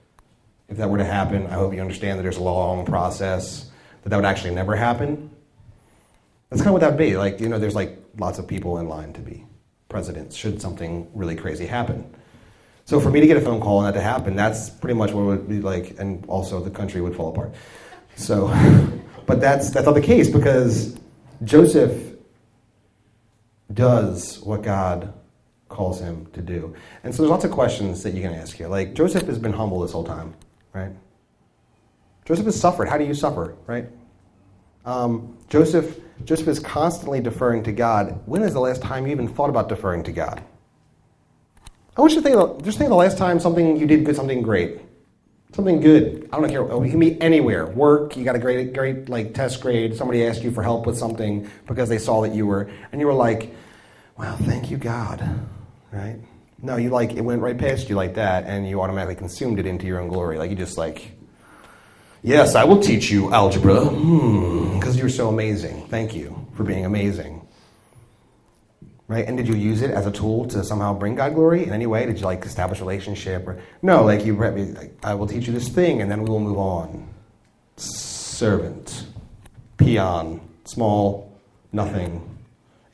if 0.69 0.77
that 0.77 0.89
were 0.89 0.99
to 0.99 1.05
happen, 1.05 1.49
I 1.49 1.55
hope 1.55 1.75
you 1.75 1.81
understand 1.81 2.17
that 2.17 2.23
there's 2.23 2.37
a 2.37 2.43
long 2.45 2.87
process, 2.87 3.69
that 4.05 4.11
that 4.11 4.17
would 4.17 4.25
actually 4.25 4.55
never 4.55 4.77
happen. 4.77 5.31
That's 6.49 6.63
kind 6.63 6.69
of 6.69 6.75
what 6.75 6.83
that 6.83 6.91
would 6.93 6.99
be. 6.99 7.17
Like, 7.17 7.41
you 7.41 7.49
know, 7.49 7.59
there's 7.59 7.75
like 7.75 7.99
lots 8.19 8.39
of 8.39 8.47
people 8.47 8.79
in 8.79 8.89
line 8.89 9.15
to 9.15 9.21
be 9.21 9.45
presidents 9.89 10.37
should 10.37 10.63
something 10.63 11.11
really 11.13 11.35
crazy 11.35 11.67
happen. 11.67 12.09
So 12.85 13.01
for 13.01 13.11
me 13.11 13.19
to 13.19 13.27
get 13.27 13.37
a 13.37 13.41
phone 13.41 13.61
call 13.61 13.85
and 13.85 13.89
that 13.93 13.99
to 13.99 14.05
happen, 14.05 14.37
that's 14.37 14.71
pretty 14.71 14.95
much 14.95 15.11
what 15.11 15.23
it 15.23 15.27
would 15.27 15.49
be 15.49 15.61
like, 15.61 15.99
and 15.99 16.25
also 16.27 16.63
the 16.63 16.71
country 16.71 17.01
would 17.01 17.17
fall 17.17 17.31
apart. 17.31 17.53
So, 18.15 18.47
but 19.27 19.41
that's 19.41 19.71
that's 19.71 19.87
not 19.87 19.97
the 19.97 20.01
case 20.01 20.31
because 20.31 20.97
Joseph 21.43 22.10
does 23.73 24.41
what 24.41 24.63
God 24.63 25.13
calls 25.69 26.01
him 26.01 26.27
to 26.33 26.43
do. 26.43 26.75
And 27.05 27.15
so 27.15 27.23
there's 27.23 27.31
lots 27.31 27.45
of 27.45 27.51
questions 27.51 28.03
that 28.03 28.15
you 28.15 28.23
can 28.23 28.35
ask 28.35 28.57
here. 28.57 28.69
Like 28.69 28.95
Joseph 28.95 29.27
has 29.27 29.39
been 29.39 29.53
humble 29.53 29.81
this 29.81 29.93
whole 29.93 30.05
time 30.05 30.35
right? 30.73 30.93
Joseph 32.25 32.47
has 32.47 32.61
suffered. 32.61 32.89
How 32.89 32.99
do 32.99 33.05
you 33.05 33.15
suffer, 33.15 33.57
right? 33.67 33.87
Um, 34.85 35.37
Joseph, 35.49 35.99
Joseph 36.25 36.49
is 36.49 36.61
constantly 36.61 37.21
deferring 37.21 37.63
to 37.65 37.73
God. 37.73 38.21
When 38.27 38.43
is 38.43 38.53
the 38.53 38.61
last 38.61 38.83
time 38.83 39.07
you 39.07 39.13
even 39.13 39.29
thought 39.29 39.51
about 39.51 39.69
deferring 39.69 40.03
to 40.05 40.13
God? 40.13 40.43
I 41.97 42.01
want 42.01 42.13
you 42.15 42.23
to 42.23 42.29
think. 42.29 42.63
Just 42.63 42.79
think 42.79 42.87
of 42.87 42.91
the 42.91 42.97
last 42.97 43.19
time 43.19 43.41
something 43.41 43.77
you 43.77 43.87
did 43.87 44.05
good, 44.05 44.17
something 44.17 44.43
great, 44.43 44.81
something 45.53 45.81
good. 45.81 46.29
I 46.33 46.41
don't 46.41 46.49
care. 46.49 46.63
It 46.63 46.91
can 46.91 47.01
be 47.01 47.21
anywhere. 47.21 47.67
Work. 47.67 48.17
You 48.17 48.25
got 48.25 48.37
a 48.37 48.39
great, 48.39 48.73
great 48.73 49.09
like 49.09 49.35
test 49.35 49.61
grade. 49.61 49.97
Somebody 49.97 50.27
asked 50.27 50.43
you 50.43 50.51
for 50.51 50.63
help 50.63 50.87
with 50.87 50.99
something 50.99 51.51
because 51.67 51.89
they 51.89 51.99
saw 51.99 52.23
that 52.23 52.35
you 52.35 52.47
were, 52.47 52.71
and 52.93 53.01
you 53.01 53.07
were 53.07 53.15
like, 53.15 53.55
"Wow, 54.19 54.37
thank 54.37 54.71
you, 54.71 54.77
God." 54.77 55.23
Right? 55.93 56.17
No, 56.63 56.77
you 56.77 56.91
like 56.91 57.13
it 57.13 57.23
went 57.23 57.41
right 57.41 57.57
past 57.57 57.89
you 57.89 57.97
like 57.97 58.15
that, 58.15 58.45
and 58.45 58.69
you 58.69 58.81
automatically 58.81 59.17
consumed 59.17 59.59
it 59.59 59.67
into 59.67 59.87
your 59.87 60.01
own 60.01 60.09
glory. 60.09 60.39
Like 60.39 60.51
you 60.51 60.57
just 60.57 60.77
like, 60.77 61.13
yes, 62.23 62.55
I 62.55 62.65
will 62.65 62.81
teach 62.81 63.11
you 63.11 63.33
algebra 63.33 63.81
because 63.81 64.95
hmm, 64.95 64.99
you're 64.99 65.09
so 65.09 65.29
amazing. 65.29 65.87
Thank 65.89 66.15
you 66.15 66.47
for 66.55 66.65
being 66.65 66.85
amazing. 66.85 67.40
Right? 69.11 69.27
And 69.27 69.37
did 69.37 69.49
you 69.49 69.55
use 69.55 69.83
it 69.83 69.91
as 69.91 70.07
a 70.07 70.13
tool 70.13 70.47
to 70.47 70.63
somehow 70.63 70.95
bring 70.95 71.17
God 71.17 71.35
glory 71.35 71.65
in 71.65 71.73
any 71.73 71.87
way? 71.87 72.07
Did 72.07 72.21
you 72.21 72.27
like 72.27 72.45
establish 72.45 72.79
a 72.79 72.83
relationship? 72.83 73.45
Or 73.47 73.61
no, 73.83 74.05
like 74.05 74.25
you, 74.25 74.37
like, 74.37 74.93
I 75.03 75.15
will 75.15 75.27
teach 75.27 75.49
you 75.49 75.53
this 75.53 75.69
thing, 75.69 76.01
and 76.01 76.09
then 76.09 76.23
we 76.23 76.31
will 76.31 76.39
move 76.39 76.59
on. 76.59 77.13
Servant, 77.77 79.07
peon, 79.79 80.41
small, 80.65 81.41
nothing, 81.73 82.23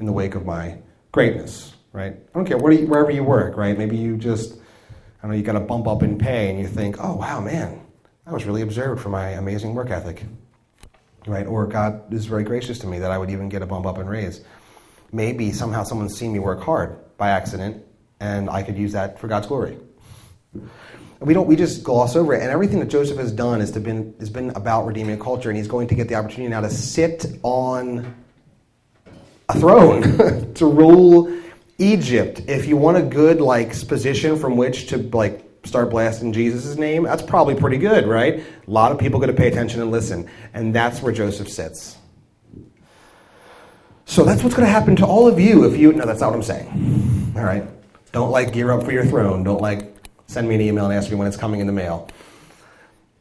in 0.00 0.06
the 0.06 0.12
wake 0.12 0.34
of 0.34 0.46
my 0.46 0.78
greatness 1.12 1.76
right? 1.96 2.12
I 2.12 2.38
don't 2.38 2.44
care 2.44 2.58
where 2.58 2.72
you, 2.72 2.86
wherever 2.86 3.10
you 3.10 3.24
work, 3.24 3.56
right? 3.56 3.76
Maybe 3.76 3.96
you 3.96 4.18
just, 4.18 4.52
I 4.52 5.22
don't 5.22 5.30
know, 5.30 5.36
you 5.38 5.42
got 5.42 5.56
a 5.56 5.60
bump 5.60 5.88
up 5.88 6.02
in 6.02 6.18
pay 6.18 6.50
and 6.50 6.58
you 6.58 6.68
think, 6.68 6.96
oh, 7.02 7.16
wow, 7.16 7.40
man, 7.40 7.80
I 8.26 8.32
was 8.32 8.44
really 8.44 8.60
observed 8.60 9.00
for 9.00 9.08
my 9.08 9.30
amazing 9.30 9.74
work 9.74 9.90
ethic, 9.90 10.24
right? 11.26 11.46
Or 11.46 11.66
God 11.66 12.12
is 12.12 12.26
very 12.26 12.44
gracious 12.44 12.78
to 12.80 12.86
me 12.86 12.98
that 12.98 13.10
I 13.10 13.16
would 13.16 13.30
even 13.30 13.48
get 13.48 13.62
a 13.62 13.66
bump 13.66 13.86
up 13.86 13.96
in 13.96 14.06
raise. 14.06 14.42
Maybe 15.12 15.52
somehow 15.52 15.84
someone's 15.84 16.16
seen 16.16 16.32
me 16.32 16.38
work 16.38 16.62
hard 16.62 16.98
by 17.16 17.30
accident 17.30 17.84
and 18.20 18.48
I 18.50 18.62
could 18.62 18.76
use 18.76 18.92
that 18.92 19.18
for 19.18 19.28
God's 19.28 19.46
glory. 19.46 19.78
We 21.20 21.32
don't. 21.32 21.46
We 21.46 21.56
just 21.56 21.82
gloss 21.82 22.14
over 22.14 22.34
it, 22.34 22.42
and 22.42 22.50
everything 22.50 22.78
that 22.80 22.88
Joseph 22.88 23.16
has 23.16 23.32
done 23.32 23.60
has 23.60 23.72
been 23.72 24.14
has 24.20 24.28
been 24.28 24.50
about 24.50 24.86
redeeming 24.86 25.18
culture, 25.18 25.48
and 25.48 25.56
he's 25.56 25.68
going 25.68 25.88
to 25.88 25.94
get 25.94 26.08
the 26.08 26.14
opportunity 26.14 26.50
now 26.50 26.60
to 26.60 26.68
sit 26.68 27.24
on 27.42 28.14
a 29.48 29.58
throne 29.58 30.54
to 30.54 30.66
rule 30.66 31.34
Egypt, 31.78 32.42
if 32.48 32.66
you 32.66 32.76
want 32.76 32.96
a 32.96 33.02
good 33.02 33.40
like 33.40 33.86
position 33.86 34.38
from 34.38 34.56
which 34.56 34.88
to 34.88 34.98
like 34.98 35.42
start 35.64 35.90
blasting 35.90 36.32
Jesus' 36.32 36.76
name, 36.76 37.02
that's 37.02 37.22
probably 37.22 37.54
pretty 37.54 37.76
good, 37.78 38.06
right? 38.06 38.40
A 38.66 38.70
lot 38.70 38.92
of 38.92 38.98
people 38.98 39.20
going 39.20 39.34
to 39.34 39.36
pay 39.36 39.48
attention 39.48 39.82
and 39.82 39.90
listen, 39.90 40.30
and 40.54 40.74
that's 40.74 41.02
where 41.02 41.12
Joseph 41.12 41.48
sits. 41.48 41.96
So 44.06 44.24
that's 44.24 44.42
what's 44.42 44.54
going 44.54 44.66
to 44.66 44.72
happen 44.72 44.96
to 44.96 45.06
all 45.06 45.28
of 45.28 45.38
you 45.38 45.64
if 45.64 45.78
you. 45.78 45.92
No, 45.92 46.06
that's 46.06 46.20
not 46.20 46.30
what 46.30 46.36
I'm 46.36 46.42
saying. 46.42 47.34
All 47.36 47.44
right, 47.44 47.64
don't 48.12 48.30
like 48.30 48.52
gear 48.52 48.70
up 48.70 48.84
for 48.84 48.92
your 48.92 49.04
throne. 49.04 49.44
Don't 49.44 49.60
like 49.60 49.94
send 50.26 50.48
me 50.48 50.54
an 50.54 50.60
email 50.60 50.86
and 50.86 50.94
ask 50.94 51.10
me 51.10 51.16
when 51.16 51.26
it's 51.26 51.36
coming 51.36 51.60
in 51.60 51.66
the 51.66 51.72
mail. 51.72 52.08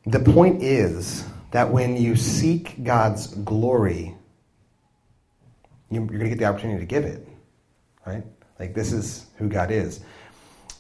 The 0.06 0.20
point 0.20 0.64
is 0.64 1.26
that 1.52 1.70
when 1.70 1.98
you 1.98 2.16
seek 2.16 2.84
God's 2.84 3.28
glory, 3.28 4.16
you're 5.90 6.06
going 6.06 6.20
to 6.20 6.30
get 6.30 6.38
the 6.38 6.46
opportunity 6.46 6.80
to 6.80 6.86
give 6.86 7.04
it, 7.04 7.28
right? 8.06 8.24
Like, 8.60 8.74
this 8.74 8.94
is 8.94 9.26
who 9.38 9.50
God 9.50 9.72
is. 9.72 10.02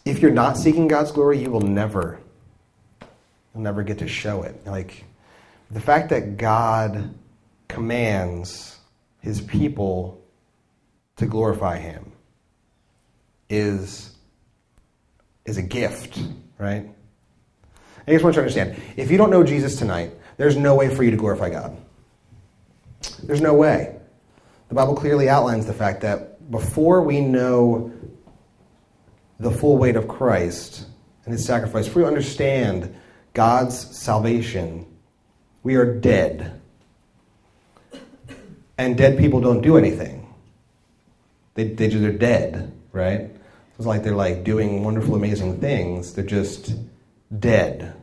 If 0.05 0.19
you're 0.19 0.31
not 0.31 0.57
seeking 0.57 0.87
God's 0.87 1.11
glory, 1.11 1.39
you 1.39 1.49
will 1.49 1.61
never, 1.61 2.19
you'll 3.53 3.63
never 3.63 3.83
get 3.83 3.97
to 3.99 4.07
show 4.07 4.43
it. 4.43 4.65
Like, 4.65 5.03
the 5.71 5.81
fact 5.81 6.09
that 6.09 6.37
God 6.37 7.13
commands 7.67 8.74
his 9.25 9.41
people 9.41 10.23
to 11.15 11.25
glorify 11.25 11.79
him 11.79 12.11
is, 13.49 14.15
is 15.45 15.57
a 15.57 15.63
gift, 15.63 16.19
right? 16.59 16.87
I 18.07 18.11
just 18.11 18.23
want 18.23 18.35
you 18.35 18.43
to 18.43 18.47
understand 18.47 18.79
if 18.95 19.09
you 19.09 19.17
don't 19.17 19.31
know 19.31 19.43
Jesus 19.43 19.77
tonight, 19.77 20.11
there's 20.37 20.55
no 20.55 20.75
way 20.75 20.93
for 20.93 21.01
you 21.01 21.09
to 21.09 21.17
glorify 21.17 21.49
God. 21.49 21.75
There's 23.23 23.41
no 23.41 23.55
way. 23.55 23.97
The 24.67 24.75
Bible 24.75 24.93
clearly 24.93 25.27
outlines 25.27 25.65
the 25.65 25.73
fact 25.73 26.01
that 26.01 26.51
before 26.51 27.01
we 27.01 27.19
know 27.19 27.91
the 29.39 29.49
full 29.49 29.79
weight 29.79 29.95
of 29.95 30.07
Christ 30.07 30.85
and 31.23 31.33
his 31.33 31.43
sacrifice, 31.43 31.87
before 31.87 32.03
we 32.03 32.07
understand 32.07 32.95
God's 33.33 33.97
salvation, 33.97 34.85
we 35.63 35.73
are 35.77 35.99
dead. 35.99 36.61
And 38.77 38.97
dead 38.97 39.17
people 39.17 39.41
don't 39.41 39.61
do 39.61 39.77
anything. 39.77 40.33
They, 41.53 41.69
they 41.69 41.87
just, 41.87 42.01
they're 42.01 42.11
dead, 42.11 42.73
right? 42.91 43.31
It's 43.77 43.85
like 43.85 44.03
they're 44.03 44.15
like 44.15 44.43
doing 44.43 44.83
wonderful, 44.83 45.15
amazing 45.15 45.59
things. 45.59 46.13
They're 46.13 46.25
just 46.25 46.73
dead. 47.39 47.93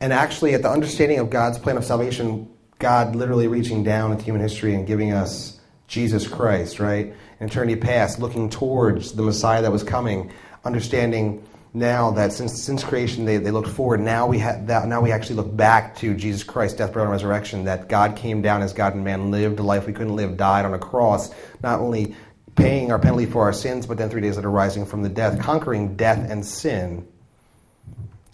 And 0.00 0.12
actually, 0.12 0.54
at 0.54 0.62
the 0.62 0.70
understanding 0.70 1.20
of 1.20 1.30
God's 1.30 1.58
plan 1.58 1.76
of 1.76 1.84
salvation, 1.84 2.48
God 2.80 3.14
literally 3.14 3.46
reaching 3.46 3.84
down 3.84 4.10
into 4.10 4.24
human 4.24 4.42
history 4.42 4.74
and 4.74 4.86
giving 4.86 5.12
us 5.12 5.60
Jesus 5.86 6.26
Christ, 6.26 6.80
right? 6.80 7.14
In 7.38 7.46
eternity 7.46 7.76
past, 7.76 8.18
looking 8.18 8.50
towards 8.50 9.12
the 9.12 9.22
Messiah 9.22 9.62
that 9.62 9.70
was 9.70 9.84
coming, 9.84 10.32
understanding 10.64 11.46
now 11.74 12.10
that 12.10 12.32
since 12.32 12.62
since 12.62 12.84
creation 12.84 13.24
they, 13.24 13.38
they 13.38 13.50
looked 13.50 13.68
forward, 13.68 14.00
now 14.00 14.26
we 14.26 14.38
have 14.38 14.66
that 14.66 14.86
now 14.88 15.00
we 15.00 15.10
actually 15.10 15.36
look 15.36 15.56
back 15.56 15.96
to 15.96 16.14
Jesus 16.14 16.42
Christ, 16.42 16.78
death, 16.78 16.92
burial, 16.92 17.10
and 17.10 17.12
resurrection, 17.12 17.64
that 17.64 17.88
God 17.88 18.16
came 18.16 18.42
down 18.42 18.62
as 18.62 18.72
God 18.72 18.94
and 18.94 19.04
man, 19.04 19.30
lived 19.30 19.58
a 19.58 19.62
life 19.62 19.86
we 19.86 19.92
couldn't 19.92 20.14
live, 20.14 20.36
died 20.36 20.64
on 20.64 20.74
a 20.74 20.78
cross, 20.78 21.30
not 21.62 21.80
only 21.80 22.14
paying 22.56 22.92
our 22.92 22.98
penalty 22.98 23.26
for 23.26 23.42
our 23.42 23.52
sins, 23.52 23.86
but 23.86 23.96
then 23.96 24.10
three 24.10 24.20
days 24.20 24.36
later 24.36 24.50
rising 24.50 24.84
from 24.84 25.02
the 25.02 25.08
death, 25.08 25.40
conquering 25.40 25.96
death 25.96 26.30
and 26.30 26.44
sin. 26.44 27.06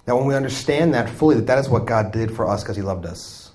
Now, 0.07 0.16
when 0.16 0.26
we 0.26 0.34
understand 0.34 0.95
that 0.95 1.09
fully, 1.09 1.36
that 1.36 1.47
that 1.47 1.59
is 1.59 1.68
what 1.68 1.84
God 1.84 2.12
did 2.12 2.34
for 2.34 2.49
us 2.49 2.62
because 2.62 2.76
He 2.76 2.82
loved 2.82 3.07
us, 3.07 3.53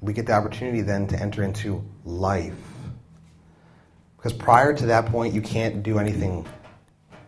we 0.00 0.12
get 0.12 0.26
the 0.26 0.34
opportunity 0.34 0.82
then 0.82 1.06
to 1.08 1.20
enter 1.20 1.42
into 1.42 1.82
life. 2.04 2.75
Because 4.26 4.40
prior 4.40 4.74
to 4.74 4.86
that 4.86 5.06
point, 5.06 5.34
you 5.34 5.40
can't 5.40 5.84
do 5.84 6.00
anything 6.00 6.44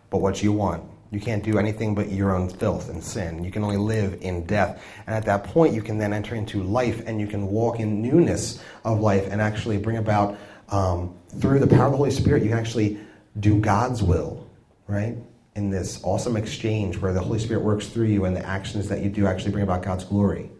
but 0.09 0.17
what 0.17 0.43
you 0.43 0.51
want. 0.51 0.83
You 1.11 1.21
can't 1.21 1.41
do 1.41 1.57
anything 1.57 1.95
but 1.95 2.11
your 2.11 2.35
own 2.35 2.49
filth 2.49 2.89
and 2.89 3.01
sin. 3.01 3.41
You 3.41 3.51
can 3.51 3.63
only 3.63 3.77
live 3.77 4.17
in 4.19 4.45
death. 4.45 4.83
And 5.07 5.15
at 5.15 5.23
that 5.23 5.45
point, 5.45 5.73
you 5.73 5.81
can 5.81 5.97
then 5.97 6.11
enter 6.11 6.35
into 6.35 6.61
life 6.61 7.01
and 7.05 7.21
you 7.21 7.25
can 7.25 7.47
walk 7.47 7.79
in 7.79 8.01
newness 8.01 8.61
of 8.83 8.99
life 8.99 9.29
and 9.31 9.39
actually 9.39 9.77
bring 9.77 9.95
about, 9.95 10.37
um, 10.67 11.15
through 11.39 11.59
the 11.59 11.67
power 11.67 11.85
of 11.85 11.93
the 11.93 11.97
Holy 11.97 12.11
Spirit, 12.11 12.43
you 12.43 12.49
can 12.49 12.59
actually 12.59 12.99
do 13.39 13.61
God's 13.61 14.03
will, 14.03 14.45
right? 14.89 15.15
In 15.55 15.69
this 15.69 16.01
awesome 16.03 16.35
exchange 16.35 16.97
where 16.97 17.13
the 17.13 17.21
Holy 17.21 17.39
Spirit 17.39 17.63
works 17.63 17.87
through 17.87 18.07
you 18.07 18.25
and 18.25 18.35
the 18.35 18.45
actions 18.45 18.89
that 18.89 18.99
you 18.99 19.09
do 19.09 19.25
actually 19.25 19.51
bring 19.51 19.63
about 19.63 19.83
God's 19.83 20.03
glory. 20.03 20.51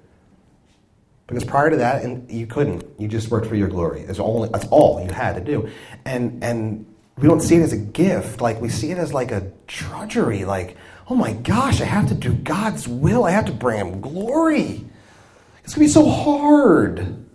Because 1.27 1.43
prior 1.43 1.69
to 1.69 1.75
that, 1.75 2.05
and 2.05 2.31
you 2.31 2.47
couldn't. 2.47 2.85
You 2.99 3.07
just 3.07 3.31
worked 3.31 3.47
for 3.47 3.55
your 3.55 3.69
glory. 3.69 4.03
That's 4.03 4.19
all, 4.19 4.45
that's 4.47 4.67
all 4.67 5.01
you 5.03 5.11
had 5.11 5.35
to 5.35 5.41
do. 5.41 5.69
And, 6.05 6.43
and 6.43 6.85
we 7.17 7.27
don't 7.27 7.41
see 7.41 7.55
it 7.55 7.61
as 7.61 7.73
a 7.73 7.77
gift. 7.77 8.41
Like, 8.41 8.61
we 8.61 8.69
see 8.69 8.91
it 8.91 8.97
as 8.97 9.13
like 9.13 9.31
a 9.31 9.51
drudgery. 9.67 10.45
Like, 10.45 10.77
oh 11.07 11.15
my 11.15 11.33
gosh, 11.33 11.81
I 11.81 11.85
have 11.85 12.07
to 12.09 12.15
do 12.15 12.33
God's 12.33 12.87
will. 12.87 13.25
I 13.25 13.31
have 13.31 13.45
to 13.45 13.51
bring 13.51 13.79
Him 13.79 14.01
glory. 14.01 14.85
It's 15.63 15.73
going 15.73 15.87
to 15.87 15.87
be 15.87 15.87
so 15.87 16.09
hard. 16.09 17.25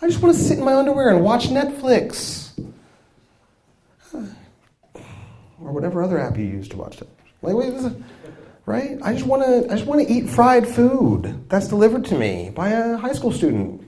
I 0.00 0.08
just 0.08 0.20
want 0.20 0.34
to 0.34 0.42
sit 0.42 0.58
in 0.58 0.64
my 0.64 0.74
underwear 0.74 1.10
and 1.10 1.24
watch 1.24 1.48
Netflix. 1.48 2.50
Or 4.14 5.70
whatever 5.72 6.02
other 6.02 6.18
app 6.18 6.36
you 6.36 6.44
use 6.44 6.68
to 6.70 6.76
watch 6.76 7.00
it. 7.00 7.08
Like, 7.40 7.54
wait, 7.54 7.72
right? 8.66 8.98
I 9.02 9.12
just 9.12 9.26
want 9.26 9.42
to 9.42 9.72
I 9.72 9.76
just 9.76 9.86
want 9.86 10.06
to 10.06 10.12
eat 10.12 10.28
fried 10.28 10.66
food 10.66 11.44
that's 11.48 11.68
delivered 11.68 12.04
to 12.06 12.18
me 12.18 12.50
by 12.54 12.70
a 12.70 12.96
high 12.96 13.12
school 13.12 13.32
student. 13.32 13.86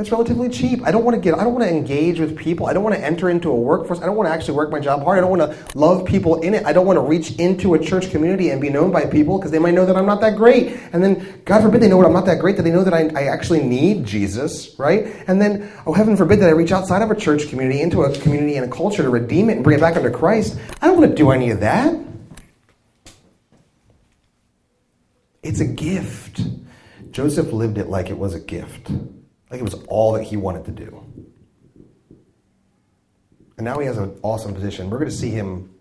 That's 0.00 0.10
relatively 0.10 0.48
cheap. 0.48 0.82
I 0.82 0.92
don't 0.92 1.04
want 1.04 1.14
to 1.14 1.20
get 1.20 1.38
I 1.38 1.44
don't 1.44 1.52
want 1.52 1.62
to 1.62 1.68
engage 1.68 2.20
with 2.20 2.34
people. 2.34 2.66
I 2.66 2.72
don't 2.72 2.82
want 2.82 2.96
to 2.96 3.04
enter 3.04 3.28
into 3.28 3.50
a 3.50 3.54
workforce. 3.54 4.00
I 4.00 4.06
don't 4.06 4.16
want 4.16 4.30
to 4.30 4.32
actually 4.32 4.54
work 4.54 4.70
my 4.70 4.80
job 4.80 5.02
hard. 5.02 5.18
I 5.18 5.20
don't 5.20 5.28
want 5.28 5.42
to 5.42 5.78
love 5.78 6.06
people 6.06 6.40
in 6.40 6.54
it. 6.54 6.64
I 6.64 6.72
don't 6.72 6.86
want 6.86 6.96
to 6.96 7.02
reach 7.02 7.32
into 7.32 7.74
a 7.74 7.78
church 7.78 8.10
community 8.10 8.48
and 8.48 8.62
be 8.62 8.70
known 8.70 8.92
by 8.92 9.04
people 9.04 9.36
because 9.36 9.50
they 9.50 9.58
might 9.58 9.74
know 9.74 9.84
that 9.84 9.98
I'm 9.98 10.06
not 10.06 10.22
that 10.22 10.38
great. 10.38 10.74
And 10.94 11.04
then 11.04 11.42
God 11.44 11.60
forbid 11.60 11.82
they 11.82 11.88
know 11.88 12.00
that 12.00 12.06
I'm 12.06 12.14
not 12.14 12.24
that 12.24 12.38
great 12.38 12.56
that 12.56 12.62
they 12.62 12.70
know 12.70 12.82
that 12.82 12.94
I, 12.94 13.10
I 13.14 13.24
actually 13.24 13.62
need 13.62 14.06
Jesus, 14.06 14.74
right? 14.78 15.14
And 15.26 15.38
then 15.38 15.70
oh 15.84 15.92
heaven 15.92 16.16
forbid 16.16 16.40
that 16.40 16.48
I 16.48 16.52
reach 16.52 16.72
outside 16.72 17.02
of 17.02 17.10
a 17.10 17.14
church 17.14 17.50
community 17.50 17.82
into 17.82 18.00
a 18.00 18.18
community 18.20 18.56
and 18.56 18.64
a 18.64 18.74
culture 18.74 19.02
to 19.02 19.10
redeem 19.10 19.50
it 19.50 19.56
and 19.56 19.64
bring 19.64 19.76
it 19.76 19.82
back 19.82 19.96
under 19.96 20.10
Christ. 20.10 20.58
I 20.80 20.86
don't 20.86 20.96
want 20.96 21.10
to 21.10 21.14
do 21.14 21.30
any 21.30 21.50
of 21.50 21.60
that. 21.60 21.94
It's 25.42 25.60
a 25.60 25.66
gift. 25.66 26.40
Joseph 27.10 27.52
lived 27.52 27.76
it 27.76 27.90
like 27.90 28.08
it 28.08 28.16
was 28.16 28.34
a 28.34 28.40
gift, 28.40 28.90
like 29.50 29.60
it 29.60 29.64
was 29.64 29.74
all 29.88 30.12
that 30.12 30.22
he 30.22 30.36
wanted 30.36 30.64
to 30.66 30.70
do. 30.70 31.04
And 33.56 33.64
now 33.64 33.78
he 33.78 33.86
has 33.86 33.98
an 33.98 34.18
awesome 34.22 34.54
position. 34.54 34.88
We're 34.88 34.98
going 34.98 35.10
to 35.10 35.16
see 35.16 35.30
him 35.30 35.74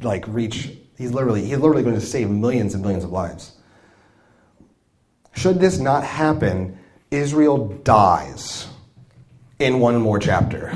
like 0.00 0.24
reach. 0.28 0.70
He's 0.98 1.12
literally 1.12 1.42
he's 1.42 1.58
literally 1.58 1.82
going 1.82 1.94
to 1.94 2.04
save 2.04 2.28
millions 2.28 2.74
and 2.74 2.82
millions 2.82 3.04
of 3.04 3.10
lives. 3.10 3.52
Should 5.34 5.60
this 5.60 5.78
not 5.78 6.04
happen, 6.04 6.78
Israel 7.10 7.68
dies 7.84 8.66
in 9.58 9.80
one 9.80 10.00
more 10.00 10.18
chapter. 10.18 10.72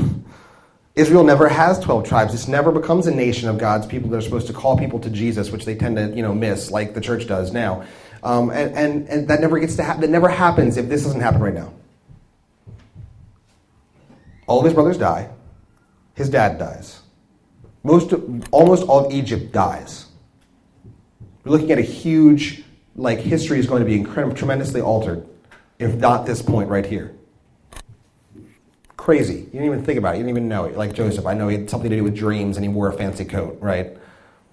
Israel 0.95 1.25
never 1.25 1.49
has 1.49 1.79
12 1.81 2.07
tribes. 2.07 2.33
This 2.33 2.49
never 2.49 2.71
becomes 2.71 3.07
a 3.07 3.15
nation 3.15 3.49
of 3.49 3.59
God's 3.59 3.87
people 3.87 4.11
that 4.11 4.19
are 4.19 4.23
supposed 4.23 4.47
to 4.49 4.53
call 4.53 4.79
people 4.79 5.01
to 5.01 5.11
Jesus, 5.11 5.51
which 5.51 5.65
they 5.65 5.75
tend 5.75 5.97
to, 5.97 6.15
you 6.15 6.23
know, 6.23 6.35
miss, 6.35 6.71
like 6.71 6.95
the 6.95 7.01
church 7.01 7.27
does 7.27 7.53
now. 7.53 7.85
Um, 8.23 8.51
and, 8.51 8.75
and, 8.77 9.09
and 9.09 9.29
that 9.29 9.41
never 9.41 9.59
gets 9.59 9.77
to 9.77 9.83
happen. 9.83 10.03
That 10.03 10.11
never 10.11 10.29
happens 10.29 10.77
if 10.77 10.89
this 10.89 11.03
doesn't 11.03 11.21
happen 11.21 11.41
right 11.41 11.55
now. 11.55 11.73
All 14.47 14.59
of 14.59 14.65
his 14.65 14.75
brothers 14.75 14.99
die. 14.99 15.31
His 16.15 16.29
dad 16.29 16.59
dies. 16.59 17.01
Most, 17.85 18.13
almost 18.51 18.85
all 18.85 19.07
of 19.07 19.13
Egypt 19.13 19.53
dies. 19.53 20.07
We're 21.45 21.53
looking 21.53 21.73
at 21.73 21.79
a 21.79 21.83
huge, 21.83 22.63
like 22.95 23.19
history 23.19 23.59
is 23.59 23.67
going 23.67 23.81
to 23.81 23.87
be 23.87 23.95
incredibly, 23.95 24.37
tremendously 24.37 24.81
altered, 24.81 25.27
if 25.79 25.95
not 25.97 26.27
this 26.27 26.43
point 26.43 26.69
right 26.69 26.87
here. 26.87 27.15
Crazy. 28.97 29.35
You 29.35 29.51
didn't 29.51 29.67
even 29.67 29.85
think 29.85 29.99
about 29.99 30.15
it. 30.15 30.19
You 30.19 30.25
didn't 30.25 30.37
even 30.37 30.49
know 30.49 30.65
it. 30.65 30.77
Like 30.77 30.93
Joseph, 30.93 31.27
I 31.27 31.35
know 31.35 31.49
he 31.49 31.59
had 31.59 31.71
something 31.71 31.91
to 31.91 31.97
do 31.97 32.05
with 32.05 32.15
dreams 32.15 32.57
and 32.57 32.65
he 32.65 32.69
wore 32.69 32.89
a 32.89 32.93
fancy 32.93 33.25
coat, 33.25 33.59
right? 33.61 33.87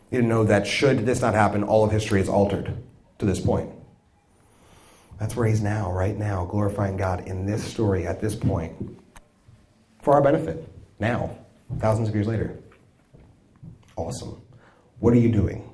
You 0.09 0.17
didn't 0.17 0.29
know 0.29 0.43
that 0.45 0.65
should 0.65 1.05
this 1.05 1.21
not 1.21 1.35
happen, 1.35 1.63
all 1.63 1.85
of 1.85 1.91
history 1.91 2.19
is 2.19 2.27
altered 2.27 2.75
to 3.19 3.25
this 3.25 3.39
point. 3.39 3.69
That's 5.19 5.35
where 5.35 5.47
he's 5.47 5.61
now, 5.61 5.91
right 5.91 6.17
now, 6.17 6.45
glorifying 6.45 6.97
God 6.97 7.27
in 7.27 7.45
this 7.45 7.63
story 7.63 8.07
at 8.07 8.21
this 8.21 8.35
point 8.35 8.98
for 10.01 10.13
our 10.13 10.21
benefit, 10.21 10.67
now, 10.99 11.35
thousands 11.79 12.09
of 12.09 12.15
years 12.15 12.27
later. 12.27 12.57
Awesome. 13.95 14.41
What 14.99 15.13
are 15.13 15.19
you 15.19 15.29
doing? 15.29 15.65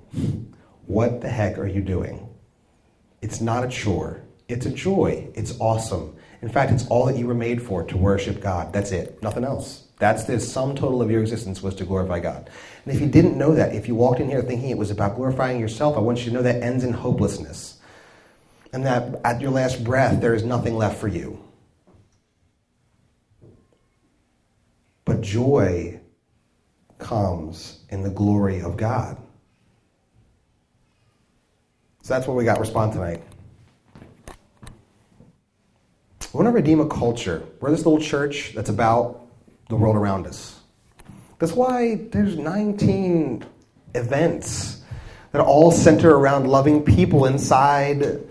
What 0.88 1.22
the 1.22 1.30
heck 1.30 1.58
are 1.58 1.68
you 1.68 1.82
doing? 1.82 2.30
It's 3.22 3.42
not 3.42 3.64
a 3.64 3.68
chore, 3.68 4.22
it's 4.48 4.66
a 4.66 4.70
joy. 4.70 5.28
It's 5.34 5.60
awesome. 5.60 6.16
In 6.42 6.50
fact, 6.50 6.72
it's 6.72 6.88
all 6.88 7.06
that 7.08 7.18
you 7.18 7.26
were 7.26 7.34
made 7.34 7.62
for 7.62 7.84
to 7.84 7.98
worship 7.98 8.40
God. 8.40 8.72
That's 8.72 8.92
it, 8.92 9.22
nothing 9.24 9.44
else. 9.44 9.88
That's 9.98 10.26
the 10.26 10.40
sum 10.40 10.76
total 10.76 11.02
of 11.02 11.10
your 11.10 11.22
existence 11.22 11.64
was 11.64 11.74
to 11.76 11.86
glorify 11.86 12.20
God. 12.20 12.50
And 12.86 12.94
if 12.94 13.02
you 13.02 13.08
didn't 13.08 13.38
know 13.38 13.56
that, 13.56 13.74
if 13.74 13.88
you 13.88 13.96
walked 13.96 14.20
in 14.20 14.30
here 14.30 14.42
thinking 14.42 14.70
it 14.70 14.78
was 14.78 14.92
about 14.92 15.16
glorifying 15.16 15.60
yourself, 15.60 15.96
I 15.96 16.02
want 16.02 16.20
you 16.20 16.26
to 16.26 16.32
know 16.32 16.42
that 16.44 16.62
ends 16.62 16.84
in 16.84 16.94
hopelessness. 16.94 17.80
And 18.74 18.86
that 18.86 19.22
at 19.24 19.40
your 19.40 19.52
last 19.52 19.84
breath, 19.84 20.20
there 20.20 20.36
is 20.36 20.44
nothing 20.44 20.76
left 20.76 21.00
for 21.00 21.08
you. 21.08 21.45
But 25.06 25.22
joy 25.22 26.00
comes 26.98 27.84
in 27.90 28.02
the 28.02 28.10
glory 28.10 28.62
of 28.62 28.76
God. 28.76 29.18
So 32.02 32.14
that's 32.14 32.28
what 32.28 32.36
we 32.36 32.44
got 32.44 32.60
respond 32.60 32.94
tonight. 32.94 33.24
We 36.34 36.38
want 36.44 36.48
to 36.48 36.52
redeem 36.52 36.82
a 36.82 36.88
culture. 36.88 37.44
We're 37.62 37.72
this 37.72 37.86
little 37.86 38.00
church 38.00 38.54
that's 38.54 38.70
about 38.70 39.28
the 39.70 39.76
world 39.76 39.96
around 39.96 40.28
us. 40.28 40.60
That's 41.40 41.54
why 41.54 41.96
there's 42.12 42.38
19 42.38 43.46
events 43.94 44.82
that 45.32 45.42
all 45.42 45.72
center 45.72 46.16
around 46.16 46.48
loving 46.48 46.84
people 46.84 47.26
inside 47.26 48.22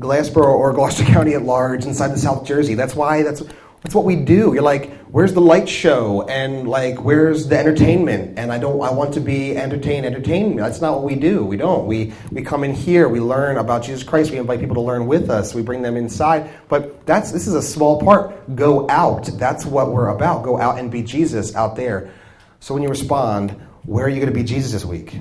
Glassboro 0.00 0.44
or 0.44 0.72
Gloucester 0.72 1.04
County 1.12 1.34
at 1.34 1.42
large, 1.42 1.84
inside 1.84 2.08
the 2.08 2.18
South 2.18 2.44
Jersey. 2.44 2.74
That's 2.74 2.94
why 2.94 3.22
that's 3.22 3.42
that's 3.82 3.96
what 3.96 4.04
we 4.04 4.14
do. 4.14 4.54
You're 4.54 4.62
like, 4.62 4.92
where's 5.08 5.34
the 5.34 5.40
light 5.40 5.68
show 5.68 6.22
and 6.28 6.68
like 6.68 7.02
where's 7.02 7.48
the 7.48 7.58
entertainment? 7.58 8.38
And 8.38 8.52
I 8.52 8.58
don't 8.58 8.80
I 8.80 8.92
want 8.92 9.12
to 9.14 9.20
be 9.20 9.56
entertained, 9.56 10.06
entertain. 10.06 10.54
That's 10.54 10.80
not 10.80 10.94
what 10.94 11.02
we 11.02 11.16
do. 11.16 11.44
We 11.44 11.56
don't. 11.56 11.86
We 11.86 12.12
we 12.30 12.42
come 12.42 12.62
in 12.62 12.74
here, 12.74 13.08
we 13.08 13.18
learn 13.18 13.58
about 13.58 13.82
Jesus 13.82 14.04
Christ, 14.04 14.30
we 14.30 14.38
invite 14.38 14.60
people 14.60 14.76
to 14.76 14.80
learn 14.80 15.08
with 15.08 15.30
us, 15.30 15.52
we 15.52 15.62
bring 15.62 15.82
them 15.82 15.96
inside. 15.96 16.48
But 16.68 17.04
that's 17.06 17.32
this 17.32 17.48
is 17.48 17.54
a 17.54 17.62
small 17.62 18.00
part. 18.00 18.54
Go 18.54 18.88
out. 18.88 19.26
That's 19.34 19.66
what 19.66 19.90
we're 19.90 20.08
about. 20.08 20.44
Go 20.44 20.60
out 20.60 20.78
and 20.78 20.88
be 20.88 21.02
Jesus 21.02 21.54
out 21.56 21.74
there. 21.74 22.12
So 22.60 22.74
when 22.74 22.84
you 22.84 22.88
respond, 22.88 23.50
where 23.82 24.06
are 24.06 24.08
you 24.08 24.20
going 24.20 24.32
to 24.32 24.34
be 24.34 24.44
Jesus 24.44 24.70
this 24.70 24.84
week? 24.84 25.18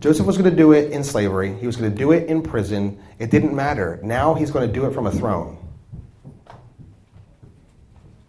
Joseph 0.00 0.26
was 0.26 0.36
going 0.36 0.50
to 0.50 0.56
do 0.56 0.72
it 0.72 0.90
in 0.90 1.04
slavery. 1.04 1.54
He 1.54 1.66
was 1.66 1.76
going 1.76 1.90
to 1.90 1.96
do 1.96 2.10
it 2.10 2.28
in 2.28 2.42
prison. 2.42 3.00
It 3.20 3.30
didn't 3.30 3.54
matter. 3.54 4.00
Now 4.02 4.34
he's 4.34 4.50
going 4.50 4.66
to 4.66 4.72
do 4.72 4.86
it 4.86 4.94
from 4.94 5.06
a 5.06 5.12
throne. 5.12 5.57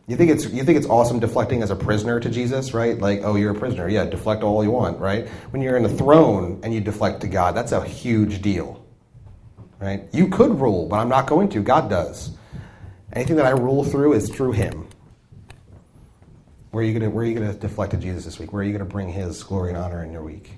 You 0.10 0.16
think 0.16 0.32
it's 0.32 0.46
you 0.46 0.64
think 0.64 0.76
it's 0.76 0.88
awesome 0.88 1.20
deflecting 1.20 1.62
as 1.62 1.70
a 1.70 1.76
prisoner 1.76 2.20
to 2.20 2.32
Jesus, 2.32 2.74
right? 2.74 2.98
Like, 2.98 3.22
oh, 3.24 3.36
you're 3.36 3.52
a 3.52 3.60
prisoner. 3.60 3.88
Yeah, 3.88 4.06
deflect 4.06 4.42
all 4.42 4.64
you 4.64 4.72
want, 4.72 5.00
right? 5.00 5.28
When 5.52 5.62
you're 5.62 5.78
in 5.78 5.86
a 5.86 5.90
throne 5.90 6.60
and 6.64 6.74
you 6.74 6.82
deflect 6.82 7.22
to 7.22 7.28
God, 7.28 7.56
that's 7.56 7.74
a 7.74 7.86
huge 7.86 8.42
deal. 8.42 8.84
Right? 9.80 10.10
You 10.12 10.28
could 10.30 10.60
rule, 10.60 10.88
but 10.88 10.96
I'm 10.96 11.10
not 11.10 11.28
going 11.28 11.48
to. 11.50 11.62
God 11.62 11.92
does. 11.92 12.32
Anything 13.14 13.36
that 13.36 13.46
I 13.46 13.52
rule 13.52 13.84
through 13.84 14.14
is 14.14 14.30
through 14.30 14.54
him. 14.54 14.88
Where 16.72 16.84
are 16.84 16.88
you 16.88 16.94
gonna 16.98 17.12
where 17.12 17.24
are 17.24 17.28
you 17.28 17.36
gonna 17.36 17.54
deflect 17.54 17.92
to 17.92 17.98
Jesus 17.98 18.26
this 18.26 18.40
week? 18.40 18.52
Where 18.52 18.64
are 18.64 18.66
you 18.66 18.72
gonna 18.72 18.86
bring 18.86 19.10
his 19.10 19.44
glory 19.44 19.70
and 19.70 19.78
honor 19.78 20.04
in 20.04 20.12
your 20.12 20.24
week? 20.24 20.58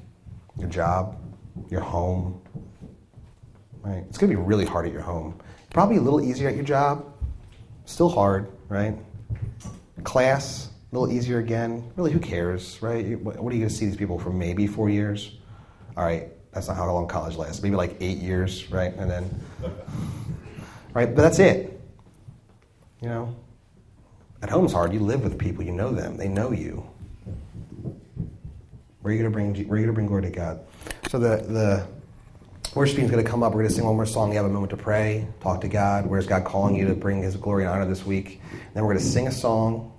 Your 0.57 0.69
job, 0.69 1.17
your 1.69 1.81
home. 1.81 2.41
Right? 3.81 4.05
It's 4.07 4.17
gonna 4.17 4.31
be 4.31 4.41
really 4.41 4.65
hard 4.65 4.85
at 4.85 4.93
your 4.93 5.01
home. 5.01 5.37
Probably 5.71 5.97
a 5.97 6.01
little 6.01 6.21
easier 6.21 6.47
at 6.47 6.55
your 6.55 6.63
job. 6.63 7.05
Still 7.83 8.07
hard, 8.07 8.49
right? 8.69 8.97
Class, 10.03 10.69
a 10.91 10.95
little 10.95 11.13
easier 11.13 11.39
again. 11.39 11.91
Really, 11.95 12.11
who 12.11 12.19
cares, 12.19 12.81
right? 12.81 13.19
What 13.19 13.35
are 13.37 13.55
you 13.55 13.61
going 13.61 13.69
to 13.69 13.69
see 13.69 13.85
these 13.85 13.97
people 13.97 14.19
for 14.19 14.29
maybe 14.29 14.67
four 14.67 14.89
years? 14.89 15.37
All 15.95 16.03
right, 16.03 16.29
that's 16.51 16.67
not 16.67 16.77
how 16.77 16.91
long 16.91 17.07
college 17.07 17.35
lasts. 17.35 17.61
Maybe 17.61 17.75
like 17.75 17.95
eight 18.01 18.17
years, 18.17 18.69
right? 18.71 18.93
And 18.95 19.09
then, 19.09 19.43
right? 20.93 21.13
But 21.13 21.21
that's 21.21 21.39
it. 21.39 21.81
You 23.01 23.09
know, 23.09 23.35
at 24.41 24.49
home's 24.49 24.73
hard. 24.73 24.93
You 24.93 24.99
live 24.99 25.23
with 25.23 25.37
people. 25.37 25.63
You 25.63 25.71
know 25.71 25.91
them. 25.91 26.17
They 26.17 26.27
know 26.27 26.51
you. 26.51 26.87
Where 29.01 29.11
are 29.11 29.15
you 29.15 29.21
going 29.21 29.31
to 29.31 29.35
bring? 29.35 29.67
Where 29.67 29.77
are 29.77 29.79
you 29.79 29.85
going 29.85 29.87
to 29.87 29.93
bring 29.93 30.07
glory 30.07 30.23
to 30.23 30.29
God? 30.29 30.59
So 31.09 31.19
the 31.19 31.37
the 31.37 31.87
worship 32.75 32.95
team's 32.95 33.11
going 33.11 33.23
to 33.23 33.29
come 33.29 33.43
up. 33.43 33.53
We're 33.53 33.61
going 33.61 33.69
to 33.69 33.75
sing 33.75 33.85
one 33.85 33.95
more 33.95 34.05
song. 34.05 34.29
You 34.31 34.37
have 34.37 34.45
a 34.45 34.49
moment 34.49 34.69
to 34.71 34.77
pray, 34.77 35.27
talk 35.41 35.61
to 35.61 35.67
God. 35.67 36.05
Where's 36.05 36.25
God 36.25 36.45
calling 36.45 36.75
you 36.75 36.87
to 36.87 36.95
bring 36.95 37.21
His 37.21 37.35
glory 37.35 37.63
and 37.63 37.71
honor 37.71 37.85
this 37.85 38.05
week? 38.05 38.41
And 38.51 38.73
then 38.73 38.83
we're 38.83 38.93
going 38.93 39.03
to 39.03 39.11
sing 39.11 39.27
a 39.27 39.31
song, 39.31 39.91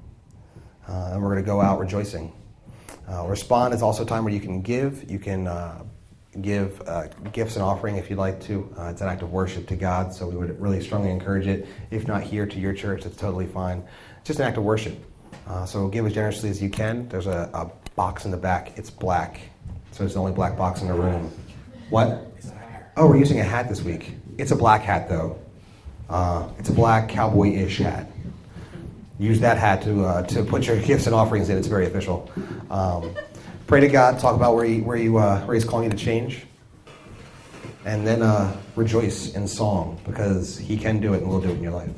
uh, 0.89 1.11
and 1.12 1.23
we're 1.23 1.31
going 1.31 1.43
to 1.43 1.47
go 1.47 1.61
out 1.61 1.79
rejoicing. 1.79 2.33
Uh, 3.11 3.27
respond 3.27 3.75
is 3.75 3.83
also 3.83 4.05
a 4.05 4.07
time 4.07 4.25
where 4.25 4.33
you 4.33 4.41
can 4.41 4.62
give. 4.62 5.11
You 5.11 5.18
can 5.18 5.47
uh, 5.47 5.85
give 6.41 6.81
uh, 6.87 7.09
gifts 7.33 7.57
and 7.57 7.62
offering 7.62 7.97
if 7.97 8.09
you'd 8.09 8.18
like 8.18 8.41
to. 8.43 8.75
Uh, 8.79 8.85
it's 8.85 9.03
an 9.03 9.09
act 9.09 9.23
of 9.23 9.33
worship 9.33 9.66
to 9.68 9.77
God, 9.77 10.14
so 10.14 10.27
we 10.27 10.37
would 10.37 10.59
really 10.61 10.81
strongly 10.81 11.11
encourage 11.11 11.47
it. 11.47 11.66
If 11.91 12.09
not 12.09 12.23
here 12.23 12.47
to 12.47 12.59
your 12.59 12.73
church, 12.73 13.05
it's 13.05 13.16
totally 13.16 13.47
fine. 13.47 13.85
It's 14.18 14.29
just 14.29 14.41
an 14.41 14.47
act 14.47 14.57
of 14.57 14.64
worship. 14.64 14.99
Uh, 15.47 15.66
so 15.66 15.89
give 15.89 16.07
as 16.07 16.14
generously 16.14 16.49
as 16.49 16.62
you 16.62 16.70
can. 16.70 17.09
There's 17.09 17.27
a, 17.27 17.51
a 17.53 17.70
box 17.97 18.25
in 18.25 18.31
the 18.31 18.37
back. 18.37 18.79
It's 18.79 18.89
black, 18.89 19.41
so 19.91 20.05
it's 20.05 20.14
the 20.14 20.20
only 20.20 20.33
black 20.33 20.57
box 20.57 20.81
in 20.81 20.89
the 20.89 20.95
room. 20.95 21.31
What? 21.91 22.33
Oh, 22.95 23.09
we're 23.09 23.16
using 23.16 23.40
a 23.40 23.45
hat 23.45 23.70
this 23.70 23.80
week. 23.80 24.12
It's 24.36 24.51
a 24.51 24.57
black 24.57 24.82
hat, 24.82 25.09
though. 25.09 25.38
Uh, 26.11 26.49
it's 26.59 26.68
a 26.68 26.72
black 26.74 27.09
cowboy-ish 27.09 27.78
hat. 27.78 28.11
Use 29.18 29.40
that 29.40 29.57
hat 29.57 29.82
to 29.82 30.05
uh, 30.05 30.22
to 30.24 30.43
put 30.43 30.66
your 30.66 30.76
gifts 30.82 31.07
and 31.07 31.14
offerings 31.14 31.49
in. 31.49 31.57
It's 31.57 31.68
very 31.68 31.86
official. 31.86 32.30
Um, 32.70 33.14
pray 33.66 33.80
to 33.80 33.88
God. 33.88 34.18
Talk 34.18 34.36
about 34.36 34.55
where 34.55 34.66
he, 34.66 34.82
where 34.82 34.97
you 34.97 35.16
uh, 35.16 35.40
where 35.45 35.55
He's 35.55 35.64
calling 35.64 35.84
you 35.84 35.90
to 35.90 35.97
change, 35.97 36.45
and 37.86 38.07
then 38.07 38.20
uh, 38.20 38.55
rejoice 38.76 39.34
in 39.34 39.49
song 39.49 39.99
because 40.05 40.59
He 40.59 40.76
can 40.76 41.01
do 41.01 41.14
it, 41.14 41.22
and 41.22 41.28
will 41.28 41.40
do 41.40 41.49
it 41.49 41.57
in 41.57 41.62
your 41.62 41.72
life. 41.72 41.90